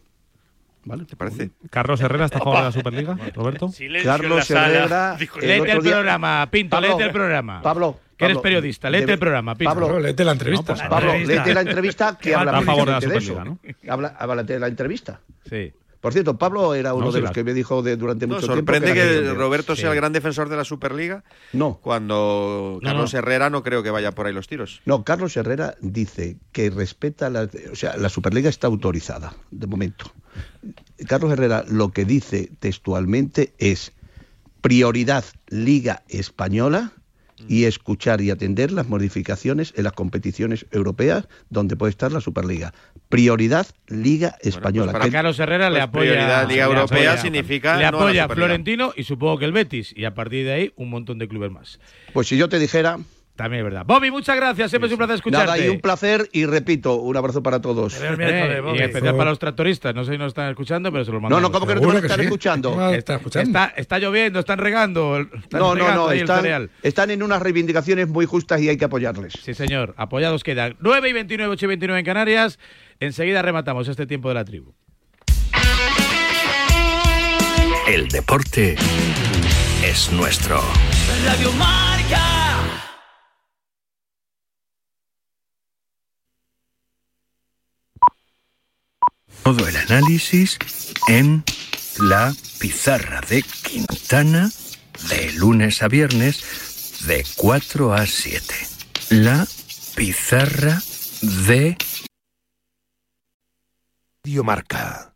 Vale. 0.85 1.05
¿Te 1.05 1.15
parece? 1.15 1.51
¿Carlos 1.69 1.99
Herrera 1.99 2.25
está 2.25 2.37
a 2.37 2.41
favor 2.41 2.59
de 2.59 2.63
la 2.65 2.71
Superliga, 2.71 3.17
Roberto? 3.33 3.69
Carlos 4.03 4.49
Herrera. 4.51 5.17
el 5.19 5.47
Léete 5.47 5.61
otro 5.61 5.73
el 5.77 5.83
día- 5.83 5.93
programa, 5.93 6.47
Pinto, 6.51 6.69
Pablo, 6.75 6.87
léete 6.89 7.03
el 7.03 7.11
programa. 7.11 7.61
Pablo. 7.61 7.99
Que 8.17 8.25
eres 8.25 8.37
periodista, 8.37 8.89
léete 8.89 9.13
el 9.13 9.19
programa, 9.19 9.55
Pinto. 9.55 9.73
Pablo, 9.73 9.99
léete 9.99 10.23
la 10.23 10.31
entrevista. 10.31 10.73
No, 10.73 10.77
pues, 10.79 10.89
Pablo, 10.89 11.13
léete 11.17 11.53
la 11.53 11.61
entrevista 11.61 12.17
que 12.21 12.33
habla 12.35 12.57
a 12.57 12.61
favor 12.61 12.85
de 12.85 12.91
la 12.91 12.99
de 12.99 13.19
Superliga, 13.21 13.57
eso. 13.63 13.91
Habla, 13.91 14.15
habla 14.17 14.43
de 14.43 14.59
la 14.59 14.67
entrevista. 14.67 15.19
Sí. 15.49 15.73
Por 15.99 16.13
cierto, 16.13 16.37
Pablo 16.37 16.75
era 16.75 16.93
uno 16.93 17.05
No, 17.07 17.11
de 17.11 17.17
sí, 17.17 17.21
los 17.23 17.31
que 17.31 17.43
me 17.43 17.51
dijo 17.55 17.81
de, 17.81 17.97
durante 17.97 18.27
No, 18.27 18.35
mucho 18.35 18.45
tiempo. 18.45 18.57
sorprende 18.73 18.93
que 18.93 19.33
Roberto 19.33 19.75
Sí. 19.75 19.81
sea 19.81 19.89
el 19.89 19.95
gran 19.95 20.13
defensor 20.13 20.49
de 20.49 20.55
la 20.55 20.63
Superliga. 20.63 21.23
No. 21.51 21.79
Cuando 21.81 22.77
No, 22.79 22.87
Carlos 22.87 23.11
no. 23.11 23.19
Herrera 23.19 23.49
no 23.49 23.63
creo 23.63 23.81
que 23.81 23.89
vaya 23.89 24.11
por 24.11 24.27
ahí 24.27 24.33
los 24.33 24.47
tiros. 24.47 24.81
No, 24.85 25.03
Carlos 25.03 25.35
Herrera 25.35 25.73
dice 25.81 26.37
que 26.51 26.69
respeta 26.69 27.31
la. 27.31 27.49
O 27.71 27.75
sea, 27.75 27.97
la 27.97 28.09
Superliga 28.09 28.49
está 28.49 28.67
autorizada, 28.67 29.33
de 29.49 29.65
momento. 29.65 30.05
Carlos 31.07 31.31
Herrera 31.31 31.63
lo 31.67 31.91
que 31.91 32.05
dice 32.05 32.49
textualmente 32.59 33.53
es 33.57 33.91
prioridad 34.61 35.23
Liga 35.49 36.03
Española 36.09 36.91
y 37.49 37.65
escuchar 37.65 38.21
y 38.21 38.31
atender 38.31 38.71
las 38.71 38.87
modificaciones 38.87 39.73
en 39.75 39.83
las 39.83 39.91
competiciones 39.93 40.65
europeas 40.71 41.27
donde 41.49 41.75
puede 41.75 41.89
estar 41.91 42.11
la 42.11 42.21
Superliga. 42.21 42.73
Prioridad 43.09 43.67
Liga 43.87 44.37
Española. 44.41 44.93
Para 44.93 45.05
Que- 45.05 45.11
Carlos 45.11 45.37
Herrera 45.37 45.69
le 45.69 45.75
pues 45.75 45.83
apoya. 45.83 46.11
prioridad 46.13 46.47
Liga 46.49 46.65
le 46.67 46.71
Europea 46.73 47.11
apoya- 47.11 47.21
significa 47.21 47.75
Le 47.75 47.81
no 47.81 47.85
a 47.85 47.89
apoya 47.89 48.23
Superliga. 48.23 48.27
Florentino 48.47 48.93
y 48.95 49.03
supongo 49.03 49.37
que 49.37 49.45
el 49.45 49.51
Betis. 49.51 49.93
Y 49.95 50.05
a 50.05 50.15
partir 50.15 50.45
de 50.45 50.53
ahí, 50.53 50.73
un 50.77 50.89
montón 50.89 51.19
de 51.19 51.27
clubes 51.27 51.51
más. 51.51 51.79
Pues 52.13 52.27
si 52.27 52.37
yo 52.37 52.47
te 52.49 52.57
dijera. 52.57 52.97
También 53.35 53.59
es 53.59 53.63
verdad. 53.65 53.83
Bobby, 53.85 54.11
muchas 54.11 54.35
gracias. 54.37 54.69
Siempre 54.69 54.87
es 54.87 54.93
un 54.93 54.97
placer 54.97 55.15
escucharte. 55.15 55.45
Nada, 55.45 55.57
y 55.65 55.67
un 55.67 55.81
placer 55.81 56.29
y 56.31 56.45
repito, 56.45 56.95
un 56.95 57.17
abrazo 57.17 57.43
para 57.43 57.59
todos. 57.59 58.01
Eh, 58.01 58.15
y 58.73 58.77
en 58.77 58.83
especial 58.83 59.17
para 59.17 59.29
los 59.31 59.39
tractoristas. 59.39 59.93
No 59.93 60.05
sé 60.05 60.13
si 60.13 60.17
nos 60.17 60.27
están 60.29 60.49
escuchando, 60.49 60.89
pero 60.89 61.03
se 61.03 61.11
los 61.11 61.21
No, 61.21 61.29
mandamos. 61.29 61.51
no, 61.51 61.51
¿cómo 61.51 61.67
que 61.67 61.75
no 61.75 61.81
te 61.81 61.87
van 61.87 61.95
a 61.97 61.99
estar 61.99 62.21
escuchando? 62.21 62.91
Está, 62.93 63.19
está, 63.41 63.73
está 63.75 63.99
lloviendo, 63.99 64.39
están 64.39 64.57
regando. 64.59 65.19
están 65.19 65.59
No, 65.59 65.75
no, 65.75 65.75
regando 65.75 66.05
no, 66.05 66.11
están, 66.13 66.69
están 66.81 67.11
en 67.11 67.23
unas 67.23 67.41
reivindicaciones 67.41 68.07
muy 68.07 68.25
justas 68.25 68.61
y 68.61 68.69
hay 68.69 68.77
que 68.77 68.85
apoyarles. 68.85 69.33
Sí, 69.43 69.53
señor. 69.53 69.93
Apoyados 69.97 70.41
quedan. 70.43 70.77
9 70.79 71.09
y 71.09 71.13
29, 71.13 71.51
8 71.53 71.65
y 71.65 71.67
29 71.67 71.99
en 71.99 72.05
Canarias. 72.05 72.57
Enseguida 73.01 73.41
rematamos 73.41 73.89
este 73.89 74.05
tiempo 74.07 74.29
de 74.29 74.35
la 74.35 74.45
tribu. 74.45 74.73
El 77.87 78.07
deporte 78.07 78.75
es 79.83 80.11
nuestro. 80.13 80.61
Radio 81.25 81.51
Marca. 81.53 82.44
Todo 89.45 89.67
el 89.67 89.77
análisis 89.77 90.57
en 91.07 91.43
la 91.99 92.33
pizarra 92.59 93.21
de 93.29 93.43
Quintana 93.43 94.49
de 95.07 95.33
lunes 95.33 95.83
a 95.83 95.87
viernes 95.87 97.05
de 97.05 97.23
4 97.35 97.93
a 97.93 98.07
7. 98.07 98.43
La 99.11 99.45
pizarra 99.95 100.81
de 101.45 101.77
Radio 104.23 104.43
Marca. 104.43 105.13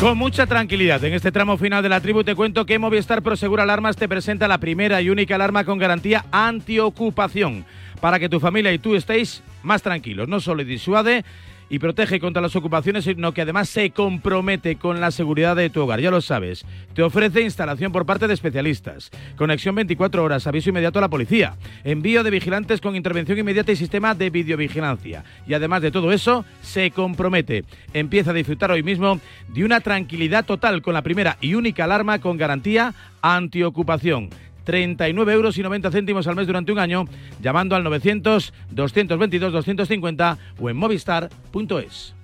Con 0.00 0.18
mucha 0.18 0.48
tranquilidad, 0.48 1.04
en 1.04 1.14
este 1.14 1.30
tramo 1.30 1.56
final 1.58 1.80
de 1.80 1.88
la 1.88 2.00
tribu 2.00 2.24
te 2.24 2.34
cuento 2.34 2.66
que 2.66 2.80
Movistar 2.80 3.22
Prosegur 3.22 3.60
Alarmas 3.60 3.94
te 3.94 4.08
presenta 4.08 4.48
la 4.48 4.58
primera 4.58 5.00
y 5.00 5.10
única 5.10 5.36
alarma 5.36 5.64
con 5.64 5.78
garantía 5.78 6.24
antiocupación 6.32 7.64
para 8.02 8.18
que 8.18 8.28
tu 8.28 8.40
familia 8.40 8.72
y 8.72 8.80
tú 8.80 8.96
estéis 8.96 9.44
más 9.62 9.80
tranquilos. 9.80 10.26
No 10.26 10.40
solo 10.40 10.64
disuade 10.64 11.24
y 11.70 11.78
protege 11.78 12.18
contra 12.18 12.42
las 12.42 12.56
ocupaciones, 12.56 13.04
sino 13.04 13.32
que 13.32 13.42
además 13.42 13.68
se 13.68 13.92
compromete 13.92 14.74
con 14.74 15.00
la 15.00 15.12
seguridad 15.12 15.54
de 15.54 15.70
tu 15.70 15.82
hogar. 15.82 16.00
Ya 16.00 16.10
lo 16.10 16.20
sabes, 16.20 16.66
te 16.94 17.02
ofrece 17.04 17.42
instalación 17.42 17.92
por 17.92 18.04
parte 18.04 18.26
de 18.26 18.34
especialistas, 18.34 19.12
conexión 19.36 19.76
24 19.76 20.22
horas, 20.24 20.48
aviso 20.48 20.70
inmediato 20.70 20.98
a 20.98 21.02
la 21.02 21.08
policía, 21.08 21.54
envío 21.84 22.24
de 22.24 22.30
vigilantes 22.30 22.80
con 22.80 22.96
intervención 22.96 23.38
inmediata 23.38 23.70
y 23.70 23.76
sistema 23.76 24.16
de 24.16 24.30
videovigilancia. 24.30 25.22
Y 25.46 25.54
además 25.54 25.80
de 25.80 25.92
todo 25.92 26.10
eso, 26.10 26.44
se 26.60 26.90
compromete. 26.90 27.64
Empieza 27.94 28.32
a 28.32 28.34
disfrutar 28.34 28.72
hoy 28.72 28.82
mismo 28.82 29.20
de 29.46 29.64
una 29.64 29.80
tranquilidad 29.80 30.44
total 30.44 30.82
con 30.82 30.92
la 30.92 31.02
primera 31.02 31.38
y 31.40 31.54
única 31.54 31.84
alarma 31.84 32.18
con 32.18 32.36
garantía 32.36 32.94
antiocupación. 33.22 34.28
39 34.64 35.32
euros 35.32 35.56
y 35.58 35.62
90 35.62 35.90
céntimos 35.90 36.26
al 36.26 36.36
mes 36.36 36.46
durante 36.46 36.72
un 36.72 36.78
año, 36.78 37.04
llamando 37.40 37.76
al 37.76 37.84
900-222-250 37.84 40.38
o 40.60 40.70
en 40.70 40.76
movistar.es. 40.76 42.14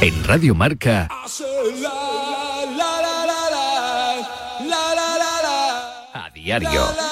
En 0.00 0.24
Radio 0.24 0.54
Marca, 0.56 1.08
a 6.12 6.30
diario. 6.34 7.11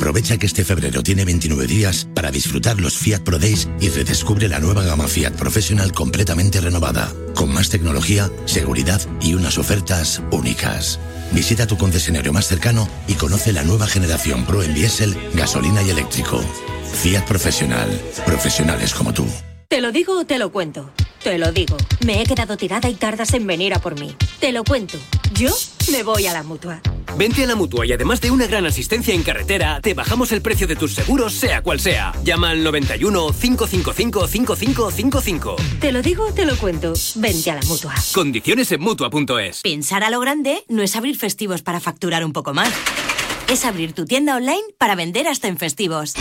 Aprovecha 0.00 0.38
que 0.38 0.46
este 0.46 0.64
febrero 0.64 1.02
tiene 1.02 1.26
29 1.26 1.66
días 1.66 2.08
para 2.14 2.30
disfrutar 2.30 2.80
los 2.80 2.96
Fiat 2.96 3.20
Pro 3.20 3.38
Days 3.38 3.68
y 3.82 3.90
redescubre 3.90 4.48
la 4.48 4.58
nueva 4.58 4.82
gama 4.82 5.06
Fiat 5.06 5.32
Professional 5.32 5.92
completamente 5.92 6.58
renovada, 6.58 7.12
con 7.34 7.52
más 7.52 7.68
tecnología, 7.68 8.30
seguridad 8.46 8.98
y 9.20 9.34
unas 9.34 9.58
ofertas 9.58 10.22
únicas. 10.30 10.98
Visita 11.32 11.66
tu 11.66 11.76
concesionario 11.76 12.32
más 12.32 12.46
cercano 12.46 12.88
y 13.08 13.12
conoce 13.12 13.52
la 13.52 13.62
nueva 13.62 13.86
generación 13.86 14.46
Pro 14.46 14.62
en 14.62 14.72
diésel, 14.72 15.14
gasolina 15.34 15.82
y 15.82 15.90
eléctrico. 15.90 16.40
Fiat 17.02 17.26
Professional. 17.26 17.90
Profesionales 18.24 18.94
como 18.94 19.12
tú. 19.12 19.26
¿Te 19.68 19.82
lo 19.82 19.92
digo 19.92 20.20
o 20.20 20.24
te 20.24 20.38
lo 20.38 20.50
cuento? 20.50 20.90
Te 21.22 21.36
lo 21.36 21.52
digo. 21.52 21.76
Me 22.06 22.22
he 22.22 22.24
quedado 22.24 22.56
tirada 22.56 22.88
y 22.88 22.94
tardas 22.94 23.34
en 23.34 23.46
venir 23.46 23.74
a 23.74 23.80
por 23.80 24.00
mí. 24.00 24.16
Te 24.40 24.50
lo 24.50 24.64
cuento. 24.64 24.96
Yo 25.34 25.54
me 25.92 26.02
voy 26.02 26.26
a 26.26 26.32
la 26.32 26.42
mutua. 26.42 26.80
Vente 27.16 27.44
a 27.44 27.46
la 27.46 27.54
mutua 27.54 27.86
y 27.86 27.92
además 27.92 28.20
de 28.20 28.30
una 28.30 28.46
gran 28.46 28.66
asistencia 28.66 29.14
en 29.14 29.22
carretera, 29.22 29.80
te 29.80 29.94
bajamos 29.94 30.32
el 30.32 30.42
precio 30.42 30.66
de 30.66 30.76
tus 30.76 30.94
seguros, 30.94 31.32
sea 31.34 31.62
cual 31.62 31.80
sea. 31.80 32.12
Llama 32.24 32.50
al 32.50 32.62
91 32.62 33.28
555 33.32 34.26
5555. 34.26 35.56
Te 35.80 35.92
lo 35.92 36.02
digo 36.02 36.26
o 36.26 36.32
te 36.32 36.44
lo 36.44 36.56
cuento. 36.56 36.92
Vente 37.16 37.50
a 37.50 37.56
la 37.56 37.62
mutua. 37.62 37.94
Condiciones 38.14 38.72
en 38.72 38.80
mutua.es. 38.80 39.60
Pensar 39.62 40.04
a 40.04 40.10
lo 40.10 40.20
grande 40.20 40.64
no 40.68 40.82
es 40.82 40.96
abrir 40.96 41.16
festivos 41.16 41.62
para 41.62 41.80
facturar 41.80 42.24
un 42.24 42.32
poco 42.32 42.54
más. 42.54 42.70
Es 43.50 43.64
abrir 43.64 43.94
tu 43.94 44.04
tienda 44.04 44.36
online 44.36 44.62
para 44.78 44.94
vender 44.94 45.26
hasta 45.26 45.48
en 45.48 45.58
festivos. 45.58 46.14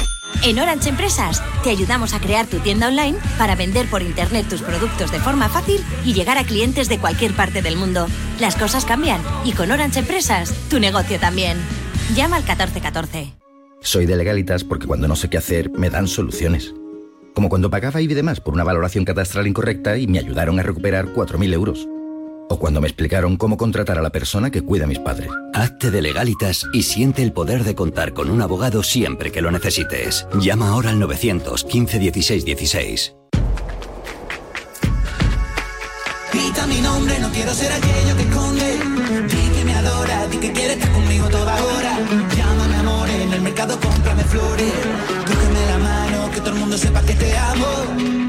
En 0.44 0.58
Orange 0.58 0.90
Empresas 0.90 1.44
te 1.64 1.70
ayudamos 1.70 2.16
a 2.16 2.20
crear 2.20 2.48
tu 2.48 2.58
tienda 2.58 2.88
online 2.88 3.20
para 3.38 3.56
vender 3.56 3.88
por 3.88 4.02
internet 4.02 4.48
tus 4.50 4.64
productos 4.64 5.12
de 5.12 5.20
forma 5.20 5.48
fácil 5.48 5.80
y 6.04 6.14
llegar 6.14 6.40
a 6.40 6.44
clientes 6.44 6.90
de 6.90 6.98
cualquier 6.98 7.34
parte 7.34 7.62
del 7.62 7.78
mundo. 7.78 8.08
Las 8.40 8.56
cosas 8.56 8.84
cambian 8.84 9.22
y 9.46 9.52
con 9.52 9.70
Orange 9.70 10.00
Empresas 10.00 10.56
tu 10.72 10.80
negocio 10.80 11.20
también. 11.20 11.60
Llama 12.16 12.38
al 12.38 12.42
1414. 12.42 13.36
Soy 13.82 14.08
de 14.08 14.16
legalitas 14.16 14.64
porque 14.64 14.88
cuando 14.88 15.08
no 15.08 15.16
sé 15.16 15.30
qué 15.30 15.38
hacer 15.38 15.70
me 15.70 15.92
dan 15.92 16.08
soluciones. 16.08 16.74
Como 17.36 17.50
cuando 17.50 17.70
pagaba 17.70 18.02
IBI 18.02 18.16
de 18.16 18.24
más 18.24 18.42
por 18.42 18.56
una 18.56 18.64
valoración 18.64 19.06
catastral 19.06 19.46
incorrecta 19.46 20.00
y 20.00 20.08
me 20.08 20.18
ayudaron 20.18 20.60
a 20.60 20.64
recuperar 20.64 21.14
4.000 21.14 21.54
euros. 21.54 21.88
O 22.50 22.58
cuando 22.58 22.82
me 22.82 22.88
explicaron 22.88 23.38
cómo 23.38 23.58
contratar 23.58 24.00
a 24.00 24.02
la 24.02 24.10
persona 24.10 24.50
que 24.50 24.64
cuida 24.64 24.86
a 24.86 24.88
mis 24.88 25.00
padres. 25.00 25.30
Hazte 25.54 25.92
de 25.92 26.02
legalitas 26.02 26.66
y 26.74 26.84
siente 26.84 27.22
el 27.22 27.32
poder 27.32 27.64
de 27.64 27.76
contar 27.76 28.14
con 28.14 28.30
un 28.30 28.42
abogado 28.42 28.82
siempre 28.82 29.32
que 29.32 29.42
lo 29.42 29.52
necesites. 29.52 30.28
Llama 30.40 30.70
ahora 30.70 30.90
al 30.90 31.00
915 31.00 32.00
16 32.00 32.46
16. 32.46 33.16
Grita 36.34 36.68
mi 36.68 36.82
nombre, 36.82 37.20
no 37.20 37.30
quiero 37.30 37.54
ser 37.54 37.72
aquello 37.72 38.16
que 38.18 38.24
esconde. 38.24 38.80
Di 39.28 39.50
que 39.56 39.66
me 39.66 39.74
adora, 39.76 40.28
di 40.28 40.38
que 40.38 40.52
quiere 40.52 40.74
estar 40.74 40.92
conmigo 40.92 41.28
toda 41.30 41.54
hora. 41.64 41.98
Llámame 42.36 42.76
amor, 42.76 43.10
en 43.10 43.34
el 43.34 43.42
mercado 43.42 43.80
cómprame 43.80 44.24
flores. 44.24 44.74
Cógeme 45.28 45.66
la 45.68 45.78
mano, 45.78 46.32
que 46.32 46.40
todo 46.40 46.54
el 46.54 46.60
mundo 46.60 46.78
sepa 46.78 47.02
que 47.04 47.14
te 47.14 47.38
amo. 47.38 48.29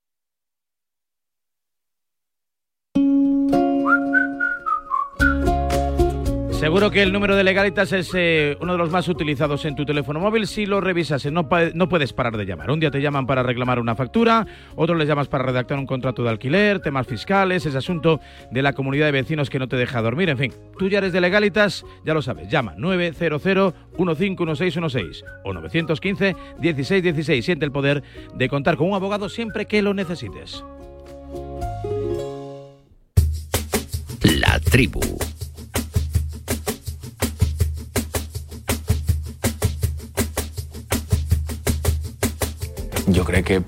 Seguro 6.61 6.91
que 6.91 7.01
el 7.01 7.11
número 7.11 7.35
de 7.35 7.43
legalitas 7.43 7.91
es 7.91 8.11
eh, 8.13 8.55
uno 8.61 8.73
de 8.73 8.77
los 8.77 8.91
más 8.91 9.07
utilizados 9.07 9.65
en 9.65 9.75
tu 9.75 9.83
teléfono 9.83 10.19
móvil. 10.19 10.45
Si 10.45 10.67
lo 10.67 10.79
revisas, 10.79 11.25
no, 11.25 11.49
no 11.73 11.89
puedes 11.89 12.13
parar 12.13 12.37
de 12.37 12.45
llamar. 12.45 12.69
Un 12.69 12.79
día 12.79 12.91
te 12.91 13.01
llaman 13.01 13.25
para 13.25 13.41
reclamar 13.41 13.79
una 13.79 13.95
factura, 13.95 14.45
otro 14.75 14.93
les 14.93 15.07
llamas 15.07 15.27
para 15.27 15.43
redactar 15.43 15.79
un 15.79 15.87
contrato 15.87 16.21
de 16.21 16.29
alquiler, 16.29 16.79
temas 16.79 17.07
fiscales, 17.07 17.65
ese 17.65 17.79
asunto 17.79 18.19
de 18.51 18.61
la 18.61 18.73
comunidad 18.73 19.07
de 19.07 19.11
vecinos 19.11 19.49
que 19.49 19.57
no 19.57 19.67
te 19.67 19.75
deja 19.75 20.03
dormir. 20.03 20.29
En 20.29 20.37
fin, 20.37 20.53
tú 20.77 20.87
ya 20.87 20.99
eres 20.99 21.13
de 21.13 21.21
legalitas, 21.21 21.83
ya 22.05 22.13
lo 22.13 22.21
sabes. 22.21 22.47
Llama 22.47 22.75
900 22.77 23.41
151616 23.97 25.23
o 25.43 25.53
915 25.53 26.35
1616. 26.59 27.43
Siente 27.43 27.65
el 27.65 27.71
poder 27.71 28.03
de 28.35 28.49
contar 28.49 28.77
con 28.77 28.87
un 28.87 28.93
abogado 28.93 29.29
siempre 29.29 29.65
que 29.65 29.81
lo 29.81 29.95
necesites. 29.95 30.63
La 34.23 34.59
tribu. 34.59 35.01
Yo 43.11 43.23
creo 43.25 43.43
que 43.43 43.61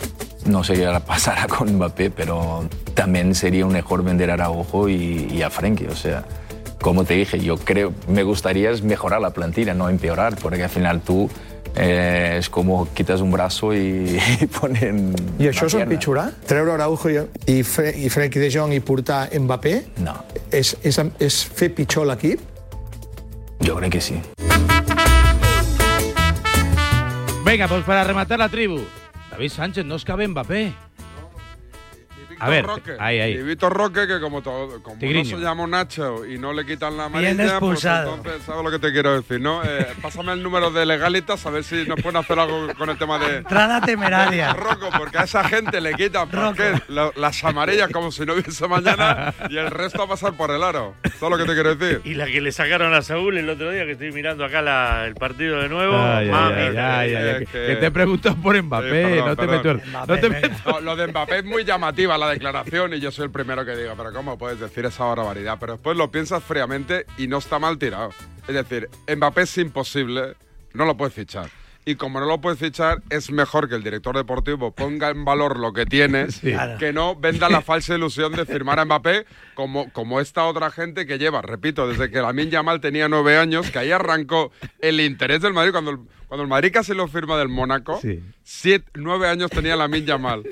no 0.45 0.63
sé 0.63 0.73
qué 0.73 0.99
pasará 1.06 1.47
con 1.47 1.75
Mbappé, 1.75 2.12
pero 2.12 2.67
también 2.93 3.36
sería 3.36 3.65
un 3.65 3.73
mejor 3.73 4.03
vender 4.03 4.32
a 4.32 4.36
Araujo 4.36 4.89
y, 4.89 5.27
y 5.32 5.41
a 5.41 5.49
Frenkie. 5.49 5.88
O 5.88 5.95
sea, 5.95 6.23
como 6.82 7.03
te 7.03 7.13
dije, 7.13 7.39
yo 7.39 7.58
creo, 7.58 7.93
me 8.08 8.23
gustaría 8.23 8.71
es 8.71 8.84
mejorar 8.84 9.21
la 9.21 9.32
plantilla, 9.32 9.73
no 9.73 9.89
empeorar, 9.89 10.36
porque 10.36 10.63
al 10.63 10.69
final 10.69 11.01
tú 11.01 11.29
eh, 11.75 12.36
es 12.39 12.49
como 12.49 12.88
quitas 12.93 13.21
un 13.21 13.32
brazo 13.32 13.73
y, 13.73 14.19
y 14.41 14.45
ponen. 14.47 15.15
Una 15.39 15.49
és 15.49 15.60
pierna. 15.60 15.84
empitjorar? 15.84 16.32
Treure 16.47 16.71
Araujo 16.73 17.10
i, 17.10 17.19
i, 17.47 17.63
Fre 17.63 17.93
i 17.97 18.10
Frenkie 18.10 18.41
de 18.41 18.51
Jong 18.51 18.73
i 18.73 18.79
portar 18.79 19.29
Mbappé? 19.39 19.75
No. 20.03 20.15
És, 20.51 20.75
és, 20.84 20.99
és 21.19 21.43
fer 21.43 21.73
pitjor 21.73 22.08
l'equip? 22.08 22.41
Yo 23.60 23.75
creo 23.75 23.89
que 23.89 24.01
sí. 24.01 24.19
Venga, 27.43 27.67
pues 27.67 27.84
para 27.84 28.03
rematar 28.03 28.39
la 28.39 28.49
tribu. 28.49 28.79
David 29.34 29.50
Sánchez, 29.50 29.84
no 29.84 29.96
os 29.96 30.04
cabe 30.04 30.28
Mbappé. 30.28 30.92
A 32.39 32.50
ver, 32.50 32.65
Roque. 32.65 32.96
ahí, 33.00 33.19
ahí. 33.19 33.34
Y 33.34 33.43
Víctor 33.43 33.74
Roque, 33.74 34.08
que 34.08 34.19
como, 34.19 34.41
todo, 34.41 34.82
como 34.82 34.96
no 35.02 35.26
se 35.26 35.38
llama 35.38 35.67
Nacho 35.67 36.26
y 36.26 36.38
no 36.38 36.54
le 36.54 36.65
quitan 36.65 36.98
la 36.98 37.08
Bien 37.10 37.39
amarilla, 37.39 37.60
pues 37.60 37.74
expulsado. 37.84 38.15
entonces, 38.15 38.43
¿sabes 38.46 38.63
lo 38.63 38.72
que 38.72 38.80
te 38.80 38.91
quiero 38.91 39.15
decir, 39.15 39.39
no? 39.41 39.62
Eh, 39.63 39.88
pásame 40.02 40.34
el 40.34 40.43
número 40.43 40.72
de 40.72 40.86
legalitas 40.86 41.46
a 41.46 41.50
ver 41.50 41.63
si 41.63 41.86
nos 41.88 42.02
pueden 42.02 42.17
hacer 42.17 42.38
algo 42.39 42.67
con 42.78 42.89
el 42.89 42.98
tema 42.98 43.19
de... 43.19 43.38
Entrada 43.38 43.82
temeraria. 43.82 44.54
Rocco, 44.54 44.89
porque 44.98 45.17
a 45.17 45.24
esa 45.24 45.43
gente 45.43 45.80
le 45.82 45.93
quitan 45.93 46.30
¿por 46.30 46.56
qué? 46.56 46.74
Lo- 46.88 47.12
las 47.15 47.43
amarillas 47.43 47.89
como 47.91 48.12
si 48.12 48.26
no 48.26 48.34
hubiese 48.34 48.67
mañana 48.67 49.34
y 49.50 49.58
el 49.58 49.69
resto 49.72 50.04
a 50.04 50.08
pasar 50.08 50.34
por 50.34 50.52
el 50.52 50.63
aro. 50.63 50.96
¿Sabes 51.19 51.30
lo 51.32 51.38
que 51.38 51.46
te 51.46 51.54
quiero 51.54 51.76
decir? 51.76 52.02
Y 52.04 52.13
la 52.15 52.26
que 52.26 52.41
le 52.41 52.52
sacaron 52.52 52.93
a 52.93 53.02
Saúl 53.02 53.38
el 53.38 53.50
otro 53.50 53.72
día, 53.72 53.86
que 53.86 53.91
estoy 53.93 54.12
mirando 54.12 54.46
acá 54.46 54.62
la- 54.62 55.06
el 55.06 55.15
partido 55.15 55.62
de 55.62 55.69
nuevo. 55.69 55.96
Ay, 55.98 56.30
mami. 56.30 56.56
ay, 56.78 56.78
ay, 56.78 57.39
que, 57.39 57.46
que- 57.46 57.65
que 57.67 57.76
te 57.78 57.86
he 57.88 57.91
preguntado 57.91 58.36
por 58.38 58.62
Mbappé, 58.62 58.88
Sí, 58.88 58.91
perdón, 59.19 59.28
no 59.28 59.36
te 59.36 59.41
perdón. 59.48 59.58
meto 59.58 59.72
el- 59.72 59.91
no 59.91 60.08
te 60.19 60.30
meto- 60.30 60.72
No, 60.72 60.80
lo 60.82 60.96
de 60.96 61.08
Mbappé 61.08 61.38
es 61.39 61.46
muy 61.46 61.63
llamativa 61.63 62.17
la 62.25 62.31
declaración 62.31 62.93
y 62.93 62.99
yo 62.99 63.12
soy 63.12 63.25
el 63.25 63.31
primero 63.31 63.65
que 63.65 63.75
digo, 63.75 63.93
pero 63.97 64.13
¿cómo 64.13 64.38
puedes 64.38 64.59
decir 64.59 64.86
esa 64.86 65.05
barbaridad? 65.05 65.57
Pero 65.59 65.73
después 65.73 65.97
lo 65.97 66.12
piensas 66.12 66.43
fríamente 66.43 67.05
y 67.17 67.27
no 67.27 67.38
está 67.38 67.59
mal 67.59 67.77
tirado. 67.77 68.09
Es 68.47 68.55
decir, 68.55 68.89
Mbappé 69.07 69.43
es 69.43 69.57
imposible, 69.57 70.36
no 70.73 70.86
lo 70.86 70.97
puedes 70.97 71.13
fichar. 71.13 71.49
Y 71.86 71.96
como 71.96 72.19
no 72.22 72.26
lo 72.26 72.39
puedes 72.39 72.60
fichar, 72.60 73.02
es 73.10 73.30
mejor 73.30 73.67
que 73.67 73.76
el 73.76 73.84
director 73.84 74.15
deportivo 74.15 74.72
ponga 74.74 75.10
en 75.10 75.26
valor 75.26 75.60
lo 75.60 75.74
que 75.74 75.86
tiene, 75.86 76.28
Claro. 76.41 76.78
que 76.78 76.93
no 76.93 77.15
venda 77.15 77.50
la 77.50 77.62
falsa 77.63 77.96
ilusión 77.96 78.32
de 78.34 78.46
firmar 78.46 78.80
a 78.80 78.86
Mbappé 78.86 79.26
como, 79.54 79.91
como 79.91 80.22
esta 80.22 80.46
otra 80.46 80.72
gente 80.72 81.06
que 81.06 81.17
lleva, 81.17 81.41
repito, 81.41 81.88
desde 81.88 82.10
que 82.10 82.22
Lamin 82.22 82.50
Yamal 82.50 82.80
tenía 82.80 83.10
nueve 83.10 83.38
años, 83.38 83.69
que 83.69 83.80
ahí 83.80 83.91
arrancó 83.91 84.52
el 84.80 85.02
interés 85.02 85.41
del 85.41 85.52
Madrid 85.54 85.72
cuando 85.74 85.91
el, 85.91 85.98
cuando 86.28 86.43
el 86.43 86.50
Madrid 86.50 86.72
casi 86.74 86.93
lo 86.93 87.08
firma 87.10 87.38
del 87.38 87.50
Mónaco. 87.50 88.00
Siete, 88.43 88.89
nueve 88.96 89.28
años 89.28 89.52
tenía 89.52 89.76
Lamin 89.76 90.06
Yamal. 90.06 90.43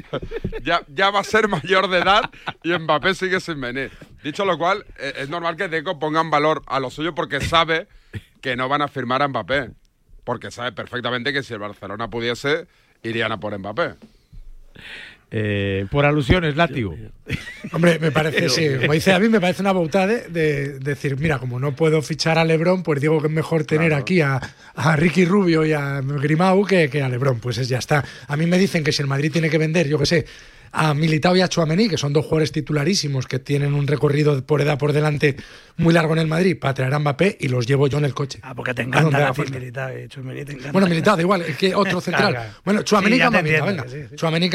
ya, 0.63 0.81
ya 0.89 1.11
va 1.11 1.21
a 1.21 1.23
ser 1.23 1.47
mayor 1.47 1.89
de 1.89 1.99
edad 1.99 2.29
y 2.61 2.73
Mbappé 2.77 3.13
sigue 3.15 3.39
sin 3.39 3.59
venir. 3.61 3.89
Dicho 4.21 4.43
lo 4.43 4.57
cual, 4.57 4.85
eh, 4.99 5.13
es 5.19 5.29
normal 5.29 5.55
que 5.55 5.69
Deco 5.69 5.97
ponga 5.97 6.19
en 6.21 6.29
valor 6.29 6.61
a 6.67 6.79
lo 6.81 6.89
suyo 6.91 7.15
porque 7.15 7.39
sabe 7.41 7.87
que 8.41 8.55
no 8.57 8.67
van 8.67 8.81
a 8.81 8.87
firmar 8.89 9.21
a 9.21 9.27
Mbappé. 9.29 9.71
Porque 10.23 10.51
sabe 10.51 10.71
perfectamente 10.71 11.33
que 11.33 11.43
si 11.43 11.53
el 11.53 11.59
Barcelona 11.59 12.09
pudiese, 12.09 12.67
irían 13.03 13.31
a 13.31 13.39
por 13.39 13.57
Mbappé. 13.57 13.95
Eh, 15.33 15.85
por 15.89 16.05
alusiones, 16.05 16.57
látigo. 16.57 16.93
Hombre, 17.71 17.99
me 17.99 18.11
parece, 18.11 18.49
sí, 18.49 18.67
como 18.81 18.91
dice 18.91 19.13
a 19.13 19.19
mí, 19.19 19.29
me 19.29 19.39
parece 19.39 19.61
una 19.61 19.71
bautada 19.71 20.07
de, 20.07 20.27
de 20.27 20.79
decir, 20.79 21.17
mira, 21.17 21.39
como 21.39 21.57
no 21.57 21.73
puedo 21.73 22.01
fichar 22.01 22.37
a 22.37 22.43
Lebron, 22.43 22.83
pues 22.83 22.99
digo 22.99 23.21
que 23.21 23.27
es 23.27 23.33
mejor 23.33 23.63
tener 23.63 23.93
aquí 23.93 24.19
a, 24.19 24.41
a 24.75 24.95
Ricky 24.97 25.23
Rubio 25.23 25.65
y 25.65 25.71
a 25.71 26.01
Grimau 26.01 26.65
que, 26.65 26.89
que 26.89 27.01
a 27.01 27.07
Lebron. 27.07 27.39
Pues 27.39 27.57
es, 27.59 27.69
ya 27.69 27.77
está. 27.77 28.03
A 28.27 28.35
mí 28.35 28.45
me 28.45 28.57
dicen 28.57 28.83
que 28.83 28.91
si 28.91 29.01
el 29.01 29.07
Madrid 29.07 29.31
tiene 29.31 29.49
que 29.49 29.57
vender, 29.57 29.87
yo 29.87 29.97
qué 29.97 30.05
sé, 30.05 30.25
a 30.71 30.93
Militao 30.93 31.35
y 31.35 31.41
a 31.41 31.47
Chuamení, 31.47 31.89
que 31.89 31.97
son 31.97 32.13
dos 32.13 32.25
jugadores 32.25 32.51
titularísimos 32.51 33.27
que 33.27 33.39
tienen 33.39 33.73
un 33.73 33.87
recorrido 33.87 34.43
por 34.45 34.61
edad 34.61 34.77
por 34.77 34.93
delante 34.93 35.35
muy 35.77 35.93
largo 35.93 36.13
en 36.13 36.19
el 36.19 36.27
Madrid, 36.27 36.57
para 36.59 36.73
traer 36.73 36.93
a 36.93 36.99
Mbappé 36.99 37.37
y 37.39 37.47
los 37.47 37.65
llevo 37.65 37.87
yo 37.87 37.97
en 37.97 38.05
el 38.05 38.13
coche. 38.13 38.39
Ah, 38.43 38.53
porque 38.55 38.73
te 38.73 38.83
encanta 38.83 39.27
a 39.27 39.33
Militao 39.33 39.89
eh, 39.89 40.05
y 40.05 40.07
Chuamení 40.07 40.45
te 40.45 40.51
encanta. 40.53 40.71
Bueno, 40.71 40.87
Militao 40.87 41.15
da 41.15 41.21
igual, 41.21 41.41
es 41.41 41.57
que 41.57 41.75
otro 41.75 41.99
central. 42.01 42.53
Bueno, 42.63 42.83
Chuamení 42.83 43.17
sí, 43.17 43.21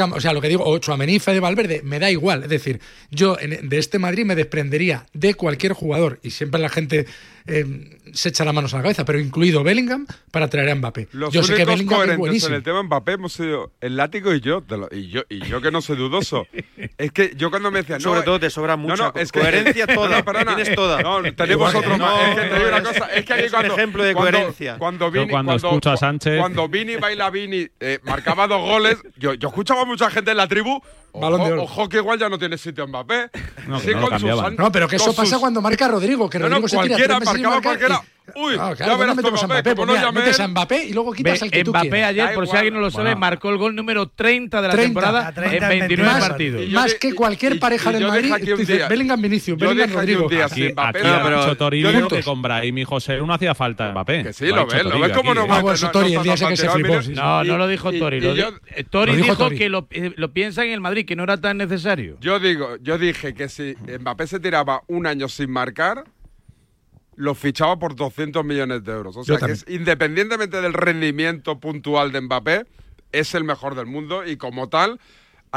o 0.01 0.21
sea, 0.21 0.33
lo 0.33 0.41
que 0.41 0.49
digo, 0.49 0.63
o 0.65 0.77
Chuamení, 0.79 1.19
Fede 1.19 1.39
Valverde, 1.39 1.81
me 1.83 1.99
da 1.99 2.09
igual. 2.09 2.43
Es 2.43 2.49
decir, 2.49 2.79
yo 3.11 3.35
de 3.35 3.77
este 3.77 3.99
Madrid 3.99 4.25
me 4.25 4.35
desprendería 4.35 5.05
de 5.13 5.33
cualquier 5.35 5.73
jugador 5.73 6.19
y 6.23 6.31
siempre 6.31 6.59
la 6.59 6.69
gente 6.69 7.05
Em, 7.47 7.97
se 8.13 8.29
echa 8.29 8.43
la 8.43 8.51
manos 8.51 8.73
a 8.73 8.77
la 8.77 8.83
cabeza, 8.83 9.05
pero 9.05 9.19
incluido 9.19 9.63
Bellingham 9.63 10.05
para 10.31 10.49
traer 10.49 10.69
a 10.69 10.75
Mbappé. 10.75 11.07
Los 11.13 11.33
yo 11.33 11.39
únicos 11.39 11.47
sé 11.47 11.55
que 11.55 11.65
Bellingham 11.65 12.09
es 12.09 12.17
buenísimo. 12.17 12.49
en 12.49 12.55
el 12.55 12.63
tema 12.63 12.83
Mbappé 12.83 13.13
hemos 13.13 13.33
sido 13.33 13.71
el 13.79 13.95
látigo 13.95 14.33
y 14.33 14.41
yo, 14.41 14.63
y 14.91 15.07
yo, 15.07 15.21
y 15.29 15.39
yo 15.45 15.61
que 15.61 15.71
no 15.71 15.81
soy 15.81 15.95
dudoso. 15.95 16.45
es 16.97 17.11
que 17.11 17.33
yo 17.35 17.49
cuando 17.49 17.71
me 17.71 17.79
decían, 17.79 18.01
sobre 18.01 18.21
eh, 18.21 18.23
todo 18.23 18.39
te 18.39 18.49
sobra 18.49 18.75
mucha 18.75 18.95
no, 18.95 19.11
no, 19.15 19.21
es 19.21 19.31
coherencia 19.31 19.87
que, 19.87 19.95
toda, 19.95 20.23
para 20.23 20.45
tienes 20.45 20.75
toda. 20.75 21.01
No, 21.01 21.21
tenemos 21.33 21.73
otro 21.73 21.97
más. 21.97 22.27
Es 22.27 22.35
que 22.35 22.41
te 22.41 22.55
digo 22.55 22.67
una 22.67 22.83
cosa, 22.83 23.05
es 23.13 23.25
que 23.25 23.33
aquí 23.33 23.49
cuando, 23.49 23.73
un 23.73 23.79
ejemplo 23.79 24.03
de 24.03 24.13
coherencia. 24.13 24.77
Cuando 24.77 25.11
Vini, 25.11 25.29
cuando, 25.29 25.57
cuando, 25.59 25.91
a 25.91 25.97
Sánchez, 25.97 26.39
cuando 26.39 26.67
Vini 26.67 26.95
baila 26.97 27.29
Vini 27.29 27.67
eh, 27.79 27.99
marcaba 28.03 28.47
dos 28.47 28.61
goles, 28.61 28.97
yo, 29.17 29.33
yo 29.35 29.47
escuchaba 29.47 29.83
a 29.83 29.85
mucha 29.85 30.09
gente 30.09 30.31
en 30.31 30.37
la 30.37 30.47
tribu 30.47 30.81
Balón 31.19 31.43
de 31.43 31.51
oro. 31.53 31.63
Ojo 31.63 31.89
que 31.89 31.97
igual 31.97 32.19
ya 32.19 32.29
no 32.29 32.37
tiene 32.37 32.57
sitio 32.57 32.87
Mbappé. 32.87 33.23
¿eh? 33.23 33.29
No, 34.57 34.71
pero 34.71 34.87
que 34.87 34.97
eso 34.97 35.13
pasa 35.13 35.39
cuando 35.39 35.61
marca 35.61 35.87
Rodrigo, 35.87 36.29
que 36.29 36.39
Rodrigo 36.39 36.67
se 36.67 36.77
tira 36.79 36.95
tres 36.97 37.19
meses 37.19 38.01
Uy, 38.35 38.57
no, 38.57 38.75
claro, 38.75 38.75
ya 38.75 38.85
pues 38.85 38.99
verás 38.99 39.15
no 39.15 39.23
metes 39.23 39.43
a 39.43 39.47
Mbappé, 39.47 39.75
pues 39.75 39.87
no 39.87 39.93
pues 39.93 39.99
mira, 39.99 40.11
metes 40.11 40.39
a 40.39 40.47
Mbappé 40.47 40.83
y 40.85 40.93
luego 40.93 41.13
quitas 41.13 41.39
Be 41.39 41.45
al 41.45 41.51
que 41.51 41.63
tú 41.63 41.71
Mbappé 41.71 42.03
ayer, 42.03 42.25
por 42.25 42.43
igual. 42.43 42.47
si 42.47 42.55
alguien 42.55 42.73
no 42.73 42.79
lo 42.81 42.91
sabe, 42.91 43.03
bueno. 43.03 43.19
marcó 43.19 43.49
el 43.49 43.57
gol 43.57 43.75
número 43.75 44.09
30 44.09 44.61
de 44.61 44.67
la 44.67 44.73
30, 44.73 44.87
temporada 44.87 45.31
30, 45.31 45.73
en 45.73 45.79
29 45.79 46.11
más, 46.11 46.27
partidos. 46.27 46.65
Yo, 46.65 46.79
más 46.79 46.93
que 46.95 47.13
cualquier 47.13 47.55
y, 47.55 47.59
pareja 47.59 47.89
y, 47.89 47.93
del 47.93 48.07
Madrid, 48.07 48.33
Bellingham 48.89 49.21
Vinicius, 49.21 49.57
Bellingham 49.57 49.91
Rodrigo. 49.91 50.27
Aquí, 50.43 50.73
pero, 50.93 51.07
ha 51.07 51.41
dicho 51.41 51.57
Toribio 51.57 52.07
que 52.07 52.23
con 52.23 52.41
Brahim 52.41 52.77
y 52.77 52.83
José 52.83 53.17
no 53.17 53.33
hacía 53.33 53.55
falta 53.55 53.91
Mbappé. 53.91 54.23
Que 54.23 54.33
sí, 54.33 54.47
lo 54.47 54.65
ves, 54.67 54.83
lo 54.83 54.99
ves 54.99 55.11
como 55.13 55.33
no 55.33 55.47
va 55.47 55.61
Tori 55.91 56.13
el 56.13 56.23
día 56.23 56.35
que 56.35 56.57
se 56.57 56.69
flipó. 56.69 56.99
No, 57.13 57.43
no 57.43 57.57
lo 57.57 57.67
dijo 57.67 57.91
Tori. 57.91 58.21
Tori 58.89 59.11
eh, 59.13 59.15
dijo 59.15 59.49
que 59.49 59.65
eh, 59.65 60.13
lo 60.15 60.33
piensa 60.33 60.63
en 60.65 60.71
el 60.71 60.81
Madrid, 60.81 61.05
que 61.05 61.15
no 61.15 61.23
era 61.23 61.37
tan 61.37 61.57
necesario. 61.57 62.17
Yo 62.19 62.39
digo, 62.39 62.77
yo 62.81 62.97
dije 62.97 63.33
que 63.33 63.49
si 63.49 63.75
Mbappé 63.99 64.27
se 64.27 64.39
tiraba 64.39 64.81
un 64.87 65.07
año 65.07 65.27
sin 65.29 65.51
marcar 65.51 66.03
lo 67.17 67.35
fichaba 67.35 67.77
por 67.77 67.95
200 67.95 68.45
millones 68.45 68.83
de 68.83 68.93
euros. 68.93 69.17
O 69.17 69.23
sea 69.23 69.37
que 69.37 69.51
es, 69.51 69.65
independientemente 69.67 70.61
del 70.61 70.73
rendimiento 70.73 71.59
puntual 71.59 72.11
de 72.11 72.21
Mbappé, 72.21 72.65
es 73.11 73.33
el 73.33 73.43
mejor 73.43 73.75
del 73.75 73.87
mundo 73.87 74.25
y 74.25 74.37
como 74.37 74.69
tal 74.69 74.99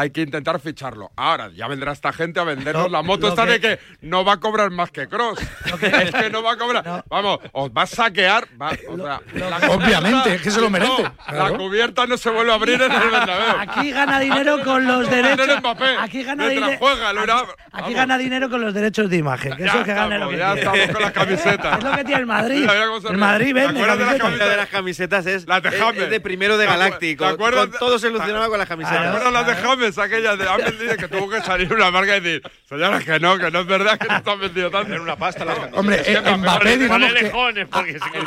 hay 0.01 0.11
que 0.11 0.23
intentar 0.23 0.59
ficharlo. 0.61 1.11
Ahora, 1.15 1.51
ya 1.55 1.69
vendrá 1.69 1.93
esta 1.93 2.13
gente 2.13 2.41
a 2.41 2.45
vendernos 2.45 2.91
la 2.91 3.03
moto 3.03 3.29
esta 3.29 3.45
de 3.45 3.61
que 3.61 3.79
no 4.01 4.25
va 4.25 4.35
a 4.35 4.37
cobrar 4.41 4.71
más 4.71 4.91
que 4.91 5.09
Cross. 5.09 5.39
Es 5.81 6.11
que 6.13 6.31
no 6.31 6.43
va 6.43 6.53
a 6.53 6.57
cobrar. 6.57 7.05
Vamos, 7.09 7.41
os 7.53 7.71
va 7.71 7.83
a 7.83 7.87
saquear. 7.87 8.49
Eh, 8.73 9.69
Obviamente, 9.69 10.35
es 10.37 10.43
que 10.43 10.51
se 10.51 10.61
lo 10.61 10.71
merece. 10.71 11.05
La 11.33 11.51
cubierta 11.51 12.07
no 12.07 12.17
se 12.17 12.31
vuelve 12.31 12.53
a 12.53 12.55
abrir 12.55 12.81
en 12.81 12.91
el 12.91 13.11
Bernabéu. 13.11 13.57
Aquí 13.59 13.91
gana 13.91 14.19
dinero 14.19 14.61
con 14.65 14.87
los 14.87 15.11
derechos. 15.11 15.49
Aquí 15.99 16.23
gana 16.23 16.49
dinero. 16.49 16.79
Aquí, 17.73 17.95
gana 17.95 18.19
dinero 18.19 18.49
con 18.49 18.61
los 18.61 18.73
derechos 18.73 19.11
de 19.11 19.17
imagen. 19.19 19.57
Que 19.57 19.65
es 19.65 19.87
gana 19.87 20.19
lo 20.19 20.29
que 20.31 20.37
tiene. 20.37 20.93
con 20.93 21.03
las 21.03 21.13
camisetas. 21.13 21.79
Es 21.79 21.85
lo 21.85 21.93
que 21.93 22.05
tiene 22.05 22.21
el 22.21 22.27
Madrid. 22.27 22.67
el 23.09 23.17
Madrid 23.19 23.55
vende. 23.55 23.87
La 23.87 23.97
de 23.97 24.57
las 24.57 24.69
camisetas 24.69 25.27
es, 25.27 25.47
la 25.47 25.61
de, 25.61 25.69
es 25.69 26.11
de 26.11 26.21
primero 26.21 26.57
de 26.57 26.67
Galáctico. 26.67 27.37
Con 27.37 27.71
todo 27.73 27.99
se 27.99 28.09
solucionaba 28.09 28.49
con 28.49 28.59
las 28.59 28.69
camisetas. 28.69 28.99
Ah, 28.99 29.03
¿Te 29.03 29.09
acuerdas 29.09 29.33
las 29.33 29.47
de 29.47 29.53
ah, 29.53 29.57
ah. 29.59 29.67
James? 29.67 29.90
frases 29.93 29.99
aquellas 29.99 30.39
de 30.39 30.49
han 30.49 30.59
vendido 30.59 30.97
que 30.97 31.09
tuvo 31.09 31.29
que 31.29 31.41
salir 31.43 31.73
una 31.73 31.91
marca 31.91 32.17
y 32.17 32.21
decir, 32.21 32.43
señores, 32.69 33.05
que 33.05 33.19
no, 33.21 33.39
que 33.39 33.51
no 33.51 33.61
es 33.61 33.67
verdad 33.67 33.99
que 33.99 34.09
no 34.09 34.17
están 34.17 34.41
vendido 34.41 34.71
tanto. 34.71 34.93
Era 34.93 35.03
una 35.03 35.17
pasta 35.17 35.45
la 35.45 35.55
no, 35.55 35.77
Hombre, 35.77 36.03
en 36.05 36.27
eh, 36.27 36.37
Mbappé, 36.37 36.79
digamos 36.79 37.13
que, 37.13 37.33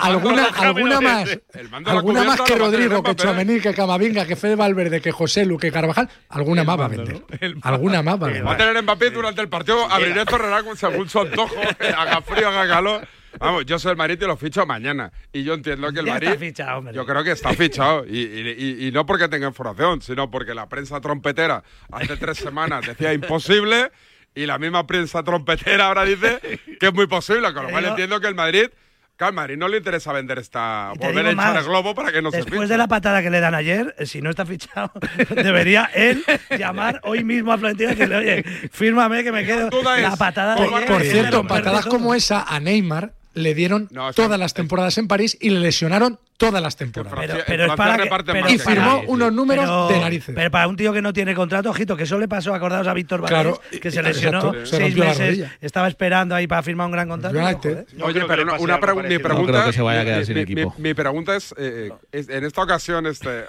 alguna, 0.01 0.45
alguna 0.45 1.01
más, 1.01 1.39
alguna 1.85 2.23
más 2.23 2.41
que 2.41 2.55
Rodrigo, 2.55 3.03
que 3.03 3.15
Chuamení, 3.15 3.59
que 3.59 3.73
Camavinga, 3.73 4.25
que 4.25 4.35
Fede 4.35 4.55
Valverde, 4.55 5.01
que 5.01 5.11
José 5.11 5.45
Lu, 5.45 5.57
que 5.57 5.71
Carvajal, 5.71 6.09
alguna 6.29 6.63
más 6.63 6.79
va 6.79 6.85
a 6.85 6.89
vender. 6.89 7.23
Alguna 7.61 8.01
más 8.01 8.21
va 8.21 8.27
a 8.27 8.29
vender. 8.29 8.47
Va 8.47 8.53
a 8.53 8.57
tener 8.57 8.81
Mbappé 8.81 9.09
durante 9.11 9.41
el 9.41 9.49
partido, 9.49 9.89
abriré 9.89 10.25
Torrerá 10.25 10.63
según 10.75 11.09
su 11.09 11.19
antojo, 11.19 11.55
haga 11.97 12.21
frío, 12.21 12.49
haga 12.49 12.67
calor. 12.67 13.07
Vamos, 13.39 13.65
yo 13.65 13.79
soy 13.79 13.91
el 13.91 13.97
Madrid 13.97 14.19
y 14.21 14.25
lo 14.25 14.37
ficho 14.37 14.65
mañana. 14.65 15.11
Y 15.31 15.43
yo 15.43 15.53
entiendo 15.53 15.91
que 15.91 15.99
el 15.99 16.05
ya 16.05 16.13
Madrid. 16.13 16.27
Está 16.29 16.39
fichado, 16.39 16.77
hombre. 16.79 16.93
Yo 16.93 17.05
creo 17.05 17.23
que 17.23 17.31
está 17.31 17.53
fichado. 17.53 18.05
Y, 18.13 18.19
y, 18.19 18.87
y, 18.87 18.91
no 18.91 19.05
porque 19.05 19.27
tenga 19.27 19.47
información, 19.47 20.01
sino 20.01 20.29
porque 20.29 20.53
la 20.53 20.67
prensa 20.67 21.01
trompetera 21.01 21.63
hace 21.91 22.15
tres 22.17 22.37
semanas 22.37 22.85
decía 22.85 23.13
imposible 23.13 23.91
y 24.35 24.45
la 24.45 24.57
misma 24.57 24.85
prensa 24.85 25.23
trompetera 25.23 25.87
ahora 25.87 26.03
dice 26.03 26.39
que 26.79 26.87
es 26.87 26.93
muy 26.93 27.07
posible. 27.07 27.53
Con 27.53 27.63
lo 27.63 27.69
cual 27.69 27.85
entiendo 27.85 28.19
que 28.19 28.27
el 28.27 28.35
Madrid. 28.35 28.69
Que 29.17 29.25
al 29.25 29.59
no 29.59 29.67
le 29.67 29.77
interesa 29.77 30.11
vender 30.11 30.39
esta. 30.39 30.91
volver 30.97 31.27
a 31.27 31.31
echar 31.31 31.57
el 31.57 31.63
globo 31.63 31.93
para 31.93 32.11
que 32.11 32.19
no 32.19 32.31
se 32.31 32.37
Después 32.37 32.67
de 32.67 32.77
la 32.77 32.87
patada 32.87 33.21
que 33.21 33.29
le 33.29 33.39
dan 33.39 33.53
ayer, 33.53 33.93
eh, 33.99 34.07
si 34.07 34.23
no 34.23 34.31
está 34.31 34.43
fichado, 34.43 34.91
debería 35.35 35.87
él 35.93 36.23
llamar 36.57 36.99
hoy 37.03 37.23
mismo 37.23 37.51
a 37.51 37.59
Florentino 37.59 37.91
y 37.91 37.93
decirle, 37.93 38.15
oye, 38.15 38.43
fírmame 38.71 39.23
que 39.23 39.31
me 39.31 39.45
quedo. 39.45 39.69
La, 39.83 39.97
la 39.97 40.15
patada. 40.15 40.55
Por, 40.55 40.85
por 40.85 41.03
cierto, 41.03 41.45
patadas 41.45 41.85
como 41.85 42.15
esa 42.15 42.41
a 42.41 42.59
Neymar 42.59 43.13
le 43.33 43.53
dieron 43.53 43.89
todas 44.15 44.39
las 44.39 44.53
temporadas 44.53 44.97
en 44.97 45.07
París 45.07 45.37
y 45.39 45.49
le 45.49 45.59
lesionaron 45.59 46.19
todas 46.37 46.61
las 46.61 46.75
temporadas. 46.75 47.17
Pero, 47.19 47.43
pero 47.45 47.65
es 47.65 47.75
para 47.75 47.97
que, 47.97 48.53
y 48.53 48.57
firmó 48.57 49.01
unos 49.07 49.31
números 49.31 49.89
de 49.89 49.99
narices. 49.99 50.35
Pero 50.35 50.51
para 50.51 50.67
un 50.67 50.75
tío 50.75 50.93
que 50.93 51.01
no 51.01 51.13
tiene 51.13 51.33
contrato, 51.33 51.69
ojito, 51.69 51.95
que 51.95 52.03
eso 52.03 52.19
le 52.19 52.27
pasó, 52.27 52.53
acordados 52.53 52.87
a 52.87 52.93
Víctor 52.93 53.21
Vázquez, 53.21 53.79
que 53.79 53.91
se 53.91 54.03
lesionó 54.03 54.53
seis 54.65 54.95
meses, 54.95 55.49
estaba 55.61 55.87
esperando 55.87 56.35
ahí 56.35 56.47
para 56.47 56.63
firmar 56.63 56.87
un 56.87 56.93
gran 56.93 57.07
contrato. 57.07 57.37
Oye, 57.37 57.51
este, 57.51 58.25
pero 58.27 58.43
una, 58.43 58.59
una 58.59 58.79
pregu 58.79 59.01
mi 59.03 59.19
pregunta, 59.19 59.71
no 59.71 60.33
mi, 60.33 60.55
mi, 60.55 60.65
mi, 60.77 60.93
pregunta 60.93 61.35
es, 61.35 61.53
eh, 61.57 61.89
eh, 61.91 61.93
es, 62.11 62.29
en 62.29 62.43
esta 62.43 62.61
ocasión, 62.61 63.05
este, 63.07 63.45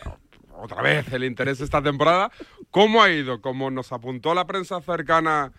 otra 0.57 0.83
vez 0.83 1.13
el 1.13 1.25
interés 1.25 1.59
de 1.59 1.65
esta 1.65 1.83
temporada, 1.83 2.31
¿cómo 2.71 3.03
ha 3.03 3.11
ido? 3.11 3.41
Como 3.41 3.71
nos 3.71 3.93
apuntó 3.93 4.35
la 4.35 4.47
prensa 4.47 4.81
cercana 4.81 5.53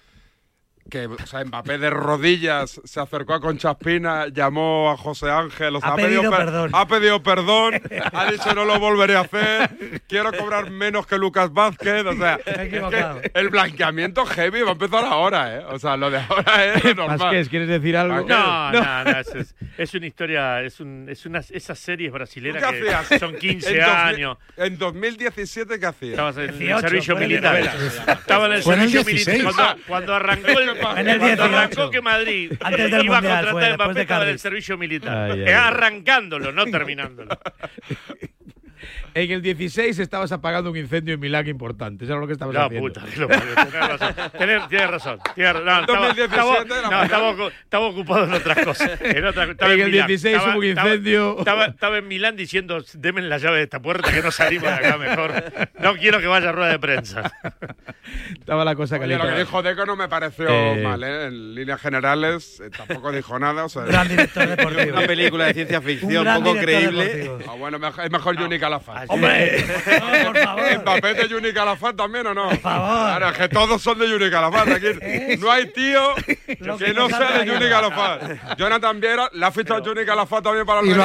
que 0.90 1.08
o 1.08 1.18
sea, 1.26 1.44
Mbappé 1.44 1.78
de 1.80 1.90
rodillas 1.90 2.80
se 2.84 3.00
acercó 3.00 3.34
a 3.34 3.40
Conchaspina, 3.40 4.28
llamó 4.28 4.92
a 4.92 4.98
José 4.98 5.32
Ángel, 5.32 5.76
o 5.76 5.80
sea, 5.80 5.90
ha, 5.90 5.94
ha, 5.94 5.96
pedido 5.96 6.22
pedido 6.22 6.38
perdón. 6.38 6.70
ha, 6.74 6.88
pedido 6.88 7.24
perdón. 7.24 7.82
ha 8.14 8.32
dicho 8.32 8.54
no 8.54 8.66
lo 8.66 8.80
volveré 8.80 9.16
a 9.16 9.22
hacer, 9.22 10.02
quiero 10.08 10.32
cobrar 10.32 10.70
menos 10.70 11.08
que 11.08 11.18
Lucas 11.18 11.52
Vázquez, 11.52 12.06
o 12.06 12.16
sea, 12.16 12.40
equivocado. 12.46 13.22
Es 13.22 13.32
que 13.32 13.40
el 13.40 13.50
blanqueamiento 13.50 14.26
heavy 14.26 14.62
va 14.62 14.70
a 14.70 14.74
empezar 14.74 15.06
ahora, 15.06 15.56
¿eh? 15.58 15.66
O 15.70 15.80
sea, 15.80 15.98
lo 15.98 16.12
de 16.12 16.20
ahora 16.20 16.66
es 16.66 16.84
normal. 16.96 17.18
Vázquez, 17.18 17.50
¿quieres 17.50 17.68
decir 17.68 17.98
algo? 17.98 18.28
No, 18.28 18.72
no, 18.72 18.72
no, 18.72 19.04
no 19.04 19.20
es, 19.20 19.56
es, 19.78 19.94
una 19.96 20.06
historia, 20.06 20.62
es, 20.62 20.80
un, 20.80 21.08
es 21.10 21.26
una, 21.26 21.40
esas 21.40 21.80
series 21.80 22.12
brasileras 22.12 22.64
que 22.64 22.92
hacías? 22.92 23.20
son 23.20 23.36
15 23.36 23.76
en 23.76 23.84
años. 23.84 24.38
En 24.56 24.78
2017 24.78 25.80
¿qué 25.80 25.86
hacías? 25.86 26.12
Estabas 26.12 26.38
en 26.38 26.58
18, 26.58 26.76
el 26.76 26.82
servicio 26.82 27.16
militar. 27.16 27.56
Estaba 28.08 28.46
en 28.46 28.54
el 28.54 28.64
servicio 28.64 29.04
militar 29.04 29.42
cuando, 29.44 29.84
cuando 29.88 30.16
arrancó 30.16 30.60
el 30.60 30.75
en 30.98 31.08
el 31.08 31.20
arrancó 31.40 31.90
que 31.90 32.02
Madrid 32.02 32.52
iba 33.04 33.18
a 33.18 33.22
contratar 33.22 33.52
fue, 33.52 34.06
a 34.06 34.30
el 34.30 34.40
servicio 34.40 34.78
militar. 34.78 35.32
Arrancándolo, 35.48 36.52
no 36.52 36.66
terminándolo. 36.66 37.38
En 39.14 39.32
el 39.32 39.42
16 39.42 39.98
estabas 40.00 40.32
apagando 40.32 40.72
un 40.72 40.78
incendio 40.78 41.14
en 41.14 41.20
Milán 41.20 41.48
importante. 41.48 42.04
Eso 42.04 42.14
era 42.14 42.22
lo 42.22 42.28
que 42.28 42.34
estabas 42.34 42.54
no, 42.54 42.62
haciendo. 42.64 42.88
Puta, 42.88 43.02
lo 43.16 43.28
tienes 43.28 43.56
razón. 43.56 44.16
Tienes, 44.38 44.68
tienes 44.70 44.90
razón. 44.90 45.20
No, 45.36 45.80
estaba, 45.80 46.10
estaba, 46.10 46.64
no, 46.66 47.04
estaba, 47.04 47.48
estaba, 47.48 47.86
ocupado 47.88 48.26
en 48.26 48.34
otras 48.34 48.66
cosas. 48.66 49.02
En, 49.02 49.26
otra, 49.26 49.44
en, 49.44 49.58
en 49.60 49.80
el 49.80 49.92
Milán. 49.92 50.08
16 50.08 50.38
hubo 50.48 50.58
un 50.58 50.66
incendio. 50.66 51.40
Estaba, 51.40 51.98
en 51.98 52.08
Milán 52.08 52.36
diciendo, 52.36 52.84
denme 52.96 53.22
la 53.22 53.38
llave 53.38 53.58
de 53.58 53.64
esta 53.64 53.82
puerta 53.82 54.12
que 54.12 54.22
no 54.22 54.32
salimos 54.32 54.70
de 54.70 54.74
acá 54.74 54.98
mejor. 54.98 55.34
No 55.80 55.96
quiero 55.96 56.20
que 56.20 56.28
vaya 56.28 56.50
a 56.50 56.52
rueda 56.52 56.72
de 56.72 56.80
prensa. 56.80 57.32
estaba 58.34 58.66
la 58.66 58.76
cosa 58.76 59.00
caliente. 59.00 59.24
Oye, 59.24 59.32
lo 59.32 59.38
que 59.38 59.44
dijo 59.44 59.64
Deco 59.64 59.86
no 59.86 59.96
me 59.96 60.10
pareció 60.10 60.50
eh... 60.50 60.82
mal, 60.84 61.04
¿eh? 61.04 61.28
En 61.28 61.56
líneas 61.56 61.80
generales 61.80 62.60
eh, 62.60 62.70
tampoco 62.70 63.12
dijo 63.12 63.40
nada. 63.40 63.66
O 63.66 63.70
sea, 63.70 63.84
gran 63.84 64.08
director 64.08 64.48
deportivo. 64.48 64.98
Una 64.98 65.08
película 65.08 65.46
de 65.46 65.54
ciencia 65.54 65.82
ficción 65.82 66.28
un 66.28 66.44
poco 66.44 66.58
creíble. 66.58 67.32
Ah, 67.48 67.54
bueno, 67.54 67.80
es 68.04 68.12
mejor 68.12 68.38
Johnny 68.38 68.58
no. 68.58 68.75
¡Hombre! 69.08 69.66
no, 69.66 70.32
por 70.32 70.38
favor. 70.44 70.64
¿El 70.66 70.82
papel 70.82 71.16
de 71.16 71.30
Juni 71.30 71.54
Calafat 71.54 71.96
también 71.96 72.28
o 72.28 72.34
no? 72.34 72.50
Por 72.50 72.60
favor. 72.60 73.08
Claro, 73.08 73.30
es 73.30 73.38
que 73.38 73.50
todos 73.50 73.82
son 73.82 74.00
de 74.00 74.08
Juni 74.08 74.30
Calafat. 74.30 74.68
Aquí 74.70 75.38
no 75.40 75.52
hay 75.52 75.68
tío 75.68 76.16
que, 76.26 76.94
no 76.94 77.10
sea 77.10 77.40
de 77.40 77.52
Juni 77.52 77.70
Calafat. 77.70 78.58
Jonathan 78.58 79.00
Viera, 79.00 79.30
la 79.34 79.52
ficha 79.52 79.80
de 79.80 79.90
Juni 79.90 80.06
Calafat 80.06 80.44
también 80.44 80.66
para 80.66 80.82
los 80.82 80.96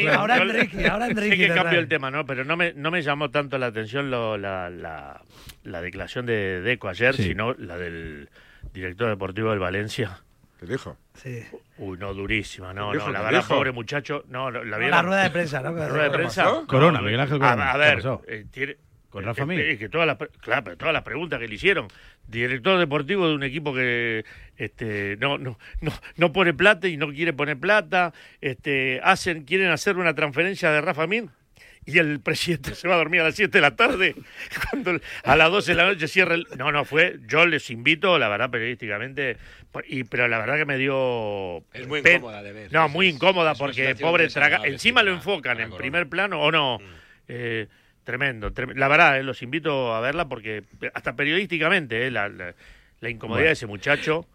y 0.00 0.06
ahora 0.08 0.36
Enrique, 0.38 0.86
ahora 0.86 1.06
Enrique. 1.06 1.36
Sí 1.36 1.42
que 1.42 1.54
cambio 1.54 1.78
el 1.78 1.88
tema, 1.88 2.10
¿no? 2.10 2.26
Pero 2.26 2.44
no 2.44 2.56
me, 2.56 2.72
no 2.74 2.90
me 2.90 3.02
llamó 3.02 3.30
tanto 3.30 3.58
la 3.58 3.66
atención 3.66 4.10
lo, 4.10 4.36
la, 4.36 4.70
la, 4.70 5.20
la, 5.64 5.80
declaración 5.80 6.26
de 6.26 6.60
Deco 6.60 6.88
ayer, 6.88 7.14
sí. 7.16 7.24
sino 7.24 7.54
la 7.54 7.76
del 7.76 8.28
director 8.72 9.08
deportivo 9.08 9.50
del 9.50 9.58
Valencia. 9.58 10.20
¿Qué 10.60 10.66
dijo? 10.66 10.96
Sí. 11.16 11.44
Uy, 11.78 11.98
no, 11.98 12.14
durísima, 12.14 12.72
no, 12.72 12.92
no, 12.92 13.10
la 13.10 13.22
verdad, 13.22 13.44
pobre 13.46 13.72
muchacho. 13.72 14.24
No, 14.28 14.50
la, 14.50 14.64
la, 14.64 14.78
la 14.78 15.02
rueda 15.02 15.22
de 15.22 15.30
prensa, 15.30 15.60
¿no? 15.60 15.72
La 15.72 15.88
rueda 15.88 16.04
de 16.04 16.10
prensa. 16.10 16.64
Corona, 16.66 16.98
A, 16.98 17.76
ver, 17.76 18.02
eh, 18.26 18.76
con 19.08 19.24
eh, 19.24 19.26
Rafa 19.26 19.44
eh, 19.54 19.78
que 19.78 19.88
todas 19.88 20.06
las, 20.06 20.16
claro, 20.40 20.64
pero 20.64 20.76
todas 20.76 20.92
las 20.92 21.02
preguntas 21.02 21.38
que 21.40 21.48
le 21.48 21.54
hicieron. 21.54 21.88
Director 22.26 22.78
deportivo 22.78 23.28
de 23.28 23.34
un 23.34 23.42
equipo 23.44 23.72
que 23.72 24.24
este, 24.56 25.16
no, 25.18 25.38
no, 25.38 25.58
no, 25.80 25.92
no 26.16 26.32
pone 26.32 26.52
plata 26.52 26.88
y 26.88 26.96
no 26.96 27.08
quiere 27.08 27.32
poner 27.32 27.58
plata. 27.58 28.12
Este, 28.40 29.00
hacen, 29.02 29.44
quieren 29.44 29.70
hacer 29.70 29.96
una 29.96 30.14
transferencia 30.14 30.70
de 30.70 30.80
Rafa 30.80 31.06
Min 31.06 31.30
y 31.88 31.98
el 31.98 32.18
presidente 32.20 32.74
se 32.74 32.88
va 32.88 32.94
a 32.94 32.98
dormir 32.98 33.20
a 33.20 33.24
las 33.24 33.36
7 33.36 33.56
de 33.58 33.62
la 33.62 33.76
tarde, 33.76 34.16
cuando 34.70 35.00
a 35.22 35.36
las 35.36 35.50
12 35.52 35.70
de 35.70 35.76
la 35.76 35.86
noche 35.86 36.08
cierra 36.08 36.34
el... 36.34 36.44
No, 36.58 36.72
no, 36.72 36.84
fue... 36.84 37.18
Yo 37.28 37.46
les 37.46 37.70
invito, 37.70 38.18
la 38.18 38.28
verdad, 38.28 38.50
periodísticamente, 38.50 39.36
y, 39.86 40.02
pero 40.02 40.26
la 40.26 40.38
verdad 40.38 40.56
que 40.56 40.64
me 40.64 40.78
dio... 40.78 41.58
Es 41.72 41.86
muy 41.86 42.00
incómoda 42.00 42.42
de 42.42 42.52
ver. 42.52 42.72
No, 42.72 42.88
muy 42.88 43.06
incómoda, 43.06 43.52
es 43.52 43.60
una 43.60 43.66
porque 43.66 43.94
pobre 43.94 44.26
traga... 44.28 44.62
Encima 44.64 45.04
lo 45.04 45.12
enfocan 45.12 45.60
en 45.60 45.70
primer 45.76 46.08
plano, 46.08 46.40
¿o 46.40 46.50
no? 46.50 46.78
Eh, 47.28 47.68
tremendo, 48.02 48.52
trem- 48.52 48.74
La 48.74 48.88
verdad, 48.88 49.18
eh, 49.18 49.22
los 49.22 49.40
invito 49.42 49.94
a 49.94 50.00
verla 50.00 50.28
porque 50.28 50.64
hasta 50.92 51.14
periodísticamente, 51.14 52.06
eh, 52.06 52.10
la, 52.10 52.28
la- 52.28 52.54
la 53.00 53.10
incomodidad 53.10 53.42
Bueno. 53.42 53.46
de 53.48 53.52
ese 53.52 53.66
muchacho. 53.66 54.26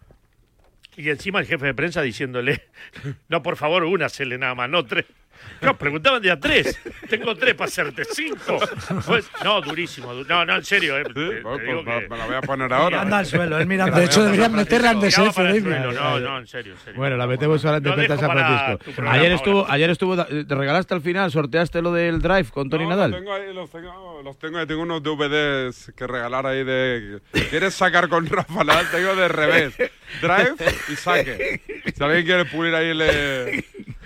Y 0.95 1.10
encima 1.10 1.39
el 1.39 1.47
jefe 1.47 1.66
de 1.66 1.74
prensa 1.74 2.02
diciéndole, 2.02 2.62
no, 3.30 3.41
por 3.43 3.58
favor, 3.58 3.84
únasele 3.84 4.38
nada 4.38 4.56
más, 4.56 4.70
no 4.70 4.86
tres. 4.86 5.06
No, 5.61 5.77
preguntaban 5.77 6.21
de 6.23 6.31
a 6.31 6.39
tres. 6.39 6.79
Tengo 7.07 7.35
tres 7.35 7.53
para 7.53 7.67
hacerte 7.67 8.03
cinco. 8.05 8.57
Pues, 9.05 9.29
no, 9.43 9.61
durísimo. 9.61 10.11
du- 10.13 10.25
No, 10.27 10.43
no, 10.43 10.55
en 10.55 10.63
serio. 10.65 10.97
Eh, 10.97 11.03
te- 11.03 11.13
te 11.13 11.41
Bueno, 11.41 11.57
digo 11.63 11.83
pues, 11.83 11.99
que- 12.03 12.09
me 12.09 12.17
la 12.17 12.25
voy 12.25 12.35
a 12.35 12.41
poner 12.41 12.73
ahora. 12.73 12.89
Mirando 12.97 13.15
al 13.17 13.25
suelo, 13.27 13.57
él 13.59 13.67
mirando 13.67 13.95
De 13.97 14.05
hecho, 14.05 14.23
deberían 14.23 14.53
meterla 14.53 14.93
David. 14.95 15.11
suelo. 15.11 15.91
No, 15.93 16.19
no, 16.19 16.37
en 16.39 16.47
serio, 16.47 16.73
en 16.73 16.79
serio. 16.79 16.97
Bueno, 16.99 17.15
la 17.17 17.27
metemos 17.27 17.63
ahora 17.63 17.77
en 17.77 17.83
Defensa 17.83 18.17
San 18.17 18.31
Francisco. 18.31 18.77
programa 18.95 19.11
Ayer 19.11 19.23
ahora. 19.31 19.35
estuvo, 19.35 19.65
ayer 19.69 19.89
estuvo, 19.91 20.25
te 20.25 20.55
regalaste 20.55 20.93
al 20.95 21.01
final, 21.01 21.31
sorteaste 21.31 21.81
lo 21.83 21.91
del 21.93 22.21
drive 22.21 22.45
con 22.45 22.69
Tony 22.69 22.85
No, 22.85 22.89
Nadal. 22.89 23.11
Los 23.11 23.19
tengo 23.19 23.33
ahí, 23.33 23.53
los 23.53 23.69
tengo, 23.69 24.21
los 24.23 24.39
tengo 24.39 24.57
ahí. 24.57 24.65
Tengo 24.65 24.81
unos 24.81 25.03
DVDs 25.03 25.91
que 25.95 26.07
regalar 26.07 26.47
ahí 26.47 26.63
de. 26.63 27.19
¿Quieres 27.51 27.73
sacar 27.75 28.09
con 28.09 28.25
Rafa 28.25 28.63
Nadal? 28.63 28.89
Tengo 28.89 29.15
de 29.15 29.27
revés. 29.27 29.75
Drive 30.21 30.55
y 30.91 30.95
saque. 30.95 31.61
Si 31.95 32.03
alguien 32.03 32.25
quiere 32.25 32.45
pulir 32.45 32.73
ahí, 32.73 32.93
le. 32.95 33.63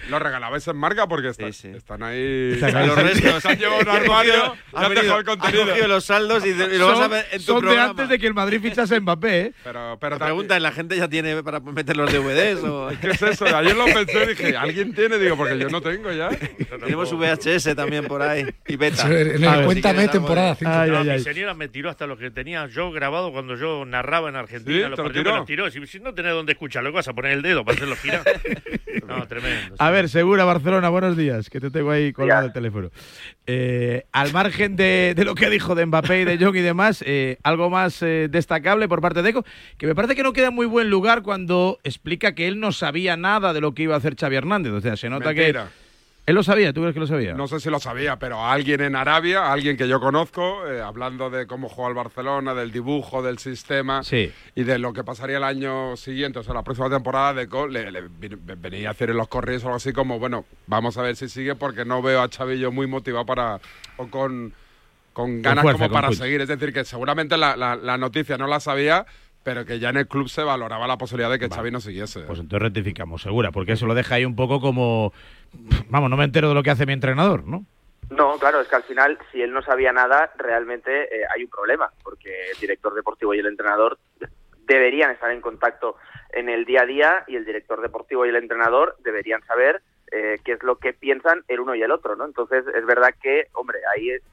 Lo 0.09 0.19
regalabais 0.19 0.67
en 0.67 0.77
marca 0.77 1.07
porque 1.07 1.29
está- 1.29 1.47
están 1.47 2.03
ahí. 2.03 2.51
Están 2.53 2.75
ahí. 2.75 2.87
Los 2.87 2.97
restos. 3.01 3.41
Se 3.43 3.49
han 3.49 3.57
llevado 3.57 3.81
un 3.81 3.89
armario 3.89 4.55
han 4.73 4.93
dejado 4.93 5.19
el 5.19 5.25
contenido. 5.25 5.65
cogido 5.67 5.87
los 5.87 6.05
saldos 6.05 6.45
y, 6.45 6.51
de- 6.53 6.75
y 6.75 6.77
lo 6.77 6.87
vas 6.87 6.99
a 6.99 7.01
Son- 7.03 7.11
ver 7.11 7.25
en 7.31 7.37
tu 7.39 7.43
son 7.45 7.55
de 7.55 7.61
programa. 7.61 7.89
antes 7.91 8.09
de 8.09 8.19
que 8.19 8.27
el 8.27 8.33
Madrid 8.33 8.59
fichase 8.61 8.99
Mbappé, 8.99 9.39
¿eh? 9.41 9.53
Pero, 9.63 9.97
pero 9.99 10.17
La 10.17 10.25
pregunta 10.25 10.55
es, 10.55 10.61
¿la 10.61 10.71
gente 10.71 10.95
ya 10.97 11.07
tiene 11.07 11.41
para 11.43 11.59
meter 11.59 11.97
los 11.97 12.11
DVDs? 12.11 12.63
O... 12.63 12.89
¿Qué 13.01 13.09
es 13.11 13.21
eso? 13.21 13.45
Ayer 13.55 13.75
lo 13.75 13.85
pensé 13.85 14.23
y 14.23 14.27
dije, 14.27 14.57
¿alguien 14.57 14.93
tiene? 14.93 15.17
Digo, 15.17 15.35
porque 15.37 15.57
yo 15.57 15.69
no 15.69 15.81
tengo 15.81 16.11
ya. 16.11 16.29
Tenemos 16.79 17.11
VHS 17.11 17.75
también 17.75 18.05
por 18.05 18.21
ahí 18.21 18.45
y 18.67 18.75
beta. 18.75 19.05
En 19.07 19.13
el 19.13 19.39
ver, 19.39 19.65
Cuéntame 19.65 20.03
si 20.03 20.09
temporada 20.09 20.49
de- 20.49 20.55
cinco. 20.55 20.71
Ay, 20.73 20.91
No, 20.91 20.97
ay, 20.99 21.09
mi 21.09 21.19
señora 21.19 21.53
me 21.53 21.67
tiró 21.67 21.89
hasta 21.89 22.05
lo 22.07 22.17
que 22.17 22.29
tenía 22.31 22.67
yo 22.67 22.91
grabado 22.91 23.31
cuando 23.31 23.55
yo 23.55 23.85
narraba 23.85 24.29
en 24.29 24.35
Argentina. 24.35 24.75
¿Sí? 24.75 24.81
los 24.89 24.91
¿Te 24.91 25.01
lo 25.01 25.03
partidos 25.03 25.23
tiró? 25.23 25.31
me 25.33 25.37
los 25.39 25.47
tiró. 25.47 25.71
Si, 25.71 25.87
si 25.87 25.99
no 25.99 26.13
tenés 26.13 26.33
dónde 26.33 26.51
escucharlo, 26.53 26.91
¿qué 26.91 26.95
vas 26.97 27.07
a 27.07 27.13
poner 27.13 27.31
el 27.33 27.41
dedo 27.41 27.63
para 27.65 27.75
hacerlo 27.77 27.95
girar? 27.95 28.23
No, 29.07 29.27
tremendo. 29.27 29.75
A 29.85 29.91
ver, 29.91 30.09
Segura, 30.09 30.45
Barcelona, 30.45 30.89
buenos 30.89 31.15
días, 31.15 31.47
que 31.47 31.59
te 31.59 31.69
tengo 31.69 31.91
ahí 31.91 32.11
colgado 32.11 32.47
el 32.47 32.51
teléfono. 32.51 32.89
Eh, 33.45 34.07
al 34.13 34.33
margen 34.33 34.75
de, 34.75 35.13
de 35.15 35.23
lo 35.25 35.35
que 35.35 35.47
dijo 35.47 35.75
de 35.75 35.85
Mbappé 35.85 36.21
y 36.21 36.25
de 36.25 36.43
Jong 36.43 36.55
y 36.55 36.61
demás, 36.61 37.03
eh, 37.05 37.37
algo 37.43 37.69
más 37.69 38.01
eh, 38.01 38.27
destacable 38.27 38.87
por 38.87 38.99
parte 38.99 39.21
de 39.21 39.29
Eco, 39.29 39.45
que 39.77 39.85
me 39.85 39.93
parece 39.93 40.15
que 40.15 40.23
no 40.23 40.33
queda 40.33 40.47
en 40.47 40.55
muy 40.55 40.65
buen 40.65 40.89
lugar 40.89 41.21
cuando 41.21 41.77
explica 41.83 42.33
que 42.33 42.47
él 42.47 42.59
no 42.59 42.71
sabía 42.71 43.15
nada 43.15 43.53
de 43.53 43.61
lo 43.61 43.75
que 43.75 43.83
iba 43.83 43.93
a 43.93 43.99
hacer 43.99 44.15
Xavi 44.15 44.35
Hernández. 44.35 44.73
O 44.73 44.81
sea, 44.81 44.97
se 44.97 45.07
nota 45.07 45.33
Mentira. 45.33 45.65
que... 45.65 45.84
¿Él 46.27 46.33
lo 46.33 46.41
sabía? 46.41 46.73
¿Tú 46.73 46.81
crees 46.81 46.95
que 46.95 46.99
lo 46.99 47.05
sabía? 47.05 47.33
No 47.35 47.47
sé 47.47 47.59
si 47.59 47.69
lo 47.69 47.79
sabía, 47.79 48.17
pero 48.17 48.43
alguien 48.43 48.81
en 48.81 48.95
Arabia, 48.95 49.51
alguien 49.53 49.77
que 49.77 49.87
yo 49.87 49.99
conozco, 49.99 50.67
eh, 50.67 50.81
hablando 50.81 51.29
de 51.29 51.45
cómo 51.45 51.69
juega 51.69 51.89
el 51.89 51.95
Barcelona, 51.95 52.55
del 52.55 52.71
dibujo, 52.71 53.21
del 53.21 53.37
sistema 53.37 54.01
Sí. 54.03 54.31
y 54.55 54.63
de 54.63 54.79
lo 54.79 54.91
que 54.91 55.03
pasaría 55.03 55.37
el 55.37 55.43
año 55.43 55.95
siguiente, 55.97 56.39
o 56.39 56.43
sea, 56.43 56.55
la 56.55 56.63
próxima 56.63 56.89
temporada, 56.89 57.33
de 57.35 57.47
le, 57.69 57.91
le 57.91 58.03
venía 58.57 58.87
a 58.87 58.91
hacer 58.93 59.11
en 59.11 59.17
los 59.17 59.27
correos 59.27 59.63
algo 59.65 59.75
así 59.75 59.93
como, 59.93 60.17
bueno, 60.17 60.45
vamos 60.65 60.97
a 60.97 61.03
ver 61.03 61.15
si 61.15 61.29
sigue 61.29 61.53
porque 61.53 61.85
no 61.85 62.01
veo 62.01 62.21
a 62.23 62.27
Chavillo 62.29 62.71
muy 62.71 62.87
motivado 62.87 63.25
para 63.27 63.59
o 63.97 64.07
con, 64.07 64.51
con 65.13 65.43
ganas 65.43 65.61
fuerza, 65.61 65.77
como 65.87 65.93
con 65.93 66.01
para 66.01 66.13
seguir. 66.15 66.41
Es 66.41 66.47
decir, 66.47 66.73
que 66.73 66.85
seguramente 66.85 67.37
la, 67.37 67.55
la- 67.55 67.75
la 67.75 67.97
noticia 67.99 68.35
no 68.37 68.47
la 68.47 68.59
sabía, 68.59 69.05
pero 69.45 69.63
que 69.63 69.77
ya 69.77 69.89
en 69.89 69.97
el 69.97 70.07
club 70.07 70.27
se 70.27 70.41
valoraba 70.41 70.87
la 70.87 70.97
posibilidad 70.97 71.29
de 71.29 71.37
que 71.37 71.49
Xavi 71.49 71.69
no 71.69 71.79
siguiese. 71.79 72.21
Pues 72.21 72.39
entonces 72.39 72.63
rectificamos, 72.63 73.21
Segura, 73.21 73.51
porque 73.51 73.73
eso 73.73 73.85
lo 73.85 73.93
deja 73.93 74.15
ahí 74.15 74.25
un 74.25 74.35
poco 74.35 74.59
como... 74.59 75.13
Vamos, 75.89 76.09
no 76.09 76.17
me 76.17 76.23
entero 76.23 76.49
de 76.49 76.55
lo 76.55 76.63
que 76.63 76.71
hace 76.71 76.87
mi 76.87 76.93
entrenador, 76.93 77.45
¿no? 77.45 77.63
No, 78.09 78.37
claro, 78.39 78.59
es 78.59 78.67
que 78.67 78.75
al 78.75 78.83
final, 78.83 79.19
si 79.31 79.43
él 79.43 79.53
no 79.53 79.61
sabía 79.61 79.93
nada, 79.93 80.31
realmente 80.37 81.03
eh, 81.15 81.21
hay 81.35 81.43
un 81.43 81.49
problema, 81.51 81.91
porque 82.03 82.49
el 82.53 82.59
director 82.59 82.95
deportivo 82.95 83.35
y 83.35 83.39
el 83.39 83.45
entrenador 83.45 83.99
deberían 84.67 85.11
estar 85.11 85.29
en 85.31 85.41
contacto 85.41 85.95
en 86.33 86.49
el 86.49 86.65
día 86.65 86.81
a 86.81 86.85
día 86.87 87.23
y 87.27 87.35
el 87.35 87.45
director 87.45 87.81
deportivo 87.81 88.25
y 88.25 88.29
el 88.29 88.35
entrenador 88.37 88.95
deberían 89.03 89.43
saber 89.45 89.83
eh, 90.11 90.39
qué 90.43 90.53
es 90.53 90.63
lo 90.63 90.77
que 90.79 90.93
piensan 90.93 91.43
el 91.47 91.59
uno 91.59 91.75
y 91.75 91.83
el 91.83 91.91
otro, 91.91 92.15
¿no? 92.15 92.25
Entonces, 92.25 92.65
es 92.75 92.85
verdad 92.87 93.13
que, 93.21 93.45
hombre, 93.53 93.77
ahí 93.95 94.09
es- 94.09 94.23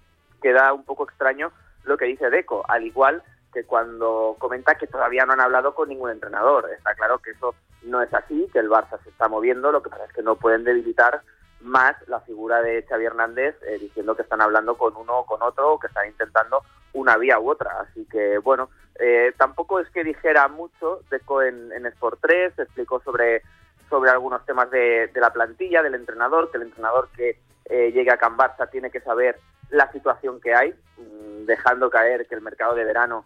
queda 0.43 0.73
un 0.73 0.85
poco 0.85 1.05
extraño 1.05 1.53
lo 1.85 1.97
que 1.99 2.07
dice 2.07 2.31
Deco, 2.31 2.65
al 2.69 2.85
igual 2.87 3.23
que 3.53 3.65
cuando 3.65 4.37
comenta 4.39 4.77
que 4.77 4.87
todavía 4.87 5.27
no 5.27 5.35
han 5.35 5.41
hablado 5.41 5.75
con 5.75 5.89
ningún 5.89 6.11
entrenador. 6.11 6.71
Está 6.71 6.95
claro 6.95 7.19
que 7.19 7.31
eso 7.31 7.55
no 7.83 8.03
es 8.03 8.13
así, 8.15 8.49
que 8.53 8.59
el 8.59 8.71
Barça 8.71 9.03
se 9.03 9.11
está 9.11 9.29
moviendo, 9.29 9.73
lo 9.73 9.83
que 9.83 9.91
pasa 9.91 10.05
es 10.05 10.13
que 10.13 10.23
no 10.23 10.37
pueden 10.37 10.65
debilitar 10.65 11.23
más 11.61 11.97
la 12.09 12.21
figura 12.21 12.61
de 12.63 12.83
Xavi 12.83 13.05
Hernández 13.05 13.57
eh, 13.63 13.79
diciendo 13.79 14.17
que 14.17 14.23
están 14.23 14.41
hablando 14.41 14.77
con 14.77 14.97
uno 14.97 15.21
o 15.21 15.27
con 15.27 15.43
otro 15.43 15.73
o 15.73 15.79
que 15.79 15.87
están 15.87 16.09
intentando 16.09 16.63
una 16.93 17.17
vía 17.17 17.39
u 17.39 17.51
otra. 17.51 17.81
Así 17.81 18.07
que, 18.11 18.39
bueno, 18.39 18.71
eh, 18.99 19.33
tampoco 19.37 19.81
es 19.81 19.89
que 19.91 20.05
dijera 20.05 20.49
mucho 20.49 21.01
Deco 21.11 21.43
en, 21.43 21.87
Sport 21.87 22.19
3, 22.21 22.59
explicó 22.59 23.01
sobre, 23.01 23.43
sobre 23.89 24.11
algunos 24.11 24.45
temas 24.45 24.71
de, 24.71 25.09
de 25.09 25.21
la 25.21 25.33
plantilla, 25.33 25.83
del 25.83 25.95
entrenador, 25.95 26.51
que 26.51 26.59
el 26.59 26.65
entrenador 26.65 27.09
que 27.17 27.39
eh, 27.67 27.93
llegue 27.93 28.11
a 28.11 28.19
Can 28.19 28.37
Barça 28.37 28.69
tiene 28.71 28.91
que 28.91 29.01
saber 29.01 29.39
la 29.71 29.91
situación 29.93 30.41
que 30.41 30.55
hay, 30.55 30.75
mm, 30.99 31.47
dejando 31.47 31.91
caer 31.91 32.27
que 32.27 32.35
el 32.35 32.43
mercado 32.43 32.75
de 32.75 32.85
verano 32.85 33.25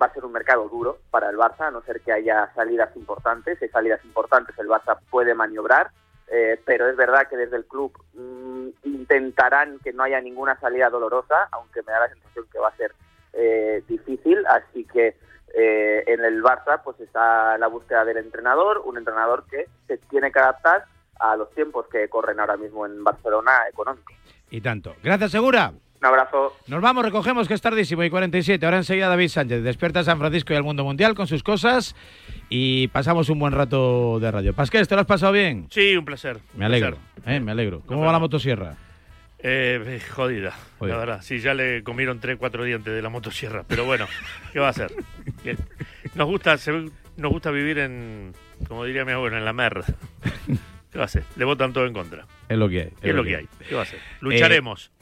va 0.00 0.06
a 0.06 0.12
ser 0.12 0.24
un 0.24 0.32
mercado 0.32 0.68
duro 0.68 0.98
para 1.10 1.30
el 1.30 1.36
Barça, 1.36 1.68
a 1.68 1.70
no 1.70 1.82
ser 1.82 2.00
que 2.00 2.12
haya 2.12 2.50
salidas 2.54 2.94
importantes. 2.96 3.58
Si 3.58 3.64
hay 3.64 3.70
salidas 3.70 4.04
importantes, 4.04 4.58
el 4.58 4.68
Barça 4.68 4.98
puede 5.10 5.34
maniobrar, 5.34 5.90
eh, 6.28 6.60
pero 6.64 6.88
es 6.88 6.96
verdad 6.96 7.28
que 7.28 7.36
desde 7.36 7.56
el 7.56 7.64
club 7.64 7.92
mm, 8.14 8.68
intentarán 8.84 9.78
que 9.80 9.92
no 9.92 10.02
haya 10.02 10.20
ninguna 10.20 10.58
salida 10.58 10.90
dolorosa, 10.90 11.48
aunque 11.52 11.82
me 11.82 11.92
da 11.92 12.00
la 12.00 12.08
sensación 12.08 12.46
que 12.50 12.58
va 12.58 12.68
a 12.68 12.76
ser 12.76 12.92
eh, 13.32 13.82
difícil. 13.86 14.44
Así 14.46 14.84
que 14.84 15.16
eh, 15.54 16.04
en 16.06 16.24
el 16.24 16.42
Barça 16.42 16.82
pues 16.82 16.98
está 17.00 17.56
la 17.58 17.68
búsqueda 17.68 18.04
del 18.04 18.16
entrenador, 18.16 18.82
un 18.84 18.98
entrenador 18.98 19.44
que 19.48 19.66
se 19.86 19.98
tiene 19.98 20.32
que 20.32 20.40
adaptar 20.40 20.86
a 21.20 21.36
los 21.36 21.50
tiempos 21.52 21.86
que 21.88 22.08
corren 22.08 22.40
ahora 22.40 22.56
mismo 22.56 22.84
en 22.86 23.04
Barcelona 23.04 23.68
económicos. 23.70 24.16
Y 24.50 24.60
tanto. 24.60 24.94
Gracias, 25.02 25.30
Segura. 25.30 25.72
Un 26.04 26.08
abrazo. 26.08 26.54
Nos 26.66 26.82
vamos, 26.82 27.02
recogemos 27.02 27.48
que 27.48 27.54
es 27.54 27.62
tardísimo 27.62 28.04
y 28.04 28.10
47. 28.10 28.62
Ahora 28.66 28.76
enseguida 28.76 29.08
David 29.08 29.28
Sánchez 29.28 29.62
despierta 29.62 30.00
a 30.00 30.04
San 30.04 30.18
Francisco 30.18 30.52
y 30.52 30.56
al 30.56 30.62
mundo 30.62 30.84
mundial 30.84 31.14
con 31.14 31.26
sus 31.26 31.42
cosas 31.42 31.96
y 32.50 32.88
pasamos 32.88 33.30
un 33.30 33.38
buen 33.38 33.54
rato 33.54 34.20
de 34.20 34.30
radio. 34.30 34.52
Pasqués, 34.52 34.86
¿te 34.86 34.94
lo 34.96 35.00
has 35.00 35.06
pasado 35.06 35.32
bien? 35.32 35.66
Sí, 35.70 35.96
un 35.96 36.04
placer. 36.04 36.40
Me 36.52 36.58
un 36.58 36.62
alegro, 36.64 36.98
placer. 37.14 37.32
eh, 37.34 37.40
me 37.40 37.52
alegro. 37.52 37.80
¿Cómo 37.86 38.02
va 38.04 38.12
la 38.12 38.18
motosierra? 38.18 38.76
Eh, 39.38 39.98
jodida, 40.14 40.52
Jodida. 40.78 40.94
la 40.94 41.00
verdad. 41.00 41.22
Sí, 41.22 41.38
ya 41.38 41.54
le 41.54 41.82
comieron 41.82 42.20
tres, 42.20 42.36
cuatro 42.38 42.64
dientes 42.64 42.92
de 42.94 43.00
la 43.00 43.08
motosierra. 43.08 43.64
Pero 43.66 43.86
bueno, 43.86 44.06
¿qué 44.52 44.58
va 44.58 44.66
a 44.66 44.70
hacer? 44.70 44.92
Bien. 45.42 45.56
Nos 46.14 46.26
gusta, 46.26 46.58
se- 46.58 46.90
nos 47.16 47.32
gusta 47.32 47.50
vivir 47.50 47.78
en, 47.78 48.32
como 48.68 48.84
diría 48.84 49.04
mi 49.06 49.12
abuelo, 49.12 49.38
en 49.38 49.44
la 49.44 49.52
merda. 49.54 49.84
¿Qué 50.90 50.98
va 50.98 51.04
a 51.04 51.06
hacer? 51.06 51.24
Le 51.36 51.44
votan 51.44 51.72
todo 51.72 51.86
en 51.86 51.92
contra. 51.92 52.26
Es 52.48 52.56
lo 52.56 52.68
que 52.68 52.82
hay. 52.82 52.90
Es, 53.02 53.14
lo 53.14 53.24
que 53.24 53.36
hay. 53.36 53.48
¿Qué 53.68 53.74
va 53.74 53.80
a 53.80 53.84
hacer? 53.84 53.98
Lucharemos. 54.20 54.92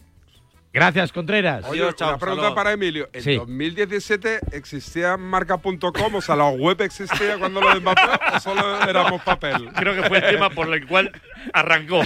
Gracias, 0.72 1.12
Contreras. 1.12 1.64
Oye, 1.68 1.82
una 1.84 2.18
pregunta 2.18 2.54
para 2.54 2.72
Emilio. 2.72 3.08
¿En 3.12 3.22
Sí. 3.22 3.36
2017 3.36 4.40
existía 4.52 5.16
marca.com? 5.18 6.14
O 6.14 6.20
sea, 6.22 6.34
¿la 6.36 6.48
web 6.48 6.80
existía 6.80 7.36
cuando 7.38 7.60
lo 7.60 7.74
de 7.74 7.80
Mbappé 7.80 8.00
o 8.36 8.40
solo 8.40 8.82
éramos 8.88 9.20
papel? 9.22 9.68
Creo 9.76 9.94
que 9.94 10.08
fue 10.08 10.18
el 10.18 10.30
tema 10.34 10.48
por 10.50 10.72
el 10.72 10.86
cual 10.86 11.12
arrancó. 11.52 12.00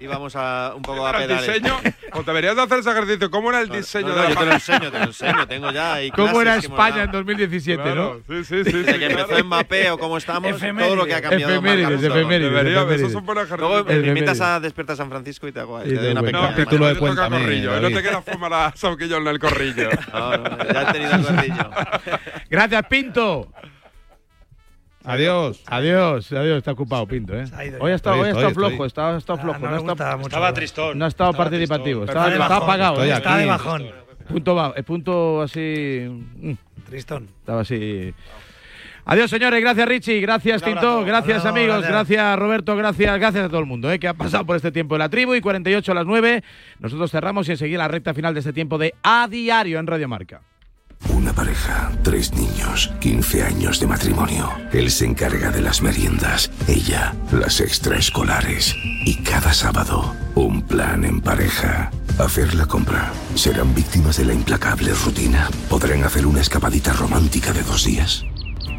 Íbamos 0.00 0.34
a 0.36 0.72
un 0.74 0.82
poco 0.82 1.06
a 1.06 1.10
Era 1.10 1.20
el 1.22 1.26
pedales. 1.28 1.62
diseño, 1.62 1.76
pues 2.12 2.26
deberías 2.26 2.56
de 2.56 2.62
hacer 2.62 2.78
ese 2.80 2.90
ejercicio. 2.90 3.30
¿Cómo 3.30 3.50
era 3.50 3.60
el 3.60 3.68
diseño 3.68 4.08
No, 4.08 4.14
de 4.14 4.20
no, 4.20 4.24
la 4.24 4.30
yo 4.34 4.40
te 4.40 4.46
lo 4.46 4.52
enseño, 4.52 4.90
te 4.90 4.98
lo 4.98 5.04
enseño. 5.04 5.46
Tengo 5.46 5.70
ya 5.70 5.94
ahí 5.94 6.10
¿Cómo 6.10 6.42
era 6.42 6.56
España 6.56 7.04
en 7.04 7.12
2017, 7.12 7.80
Claro, 7.82 8.22
no? 8.28 8.34
Sí, 8.36 8.44
sí, 8.44 8.64
sí. 8.64 8.72
Desde 8.72 8.92
sí, 8.92 8.98
que 8.98 9.06
claro. 9.06 9.20
empezó 9.22 9.44
Mbappé 9.44 9.90
o 9.90 9.98
cómo 9.98 10.16
estamos, 10.18 10.56
todo 10.58 10.96
lo 10.96 11.06
que 11.06 11.14
ha 11.14 11.22
cambiado. 11.22 11.52
Efemérides, 11.52 12.02
efemérides, 12.02 12.52
Debería, 12.52 12.82
eso 12.94 13.06
es 13.06 13.14
un 13.14 13.24
buen 13.24 13.38
ejercicio. 13.38 13.68
Luego 13.68 13.84
me 13.84 14.08
invitas 14.08 14.40
a 14.40 14.58
Despierta 14.60 14.96
San 14.96 15.08
Francisco 15.10 15.46
y 15.46 15.52
te 15.52 15.60
hago 15.60 15.78
ahí. 15.78 15.86
Y 15.90 15.94
te 15.94 16.00
doy 16.02 16.10
una 16.12 16.22
pequeña. 16.22 16.42
No, 16.42 16.48
Capítulo 16.48 16.78
no 16.80 16.86
de 16.88 16.94
te 16.94 17.00
corrillo, 17.42 17.70
no 17.76 17.80
David. 17.82 17.96
te 17.96 18.02
queda 18.02 18.22
fumar 18.22 18.52
a 18.52 18.72
Sauquillo 18.76 19.16
en 19.18 19.26
el 19.28 19.38
corrillo. 19.38 19.88
No, 20.12 20.36
no, 20.36 20.72
ya 20.72 20.82
he 20.82 20.92
tenido 20.92 21.12
el 21.14 21.24
corrillo. 21.24 21.70
Gracias, 22.50 22.86
Pinto. 22.86 23.52
Adiós. 25.04 25.62
Adiós, 25.66 26.32
adiós, 26.32 26.58
está 26.58 26.72
ocupado 26.72 27.06
Pinto, 27.06 27.32
¿eh? 27.38 27.44
ha 27.56 27.64
ido 27.64 27.78
Hoy 27.80 27.92
ha 27.92 27.94
estado, 27.94 28.16
hoy 28.16 28.26
ha 28.26 28.30
estado 28.32 28.50
flojo, 28.50 28.84
está, 28.84 29.16
está 29.16 29.34
Ah, 29.34 29.38
flojo, 29.38 29.58
no 29.60 29.80
no, 29.82 29.92
está, 29.92 30.16
mucho. 30.16 30.26
Estaba 30.28 30.52
tristón. 30.52 30.98
no 30.98 31.04
ha 31.04 31.08
estado 31.08 31.30
Estaba 31.30 31.44
participativo, 31.44 32.04
está 32.04 32.28
bajón. 32.38 32.62
apagado. 32.62 33.04
Está 33.04 33.36
de 33.36 33.46
bajón. 33.46 33.86
Punto, 34.28 34.54
va- 34.56 34.74
punto 34.74 35.42
así. 35.42 36.06
mm, 36.10 36.52
Tristón. 36.88 37.28
Estaba 37.38 37.60
así. 37.60 38.12
Adiós, 39.08 39.30
señores. 39.30 39.60
Gracias, 39.60 39.88
Richie. 39.88 40.20
Gracias, 40.20 40.62
Tinto. 40.62 41.04
Gracias, 41.04 41.38
Abrazo, 41.38 41.48
amigos. 41.48 41.82
gracias. 41.82 42.18
Gracias. 42.18 42.38
Roberto. 42.38 42.76
Gracias. 42.76 43.18
Gracias 43.18 43.44
a 43.44 43.48
todo 43.48 43.60
el 43.60 43.66
mundo 43.66 43.90
eh, 43.90 44.00
que 44.00 44.08
ha 44.08 44.14
pasado 44.14 44.44
por 44.44 44.56
este 44.56 44.72
tiempo 44.72 44.96
de 44.96 44.98
la 44.98 45.08
tribu. 45.08 45.34
Y 45.34 45.40
48 45.40 45.92
a 45.92 45.94
las 45.94 46.06
9. 46.06 46.42
Nosotros 46.80 47.10
cerramos 47.12 47.48
y 47.48 47.52
enseguida 47.52 47.78
la 47.78 47.88
recta 47.88 48.12
final 48.14 48.34
de 48.34 48.40
este 48.40 48.52
tiempo 48.52 48.78
de 48.78 48.94
A 49.04 49.28
Diario 49.30 49.78
en 49.78 49.86
Radio 49.86 50.08
Marca. 50.08 50.42
Una 51.10 51.32
pareja, 51.32 51.92
tres 52.02 52.32
niños, 52.32 52.92
15 53.00 53.44
años 53.44 53.78
de 53.78 53.86
matrimonio. 53.86 54.50
Él 54.72 54.90
se 54.90 55.04
encarga 55.04 55.50
de 55.50 55.60
las 55.60 55.82
meriendas, 55.82 56.50
ella 56.66 57.14
las 57.30 57.60
extraescolares. 57.60 58.74
Y 59.04 59.22
cada 59.22 59.52
sábado, 59.52 60.16
un 60.34 60.62
plan 60.62 61.04
en 61.04 61.20
pareja. 61.20 61.92
Hacer 62.18 62.54
la 62.54 62.66
compra. 62.66 63.12
Serán 63.34 63.72
víctimas 63.74 64.16
de 64.16 64.24
la 64.24 64.32
implacable 64.32 64.92
rutina. 65.04 65.48
Podrán 65.68 66.02
hacer 66.02 66.26
una 66.26 66.40
escapadita 66.40 66.92
romántica 66.94 67.52
de 67.52 67.62
dos 67.62 67.84
días. 67.84 68.25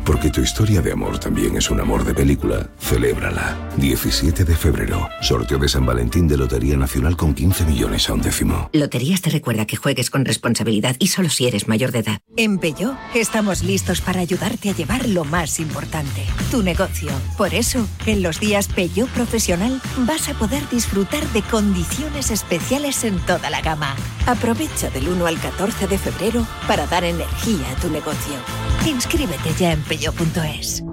Porque 0.08 0.30
tu 0.30 0.40
historia 0.40 0.82
de 0.82 0.94
amor 0.94 1.20
también 1.20 1.58
es 1.58 1.70
un 1.70 1.82
amor 1.82 2.06
de 2.06 2.14
película. 2.14 2.70
Celébrala. 2.80 3.58
17 3.76 4.46
de 4.46 4.56
febrero. 4.56 5.10
Sorteo 5.20 5.58
de 5.58 5.68
San 5.68 5.86
Valentín 5.86 6.30
de 6.30 6.38
Lotería 6.38 6.78
Nacional 6.78 7.18
con 7.18 7.34
15 7.34 7.66
millones 7.66 8.08
a 8.08 8.14
un 8.14 8.22
décimo. 8.22 8.70
Loterías 8.72 9.22
te 9.22 9.32
recuerda 9.32 9.66
que 9.66 9.76
juegues 9.76 10.10
con 10.10 10.24
responsabilidad 10.24 10.96
y 11.00 11.08
solo 11.08 11.28
si 11.28 11.46
eres 11.46 11.68
mayor 11.68 11.92
de 11.92 12.00
edad. 12.00 12.20
En 12.38 12.58
Peugeot 12.58 12.96
estamos 13.16 13.64
listos 13.64 14.00
para 14.00 14.22
ayudarte 14.22 14.70
a 14.70 14.74
llevar 14.74 15.10
lo 15.10 15.26
más 15.26 15.60
importante, 15.60 16.24
tu 16.52 16.64
negocio. 16.64 17.10
Por 17.38 17.54
eso, 17.54 17.86
en 18.06 18.24
los 18.24 18.40
días 18.40 18.70
Peugeot 18.70 19.10
Profesional 19.10 19.82
vas 20.06 20.30
a 20.30 20.36
poder 20.36 20.70
disfrutar 20.70 21.28
de 21.34 21.42
condiciones 21.42 22.32
especiales 22.32 23.04
en 23.04 23.20
toda 23.26 23.50
la 23.50 23.60
gama. 23.60 23.94
Aprovecha 24.26 24.90
del 24.90 25.10
1 25.10 25.26
al 25.26 25.38
14 25.38 25.86
de 25.86 25.98
febrero 25.98 26.48
para 26.66 26.88
dar 26.88 27.04
energía 27.04 27.70
a 27.76 27.82
tu 27.82 27.90
negocio. 27.90 28.36
Inscríbete 28.88 29.54
ya 29.60 29.74
en 29.74 29.82
peugeot.es. 29.82 30.84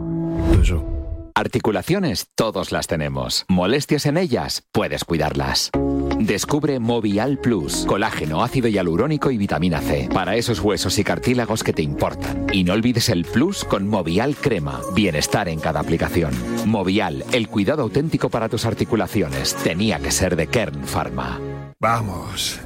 Articulaciones, 1.37 2.29
todos 2.35 2.73
las 2.73 2.87
tenemos. 2.87 3.45
Molestias 3.49 4.07
en 4.07 4.17
ellas, 4.17 4.65
puedes 4.73 5.05
cuidarlas. 5.05 5.71
Descubre 6.19 6.79
Movial 6.81 7.39
Plus, 7.39 7.85
colágeno, 7.87 8.43
ácido 8.43 8.69
hialurónico 8.69 9.31
y 9.31 9.37
vitamina 9.37 9.81
C, 9.81 10.09
para 10.13 10.37
esos 10.37 10.61
huesos 10.61 10.99
y 10.99 11.05
cartílagos 11.05 11.63
que 11.63 11.73
te 11.73 11.83
importan. 11.83 12.47
Y 12.53 12.65
no 12.65 12.73
olvides 12.73 13.09
el 13.09 13.25
Plus 13.25 13.65
con 13.65 13.89
Movial 13.89 14.37
Crema, 14.37 14.81
bienestar 14.95 15.49
en 15.49 15.61
cada 15.61 15.81
aplicación. 15.81 16.33
Movial, 16.67 17.25
el 17.33 17.49
cuidado 17.49 17.83
auténtico 17.83 18.29
para 18.29 18.49
tus 18.49 18.65
articulaciones, 18.65 19.55
tenía 19.63 19.99
que 19.99 20.11
ser 20.11 20.35
de 20.37 20.47
Kern 20.47 20.85
Pharma. 20.85 21.41
Vamos, 21.79 22.61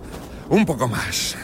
un 0.49 0.65
poco 0.65 0.89
más. 0.89 1.37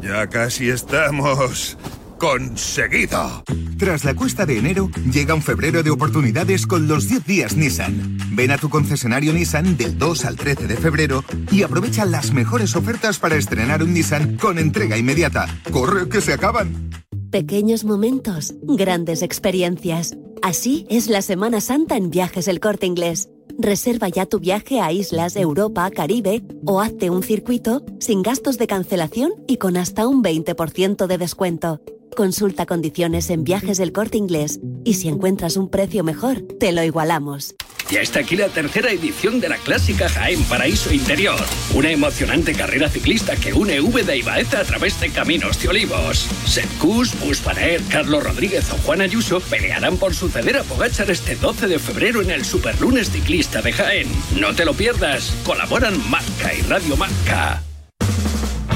Ya 0.00 0.26
casi 0.28 0.68
estamos 0.68 1.76
conseguido. 2.18 3.44
Tras 3.78 4.04
la 4.04 4.14
cuesta 4.14 4.46
de 4.46 4.58
enero, 4.58 4.90
llega 5.12 5.34
un 5.34 5.42
febrero 5.42 5.82
de 5.82 5.90
oportunidades 5.90 6.66
con 6.66 6.88
los 6.88 7.08
10 7.08 7.26
días 7.26 7.56
Nissan. 7.56 8.18
Ven 8.32 8.50
a 8.50 8.58
tu 8.58 8.70
concesionario 8.70 9.32
Nissan 9.32 9.76
del 9.76 9.98
2 9.98 10.24
al 10.24 10.36
13 10.36 10.66
de 10.66 10.76
febrero 10.76 11.24
y 11.50 11.62
aprovecha 11.62 12.04
las 12.04 12.32
mejores 12.32 12.74
ofertas 12.76 13.18
para 13.18 13.36
estrenar 13.36 13.82
un 13.82 13.92
Nissan 13.92 14.36
con 14.36 14.58
entrega 14.58 14.96
inmediata. 14.96 15.46
¡Corre, 15.70 16.08
que 16.08 16.20
se 16.20 16.32
acaban! 16.32 16.90
Pequeños 17.30 17.84
momentos, 17.84 18.54
grandes 18.62 19.22
experiencias. 19.22 20.16
Así 20.42 20.86
es 20.88 21.08
la 21.08 21.22
Semana 21.22 21.60
Santa 21.60 21.96
en 21.96 22.10
Viajes 22.10 22.48
El 22.48 22.60
Corte 22.60 22.86
Inglés. 22.86 23.28
Reserva 23.58 24.08
ya 24.08 24.26
tu 24.26 24.38
viaje 24.38 24.80
a 24.80 24.92
islas, 24.92 25.36
Europa, 25.36 25.90
Caribe 25.90 26.42
o 26.64 26.80
hazte 26.80 27.10
un 27.10 27.22
circuito 27.22 27.84
sin 28.00 28.22
gastos 28.22 28.58
de 28.58 28.66
cancelación 28.66 29.32
y 29.46 29.56
con 29.56 29.76
hasta 29.76 30.06
un 30.06 30.22
20% 30.22 31.06
de 31.06 31.18
descuento. 31.18 31.80
Consulta 32.16 32.66
condiciones 32.66 33.28
en 33.30 33.44
Viajes 33.44 33.78
del 33.78 33.92
Corte 33.92 34.16
Inglés 34.16 34.60
y 34.84 34.94
si 34.94 35.08
encuentras 35.08 35.56
un 35.56 35.68
precio 35.68 36.02
mejor, 36.02 36.40
te 36.58 36.72
lo 36.72 36.82
igualamos. 36.82 37.54
Ya 37.90 38.00
está 38.00 38.20
aquí 38.20 38.34
la 38.34 38.48
tercera 38.48 38.90
edición 38.90 39.38
de 39.38 39.48
la 39.48 39.58
clásica 39.58 40.08
Jaén 40.08 40.42
Paraíso 40.44 40.92
Interior. 40.92 41.38
Una 41.72 41.90
emocionante 41.90 42.52
carrera 42.52 42.88
ciclista 42.88 43.36
que 43.36 43.52
une 43.52 43.80
Úbeda 43.80 44.16
y 44.16 44.22
Baeza 44.22 44.60
a 44.60 44.64
través 44.64 44.98
de 45.00 45.10
caminos 45.10 45.62
de 45.62 45.68
olivos. 45.68 46.26
Setcus, 46.46 47.18
Buspaner, 47.20 47.80
Carlos 47.88 48.24
Rodríguez 48.24 48.72
o 48.72 48.76
Juan 48.78 49.02
Ayuso 49.02 49.38
pelearán 49.38 49.98
por 49.98 50.14
suceder 50.14 50.56
a 50.56 50.64
Pogachar 50.64 51.10
este 51.10 51.36
12 51.36 51.68
de 51.68 51.78
febrero 51.78 52.22
en 52.22 52.30
el 52.32 52.44
Superlunes 52.44 53.10
Ciclista 53.10 53.62
de 53.62 53.72
Jaén. 53.72 54.08
No 54.34 54.52
te 54.52 54.64
lo 54.64 54.74
pierdas. 54.74 55.32
Colaboran 55.44 55.94
Marca 56.10 56.52
y 56.54 56.62
Radio 56.62 56.96
Marca. 56.96 57.62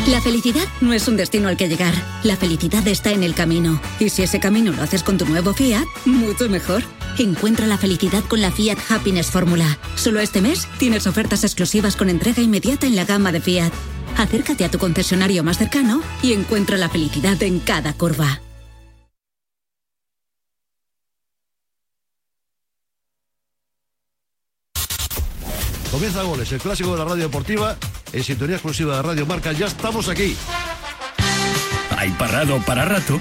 La 0.07 0.21
felicidad 0.21 0.67
no 0.81 0.93
es 0.93 1.09
un 1.09 1.17
destino 1.17 1.49
al 1.49 1.57
que 1.57 1.69
llegar. 1.69 1.95
La 2.23 2.37
felicidad 2.37 2.87
está 2.87 3.11
en 3.11 3.25
el 3.25 3.35
camino. 3.35 3.83
Y 3.99 4.09
si 4.09 4.23
ese 4.23 4.39
camino 4.39 4.73
lo 4.73 4.83
haces 4.83 5.03
con 5.03 5.19
tu 5.19 5.27
nuevo 5.27 5.53
Fiat, 5.53 5.87
mucho 6.05 6.49
mejor. 6.49 6.85
Encuentra 7.19 7.67
la 7.67 7.77
felicidad 7.77 8.25
con 8.25 8.41
la 8.41 8.51
Fiat 8.51 8.79
Happiness 8.89 9.31
Fórmula. 9.31 9.79
Solo 9.97 10.21
este 10.21 10.41
mes 10.41 10.67
tienes 10.79 11.07
ofertas 11.07 11.45
exclusivas 11.45 11.97
con 11.97 12.09
entrega 12.09 12.43
inmediata 12.43 12.87
en 12.87 12.97
la 12.97 13.05
gama 13.05 13.33
de 13.33 13.41
Fiat. 13.41 13.73
Acércate 14.17 14.65
a 14.65 14.71
tu 14.71 14.79
concesionario 14.79 15.45
más 15.45 15.59
cercano 15.59 16.03
y 16.23 16.33
encuentra 16.33 16.77
la 16.77 16.89
felicidad 16.89 17.43
en 17.43 17.61
cada 17.61 17.93
curva. 17.93 18.41
Comienza 25.91 26.23
Goles, 26.23 26.51
el 26.53 26.61
clásico 26.61 26.93
de 26.93 26.99
la 26.99 27.05
radio 27.05 27.25
deportiva, 27.25 27.77
en 28.13 28.23
sintonía 28.23 28.57
exclusiva 28.57 28.97
de 28.97 29.03
Radio 29.03 29.27
Marca. 29.27 29.53
Ya 29.53 29.67
estamos 29.67 30.09
aquí. 30.09 30.37
Hay 31.99 32.11
parado 32.13 32.59
para 32.65 32.85
rato 32.85 33.21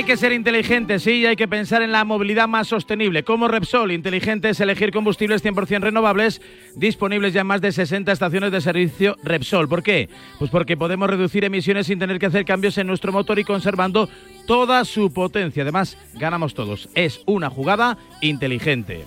Hay 0.00 0.06
que 0.06 0.16
ser 0.16 0.32
inteligente, 0.32 0.98
sí, 0.98 1.10
y 1.10 1.26
hay 1.26 1.36
que 1.36 1.46
pensar 1.46 1.82
en 1.82 1.92
la 1.92 2.06
movilidad 2.06 2.48
más 2.48 2.68
sostenible. 2.68 3.22
Como 3.22 3.48
Repsol, 3.48 3.92
inteligente 3.92 4.48
es 4.48 4.58
elegir 4.58 4.92
combustibles 4.92 5.44
100% 5.44 5.82
renovables 5.82 6.40
disponibles 6.74 7.34
ya 7.34 7.42
en 7.42 7.46
más 7.46 7.60
de 7.60 7.70
60 7.70 8.10
estaciones 8.10 8.50
de 8.50 8.62
servicio 8.62 9.18
Repsol. 9.22 9.68
¿Por 9.68 9.82
qué? 9.82 10.08
Pues 10.38 10.50
porque 10.50 10.78
podemos 10.78 11.10
reducir 11.10 11.44
emisiones 11.44 11.86
sin 11.86 11.98
tener 11.98 12.18
que 12.18 12.24
hacer 12.24 12.46
cambios 12.46 12.78
en 12.78 12.86
nuestro 12.86 13.12
motor 13.12 13.38
y 13.40 13.44
conservando 13.44 14.08
toda 14.46 14.86
su 14.86 15.12
potencia. 15.12 15.64
Además, 15.64 15.98
ganamos 16.14 16.54
todos. 16.54 16.88
Es 16.94 17.20
una 17.26 17.50
jugada 17.50 17.98
inteligente. 18.22 19.04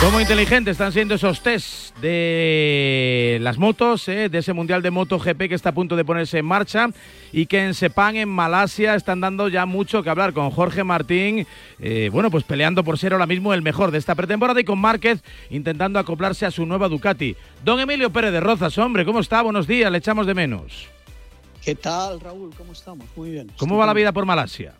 ¿Cómo 0.00 0.20
inteligentes 0.20 0.72
están 0.72 0.92
siendo 0.92 1.14
esos 1.14 1.40
test 1.40 1.96
de 1.98 3.38
las 3.40 3.58
motos, 3.58 4.06
eh, 4.08 4.28
de 4.28 4.38
ese 4.38 4.52
Mundial 4.52 4.82
de 4.82 4.90
MotoGP 4.90 5.48
que 5.48 5.54
está 5.54 5.70
a 5.70 5.74
punto 5.74 5.96
de 5.96 6.04
ponerse 6.04 6.38
en 6.38 6.44
marcha 6.44 6.88
y 7.32 7.46
que 7.46 7.64
en 7.64 7.74
Sepang, 7.74 8.16
en 8.16 8.28
Malasia, 8.28 8.94
están 8.94 9.20
dando 9.20 9.48
ya 9.48 9.64
mucho 9.64 10.02
que 10.02 10.10
hablar 10.10 10.32
con 10.32 10.50
Jorge 10.50 10.84
Martín, 10.84 11.46
eh, 11.80 12.10
bueno, 12.12 12.30
pues 12.30 12.44
peleando 12.44 12.84
por 12.84 12.98
ser 12.98 13.14
ahora 13.14 13.26
mismo 13.26 13.54
el 13.54 13.62
mejor 13.62 13.90
de 13.90 13.98
esta 13.98 14.14
pretemporada 14.14 14.60
y 14.60 14.64
con 14.64 14.78
Márquez 14.78 15.24
intentando 15.50 15.98
acoplarse 15.98 16.46
a 16.46 16.50
su 16.50 16.66
nueva 16.66 16.88
Ducati. 16.88 17.34
Don 17.64 17.80
Emilio 17.80 18.10
Pérez 18.10 18.32
de 18.32 18.40
Rozas, 18.40 18.76
hombre, 18.78 19.04
¿cómo 19.04 19.20
está? 19.20 19.42
Buenos 19.42 19.66
días, 19.66 19.90
le 19.90 19.98
echamos 19.98 20.26
de 20.26 20.34
menos. 20.34 20.88
¿Qué 21.64 21.74
tal, 21.74 22.20
Raúl? 22.20 22.54
¿Cómo 22.56 22.72
estamos? 22.72 23.06
Muy 23.16 23.30
bien. 23.30 23.50
¿Cómo 23.56 23.76
va 23.76 23.86
la 23.86 23.94
vida 23.94 24.12
por 24.12 24.26
Malasia? 24.26 24.74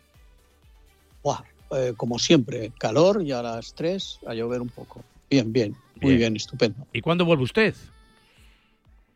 Eh, 1.72 1.94
como 1.96 2.18
siempre, 2.18 2.72
calor 2.78 3.22
y 3.22 3.32
a 3.32 3.42
las 3.42 3.74
3 3.74 4.20
a 4.26 4.34
llover 4.34 4.60
un 4.60 4.68
poco. 4.68 5.04
Bien, 5.28 5.52
bien, 5.52 5.72
muy 6.00 6.10
Bien. 6.10 6.18
bien, 6.18 6.36
estupendo. 6.36 6.86
¿Y 6.92 7.00
cuándo 7.00 7.24
vuelve 7.24 7.42
usted? 7.42 7.74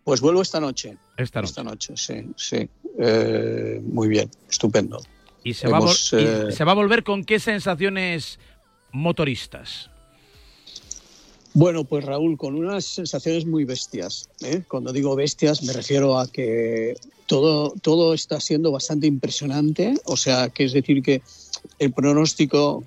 Pues 0.02 0.20
vuelvo 0.20 0.42
esta 0.42 0.58
noche. 0.58 0.96
Esta 1.16 1.40
noche. 1.40 1.50
Esta 1.50 1.62
noche, 1.62 1.92
sí, 1.96 2.26
sí. 2.36 2.68
Eh, 2.98 3.80
muy 3.84 4.08
bien, 4.08 4.28
estupendo. 4.48 5.00
¿Y 5.44 5.54
se, 5.54 5.68
va 5.68 5.80
y 5.80 6.16
eh, 6.16 6.52
se 6.52 6.64
va 6.64 6.72
a 6.72 6.74
volver 6.74 7.04
con 7.04 7.24
qué 7.24 7.38
sensaciones 7.38 8.38
motoristas? 8.92 9.90
Bueno, 11.52 11.84
pues 11.84 12.04
Raúl, 12.04 12.36
con 12.36 12.54
unas 12.54 12.84
sensaciones 12.84 13.46
muy 13.46 13.64
bestias. 13.64 14.28
¿eh? 14.42 14.62
Cuando 14.68 14.92
digo 14.92 15.16
bestias 15.16 15.62
me 15.62 15.72
refiero 15.72 16.18
a 16.18 16.28
que 16.28 16.94
todo, 17.26 17.74
todo 17.82 18.14
está 18.14 18.38
siendo 18.40 18.70
bastante 18.70 19.06
impresionante. 19.06 19.94
O 20.04 20.16
sea, 20.16 20.48
que 20.50 20.64
es 20.64 20.72
decir 20.72 21.02
que 21.02 21.22
el 21.78 21.92
pronóstico 21.92 22.84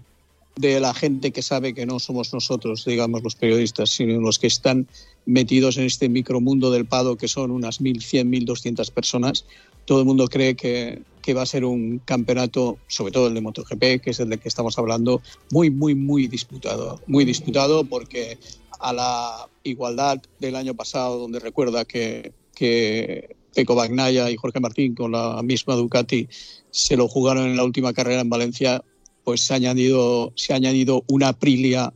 de 0.56 0.80
la 0.80 0.94
gente 0.94 1.32
que 1.32 1.42
sabe 1.42 1.74
que 1.74 1.86
no 1.86 2.00
somos 2.00 2.34
nosotros, 2.34 2.86
digamos 2.86 3.24
los 3.24 3.36
periodistas, 3.36 3.90
sino 3.90 4.20
los 4.22 4.38
que 4.38 4.48
están 4.48 4.88
metidos 5.26 5.78
en 5.78 5.86
este 5.86 6.10
micromundo 6.10 6.70
del 6.70 6.86
Pado, 6.86 7.18
que 7.18 7.28
son 7.28 7.52
unas 7.52 7.82
1.100, 7.82 8.46
1.200 8.46 8.92
personas, 8.92 9.46
todo 9.86 10.00
el 10.00 10.06
mundo 10.06 10.28
cree 10.28 10.56
que, 10.56 11.02
que, 11.22 11.34
va 11.34 11.42
a 11.42 11.48
ser 11.48 11.66
un 11.66 12.00
campeonato, 12.06 12.78
sobre 12.88 13.12
todo 13.12 13.28
el 13.28 13.34
de 13.34 13.42
MotoGP, 13.42 14.02
que 14.02 14.12
es 14.12 14.20
el 14.20 14.30
del 14.30 14.40
que 14.40 14.48
estamos 14.48 14.78
hablando, 14.78 15.22
muy, 15.52 15.70
muy, 15.70 15.96
muy 15.96 16.28
disputado. 16.28 17.02
Muy 17.08 17.26
disputado 17.26 17.84
porque 17.84 18.38
a 18.80 18.94
la 18.94 19.50
igualdad 19.64 20.22
del 20.40 20.56
año 20.56 20.74
pasado, 20.76 21.18
donde 21.18 21.40
recuerda 21.40 21.86
que, 21.86 22.32
que 22.56 23.36
Peco 23.54 23.76
Bagnaya 23.76 24.30
y 24.30 24.36
Jorge 24.36 24.60
Martín 24.60 24.96
con 24.96 25.12
la 25.12 25.42
misma 25.44 25.76
Ducati 25.76 26.28
se 26.72 26.98
lo 26.98 27.08
jugaron 27.08 27.48
en 27.48 27.58
la 27.58 27.64
última 27.64 27.94
carrera 27.94 28.22
en 28.22 28.30
Valencia, 28.30 28.84
pues 29.24 29.42
se 29.42 29.54
ha 29.54 29.58
añadido, 29.58 30.34
se 30.36 30.54
ha 30.54 30.56
añadido 30.56 31.04
una 31.08 31.30
Aprilia 31.30 31.94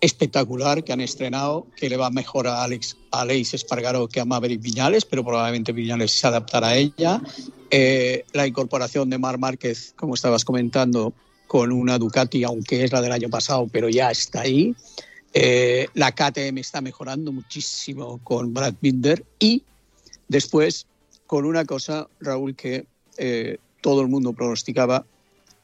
espectacular 0.00 0.82
que 0.82 0.92
han 0.92 1.00
estrenado, 1.00 1.66
que 1.76 1.90
le 1.90 1.96
va 1.96 2.10
mejor 2.10 2.48
a 2.48 2.62
Alex, 2.62 2.96
a 3.12 3.26
Espargaro 3.26 4.08
que 4.08 4.20
a 4.20 4.24
Maverick 4.24 4.60
Viñales, 4.60 5.04
pero 5.04 5.24
probablemente 5.24 5.72
Viñales 5.72 6.12
se 6.12 6.26
adaptará 6.26 6.68
a 6.68 6.76
ella. 6.76 7.20
Eh, 7.70 8.24
la 8.32 8.46
incorporación 8.46 9.10
de 9.10 9.18
Mar 9.18 9.38
Márquez, 9.38 9.92
como 9.96 10.14
estabas 10.14 10.44
comentando, 10.44 11.12
con 11.46 11.72
una 11.72 11.98
Ducati, 11.98 12.44
aunque 12.44 12.84
es 12.84 12.92
la 12.92 13.02
del 13.02 13.12
año 13.12 13.28
pasado, 13.28 13.68
pero 13.70 13.88
ya 13.88 14.10
está 14.10 14.42
ahí. 14.42 14.74
Eh, 15.34 15.88
la 15.94 16.12
KTM 16.12 16.58
está 16.58 16.80
mejorando 16.80 17.32
muchísimo 17.32 18.20
con 18.24 18.54
Brad 18.54 18.74
Binder 18.80 19.24
y 19.38 19.64
después 20.30 20.86
con 21.26 21.44
una 21.44 21.64
cosa, 21.64 22.08
Raúl, 22.20 22.54
que 22.56 22.86
eh, 23.18 23.58
todo 23.80 24.00
el 24.00 24.08
mundo 24.08 24.32
pronosticaba 24.32 25.04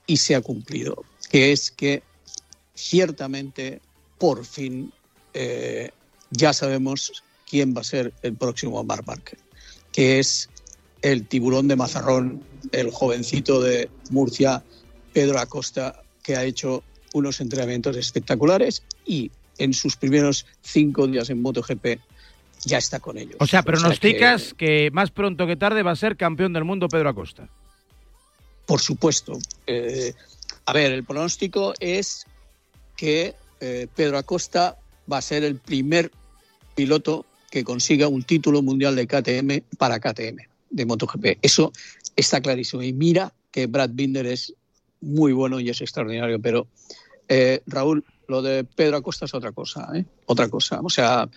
y 0.07 0.19
se 0.19 0.35
ha 0.35 0.41
cumplido, 0.41 1.05
que 1.31 1.53
es 1.53 1.71
que 1.71 2.03
ciertamente 2.75 3.81
por 4.19 4.45
fin 4.45 4.93
eh, 5.35 5.91
ya 6.31 6.53
sabemos 6.53 7.23
quién 7.49 7.75
va 7.75 7.81
a 7.81 7.85
ser 7.85 8.13
el 8.23 8.35
próximo 8.35 8.83
Mar 8.83 9.07
Márquez, 9.07 9.39
que 9.93 10.19
es 10.19 10.49
el 11.03 11.27
tiburón 11.27 11.69
de 11.69 11.77
Mazarrón, 11.77 12.43
el 12.73 12.91
jovencito 12.91 13.61
de 13.61 13.89
Murcia, 14.11 14.65
Pedro 15.13 15.39
Acosta, 15.39 16.03
que 16.25 16.37
ha 16.37 16.45
hecho 16.45 16.83
unos 17.15 17.41
entrenamientos 17.41 17.97
espectaculares 17.97 18.83
y 19.05 19.31
en 19.59 19.73
sus 19.73 19.97
primeros 19.97 20.45
cinco 20.63 21.07
días 21.07 21.31
en 21.31 21.41
MotoGP 21.41 22.01
ya 22.67 22.79
está 22.79 23.01
con 23.01 23.17
ellos. 23.17 23.37
O 23.39 23.47
sea, 23.47 23.63
pronosticas 23.63 24.43
o 24.43 24.45
sea 24.45 24.55
que... 24.57 24.67
que... 24.67 24.91
más 24.93 25.11
pronto 25.11 25.47
que 25.47 25.57
tarde 25.57 25.83
va 25.83 25.93
a 25.93 25.97
ser 25.97 26.17
campeón 26.17 26.53
del 26.53 26.65
mundo 26.65 26.89
Pedro 26.89 27.09
Acosta. 27.09 27.49
Por 28.67 28.81
supuesto. 28.81 29.39
Eh, 29.67 30.13
a 30.67 30.73
ver, 30.73 30.93
el 30.93 31.05
pronóstico 31.05 31.73
es 31.79 32.27
que 32.97 33.35
eh, 33.61 33.87
Pedro 33.95 34.19
Acosta 34.19 34.77
va 35.11 35.19
a 35.19 35.23
ser 35.23 35.45
el 35.45 35.57
primer 35.57 36.11
piloto 36.75 37.25
que 37.51 37.63
consiga 37.63 38.09
un 38.09 38.25
título 38.25 38.61
mundial 38.63 38.97
de 38.97 39.07
KTM 39.07 39.77
para 39.79 40.01
KTM, 40.01 40.39
de 40.71 40.87
MotoGP. 40.87 41.39
Eso 41.41 41.73
está 42.17 42.41
clarísimo. 42.41 42.83
Y 42.83 42.93
mira 42.93 43.33
que 43.53 43.67
Brad 43.67 43.91
Binder 43.93 44.27
es 44.27 44.53
muy 45.01 45.33
bueno 45.33 45.61
y 45.61 45.71
es 45.71 45.81
extraordinario, 45.81 46.41
pero 46.41 46.67
eh, 47.29 47.63
Raúl, 47.67 48.05
lo 48.27 48.43
de 48.43 48.65
Pedro 48.65 48.97
Acosta 48.97 49.27
es 49.27 49.35
otra 49.35 49.53
cosa, 49.53 49.89
¿eh? 49.95 50.05
otra 50.27 50.49
cosa. 50.49 50.81
O 50.83 50.91
sea, 50.91 51.29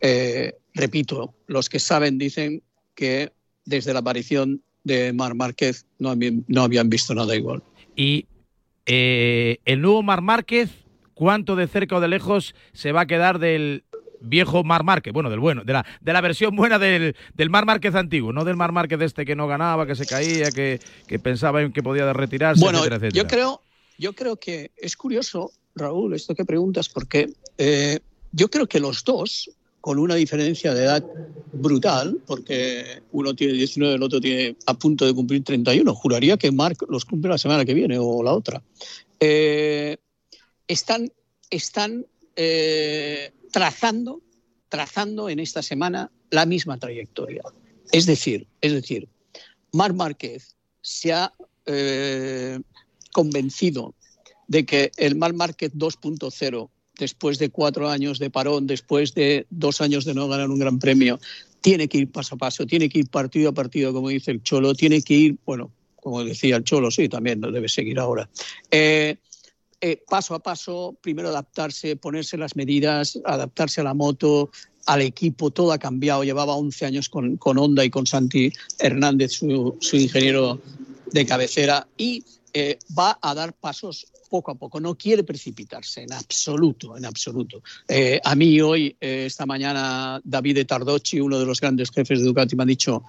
eh, 0.00 0.54
repito, 0.74 1.34
los 1.46 1.68
que 1.68 1.78
saben 1.78 2.18
dicen 2.18 2.62
que 2.94 3.32
desde 3.64 3.92
la 3.92 4.00
aparición 4.00 4.62
de 4.84 5.12
Mar 5.12 5.34
Márquez 5.34 5.86
no, 5.98 6.10
habían, 6.10 6.44
no 6.48 6.62
habían 6.62 6.90
visto 6.90 7.14
nada 7.14 7.34
igual. 7.34 7.62
Y 7.96 8.26
eh, 8.86 9.58
el 9.64 9.80
nuevo 9.80 10.02
Mar 10.02 10.20
Márquez, 10.20 10.70
¿cuánto 11.14 11.56
de 11.56 11.66
cerca 11.66 11.96
o 11.96 12.00
de 12.00 12.08
lejos 12.08 12.54
se 12.72 12.92
va 12.92 13.02
a 13.02 13.06
quedar 13.06 13.38
del 13.38 13.84
viejo 14.20 14.62
Mar 14.62 14.84
Márquez? 14.84 15.12
Bueno, 15.12 15.30
del 15.30 15.40
bueno, 15.40 15.64
de 15.64 15.72
la, 15.72 15.86
de 16.00 16.12
la 16.12 16.20
versión 16.20 16.54
buena 16.54 16.78
del, 16.78 17.16
del 17.34 17.50
Mar 17.50 17.64
Márquez 17.64 17.94
antiguo, 17.94 18.32
no 18.32 18.44
del 18.44 18.56
Mar 18.56 18.72
Márquez 18.72 19.00
este 19.00 19.24
que 19.24 19.36
no 19.36 19.46
ganaba, 19.46 19.86
que 19.86 19.94
se 19.94 20.06
caía, 20.06 20.50
que, 20.50 20.80
que 21.06 21.18
pensaba 21.18 21.62
en 21.62 21.72
que 21.72 21.82
podía 21.82 22.12
retirarse, 22.12 22.60
bueno, 22.60 22.80
etcétera, 22.80 22.96
etcétera. 22.96 23.22
Yo 23.22 23.28
creo, 23.28 23.62
yo 23.96 24.12
creo 24.12 24.36
que 24.36 24.72
es 24.76 24.96
curioso, 24.96 25.52
Raúl, 25.74 26.14
esto 26.14 26.34
que 26.34 26.44
preguntas, 26.44 26.88
porque 26.88 27.32
eh, 27.56 28.00
yo 28.32 28.50
creo 28.50 28.66
que 28.66 28.80
los 28.80 29.04
dos, 29.04 29.50
con 29.84 29.98
una 29.98 30.14
diferencia 30.14 30.72
de 30.72 30.84
edad 30.84 31.04
brutal, 31.52 32.18
porque 32.26 33.02
uno 33.12 33.34
tiene 33.34 33.52
19, 33.52 33.96
el 33.96 34.02
otro 34.02 34.18
tiene 34.18 34.56
a 34.64 34.72
punto 34.72 35.04
de 35.04 35.12
cumplir 35.12 35.44
31. 35.44 35.94
Juraría 35.94 36.38
que 36.38 36.50
Marc 36.50 36.86
los 36.88 37.04
cumple 37.04 37.28
la 37.28 37.36
semana 37.36 37.66
que 37.66 37.74
viene 37.74 37.98
o 37.98 38.22
la 38.22 38.32
otra. 38.32 38.62
Eh, 39.20 39.98
están 40.66 41.12
están 41.50 42.06
eh, 42.34 43.30
trazando, 43.52 44.22
trazando 44.70 45.28
en 45.28 45.38
esta 45.38 45.62
semana 45.62 46.10
la 46.30 46.46
misma 46.46 46.78
trayectoria. 46.78 47.42
Es 47.92 48.06
decir, 48.06 48.46
es 48.62 48.72
decir, 48.72 49.06
Marc 49.72 49.94
Márquez 49.94 50.56
se 50.80 51.12
ha 51.12 51.30
eh, 51.66 52.58
convencido 53.12 53.94
de 54.48 54.64
que 54.64 54.92
el 54.96 55.14
Marc 55.16 55.34
Márquez 55.34 55.74
2.0 55.74 56.70
después 56.98 57.38
de 57.38 57.50
cuatro 57.50 57.88
años 57.88 58.18
de 58.18 58.30
parón, 58.30 58.66
después 58.66 59.14
de 59.14 59.46
dos 59.50 59.80
años 59.80 60.04
de 60.04 60.14
no 60.14 60.28
ganar 60.28 60.50
un 60.50 60.58
gran 60.58 60.78
premio, 60.78 61.18
tiene 61.60 61.88
que 61.88 61.98
ir 61.98 62.10
paso 62.10 62.34
a 62.34 62.38
paso, 62.38 62.66
tiene 62.66 62.88
que 62.88 63.00
ir 63.00 63.08
partido 63.08 63.50
a 63.50 63.52
partido, 63.52 63.92
como 63.92 64.08
dice 64.08 64.30
el 64.30 64.42
Cholo, 64.42 64.74
tiene 64.74 65.02
que 65.02 65.14
ir, 65.14 65.36
bueno, 65.44 65.70
como 65.96 66.22
decía 66.22 66.56
el 66.56 66.64
Cholo, 66.64 66.90
sí, 66.90 67.08
también 67.08 67.40
lo 67.40 67.50
debe 67.50 67.68
seguir 67.68 67.98
ahora. 67.98 68.28
Eh, 68.70 69.16
eh, 69.80 70.02
paso 70.08 70.34
a 70.34 70.38
paso, 70.40 70.96
primero 71.00 71.28
adaptarse, 71.28 71.96
ponerse 71.96 72.36
las 72.36 72.56
medidas, 72.56 73.18
adaptarse 73.24 73.80
a 73.80 73.84
la 73.84 73.94
moto, 73.94 74.50
al 74.86 75.02
equipo, 75.02 75.50
todo 75.50 75.72
ha 75.72 75.78
cambiado. 75.78 76.24
Llevaba 76.24 76.54
11 76.54 76.86
años 76.86 77.08
con, 77.08 77.36
con 77.36 77.58
Honda 77.58 77.84
y 77.84 77.90
con 77.90 78.06
Santi 78.06 78.52
Hernández, 78.78 79.32
su, 79.32 79.76
su 79.80 79.96
ingeniero 79.96 80.60
de 81.12 81.26
cabecera, 81.26 81.86
y 81.96 82.24
eh, 82.52 82.78
va 82.96 83.18
a 83.20 83.34
dar 83.34 83.52
pasos 83.52 84.06
poco 84.34 84.50
a 84.50 84.56
poco, 84.56 84.80
no 84.80 84.96
quiere 84.96 85.22
precipitarse 85.22 86.02
en 86.02 86.12
absoluto, 86.12 86.96
en 86.96 87.04
absoluto. 87.04 87.62
Eh, 87.86 88.20
a 88.24 88.34
mí 88.34 88.60
hoy, 88.60 88.96
eh, 89.00 89.26
esta 89.26 89.46
mañana, 89.46 90.20
David 90.24 90.66
Tardocci, 90.66 91.20
uno 91.20 91.38
de 91.38 91.46
los 91.46 91.60
grandes 91.60 91.92
jefes 91.92 92.18
de 92.18 92.24
Ducati, 92.24 92.56
me 92.56 92.64
ha 92.64 92.66
dicho, 92.66 93.04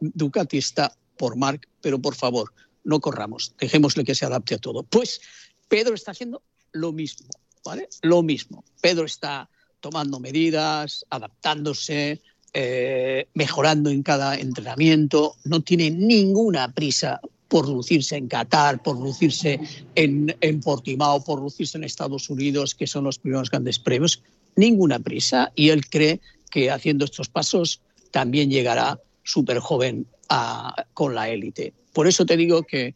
Ducati 0.00 0.58
está 0.58 0.92
por 1.16 1.36
Marc, 1.36 1.68
pero 1.80 2.00
por 2.00 2.16
favor, 2.16 2.52
no 2.82 2.98
corramos, 2.98 3.54
dejémosle 3.56 4.02
que 4.02 4.16
se 4.16 4.24
adapte 4.24 4.56
a 4.56 4.58
todo. 4.58 4.82
Pues 4.82 5.20
Pedro 5.68 5.94
está 5.94 6.10
haciendo 6.10 6.42
lo 6.72 6.90
mismo, 6.92 7.28
¿vale? 7.64 7.88
Lo 8.02 8.24
mismo. 8.24 8.64
Pedro 8.80 9.04
está 9.04 9.48
tomando 9.78 10.18
medidas, 10.18 11.06
adaptándose, 11.08 12.20
eh, 12.52 13.28
mejorando 13.34 13.90
en 13.90 14.02
cada 14.02 14.36
entrenamiento, 14.36 15.36
no 15.44 15.60
tiene 15.60 15.92
ninguna 15.92 16.72
prisa 16.72 17.20
por 17.52 17.68
lucirse 17.68 18.16
en 18.16 18.28
Qatar, 18.28 18.82
por 18.82 18.98
lucirse 18.98 19.60
en, 19.94 20.34
en, 20.40 20.60
Portimao, 20.62 21.22
por 21.22 21.38
lucirse 21.38 21.76
en 21.76 21.84
Estados 21.84 22.30
Unidos, 22.30 22.74
que 22.74 22.86
son 22.86 23.04
los 23.04 23.18
primeros 23.18 23.50
grandes 23.50 23.78
premios, 23.78 24.22
ninguna 24.56 24.98
prisa. 25.00 25.52
Y 25.54 25.68
él 25.68 25.84
cree 25.86 26.20
que 26.50 26.70
haciendo 26.70 27.04
estos 27.04 27.28
pasos 27.28 27.82
también 28.10 28.50
llegará 28.50 28.98
súper 29.22 29.58
joven 29.58 30.06
con 30.94 31.14
la 31.14 31.28
élite. 31.28 31.74
Por 31.92 32.08
eso 32.08 32.24
te 32.24 32.38
digo 32.38 32.62
que 32.62 32.94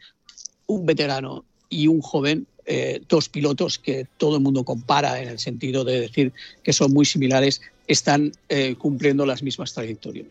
un 0.66 0.86
veterano 0.86 1.44
y 1.68 1.88
un 1.88 2.00
joven, 2.00 2.46
eh, 2.64 3.02
dos 3.10 3.28
pilotos 3.28 3.78
que 3.78 4.06
todo 4.16 4.36
el 4.36 4.42
mundo 4.42 4.64
compara 4.64 5.20
en 5.20 5.28
el 5.28 5.38
sentido 5.38 5.84
de 5.84 6.00
decir 6.00 6.32
que 6.62 6.72
son 6.72 6.94
muy 6.94 7.04
similares, 7.04 7.60
están 7.88 8.32
eh, 8.48 8.74
cumpliendo 8.78 9.26
las 9.26 9.42
mismas 9.42 9.74
trayectorias. 9.74 10.28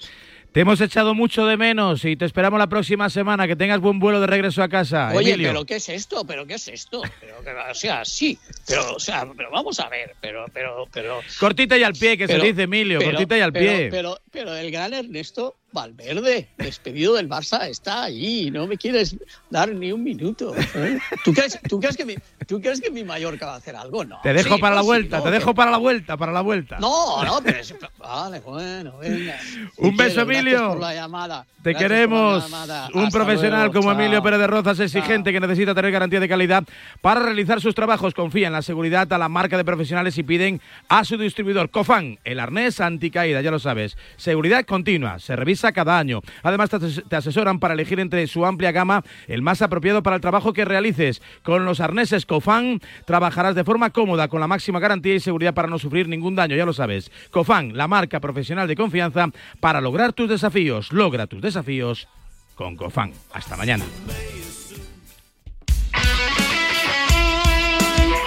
Te 0.55 0.61
hemos 0.61 0.79
echado 0.79 1.13
mucho 1.13 1.45
de 1.45 1.57
menos 1.57 2.05
y 2.05 2.15
te 2.15 2.23
esperamos 2.23 2.57
la 2.57 2.67
próxima 2.67 3.09
semana. 3.09 3.45
Que 3.45 3.57
tengas 3.57 3.81
buen 3.81 3.99
vuelo 3.99 4.21
de 4.21 4.27
regreso 4.27 4.63
a 4.63 4.69
casa. 4.69 5.11
Oye, 5.13 5.33
Emilio. 5.33 5.49
pero 5.49 5.65
¿qué 5.65 5.75
es 5.75 5.89
esto? 5.89 6.25
¿Pero 6.25 6.47
qué 6.47 6.53
es 6.53 6.69
esto? 6.69 7.01
Pero, 7.19 7.39
o 7.69 7.73
sea, 7.73 8.05
sí, 8.05 8.39
pero, 8.65 8.95
o 8.95 8.99
sea, 9.01 9.27
pero 9.35 9.51
vamos 9.51 9.81
a 9.81 9.89
ver, 9.89 10.15
pero, 10.21 10.45
pero, 10.53 10.87
pero. 10.93 11.19
Cortita 11.41 11.77
y 11.77 11.83
al 11.83 11.91
pie, 11.91 12.17
que 12.17 12.25
pero, 12.25 12.39
se 12.39 12.47
dice 12.47 12.61
Emilio, 12.61 12.99
pero, 12.99 13.11
cortita 13.11 13.37
y 13.37 13.41
al 13.41 13.51
pie. 13.51 13.89
Pero, 13.91 14.17
pero, 14.31 14.55
el 14.55 14.71
gran 14.71 14.93
Ernesto 14.93 15.55
Valverde, 15.75 16.47
despedido 16.57 17.13
del 17.13 17.29
Barça, 17.29 17.67
está 17.67 18.03
allí. 18.05 18.49
No 18.49 18.65
me 18.65 18.77
quieres 18.77 19.15
dar 19.51 19.69
ni 19.69 19.91
un 19.91 20.03
minuto. 20.03 20.55
¿eh? 20.73 20.97
¿Tú, 21.23 21.33
crees, 21.33 21.59
tú, 21.69 21.79
crees 21.79 21.95
que 21.95 22.05
mi, 22.05 22.15
¿Tú 22.47 22.59
crees 22.59 22.81
que 22.81 22.89
mi 22.89 23.03
Mallorca 23.03 23.45
va 23.45 23.53
a 23.53 23.57
hacer 23.57 23.75
algo? 23.75 24.03
No. 24.03 24.19
Te 24.23 24.33
dejo 24.33 24.55
Sí, 24.55 24.61
para 24.61 24.75
la 24.75 24.81
sí, 24.81 24.87
vuelta, 24.87 25.17
no, 25.19 25.23
te 25.25 25.31
dejo 25.31 25.53
para 25.53 25.69
la 25.69 25.77
vuelta, 25.77 26.17
para 26.17 26.31
la 26.31 26.41
vuelta. 26.41 26.79
No, 26.79 27.23
no, 27.23 27.41
pero 27.43 27.59
es- 27.59 27.75
Vale, 27.99 28.39
bueno, 28.39 28.97
venga. 28.97 29.37
Un 29.77 29.95
beso, 29.97 30.25
Quiero, 30.25 30.31
Emilio. 30.39 30.67
por 30.69 30.79
la 30.79 30.93
llamada. 30.95 31.45
Te 31.61 31.71
Gracias 31.71 31.91
queremos. 31.91 32.43
llamada. 32.43 32.89
Un 32.93 33.05
Hasta 33.05 33.17
profesional 33.19 33.59
luego, 33.65 33.73
como 33.73 33.91
chao. 33.91 33.99
Emilio 33.99 34.23
Pérez 34.23 34.39
de 34.39 34.47
Rozas, 34.47 34.79
exigente, 34.79 35.31
que 35.33 35.39
necesita 35.39 35.75
tener 35.75 35.91
garantía 35.91 36.19
de 36.19 36.29
calidad 36.29 36.63
para 37.01 37.19
realizar 37.21 37.59
sus 37.59 37.75
trabajos. 37.75 38.13
Confía 38.13 38.47
en 38.47 38.53
la 38.53 38.61
seguridad 38.61 39.11
a 39.11 39.17
la 39.17 39.27
marca 39.27 39.57
de 39.57 39.65
profesionales 39.65 40.17
y 40.17 40.23
piden 40.23 40.61
a 40.87 41.03
su 41.03 41.17
distribuidor 41.17 41.69
Cofan, 41.71 42.19
el 42.23 42.39
arnés 42.39 42.79
anticaída, 42.79 43.41
ya 43.41 43.51
lo 43.51 43.59
sabes. 43.59 43.97
Seguridad 44.15 44.63
continua. 44.65 45.17
Se 45.19 45.35
revisa 45.35 45.64
empresa 45.65 45.71
cada 45.73 45.97
año. 45.99 46.21
Además, 46.43 46.69
te 46.69 46.77
ases- 46.77 47.03
te 47.07 47.15
asesoran 47.15 47.59
para 47.59 47.73
elegir 47.73 47.99
entre 47.99 48.25
su 48.27 48.45
amplia 48.45 48.71
gama 48.71 49.03
el 49.27 49.41
más 49.41 49.61
apropiado 49.61 50.03
para 50.03 50.15
el 50.17 50.21
trabajo 50.21 50.53
que 50.53 50.65
realices. 50.65 51.21
Con 51.43 51.65
los 51.65 51.79
arneses 51.79 52.25
Cofan 52.25 52.79
trabajarás 53.05 53.55
de 53.55 53.63
forma 53.63 53.89
cómoda, 53.89 54.27
con 54.27 54.39
la 54.39 54.47
máxima 54.47 54.79
garantía 54.79 55.15
y 55.15 55.19
seguridad 55.19 55.53
para 55.53 55.67
no 55.67 55.79
sufrir 55.79 56.07
ningún 56.07 56.35
daño, 56.35 56.55
ya 56.55 56.65
lo 56.65 56.73
sabes. 56.73 57.11
Cofan, 57.31 57.75
la 57.75 57.87
marca 57.87 58.19
profesional 58.19 58.67
de 58.67 58.75
confianza 58.75 59.29
para 59.59 59.81
lograr 59.81 60.13
tus 60.13 60.29
desafíos. 60.29 60.91
Logra 60.91 61.27
tus 61.27 61.41
desafíos 61.41 62.07
con 62.55 62.75
Cofan. 62.75 63.11
Hasta 63.33 63.55
mañana. 63.57 63.85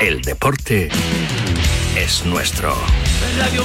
El 0.01 0.22
deporte 0.22 0.89
es 1.97 2.24
nuestro. 2.24 2.72
Radio. 3.36 3.64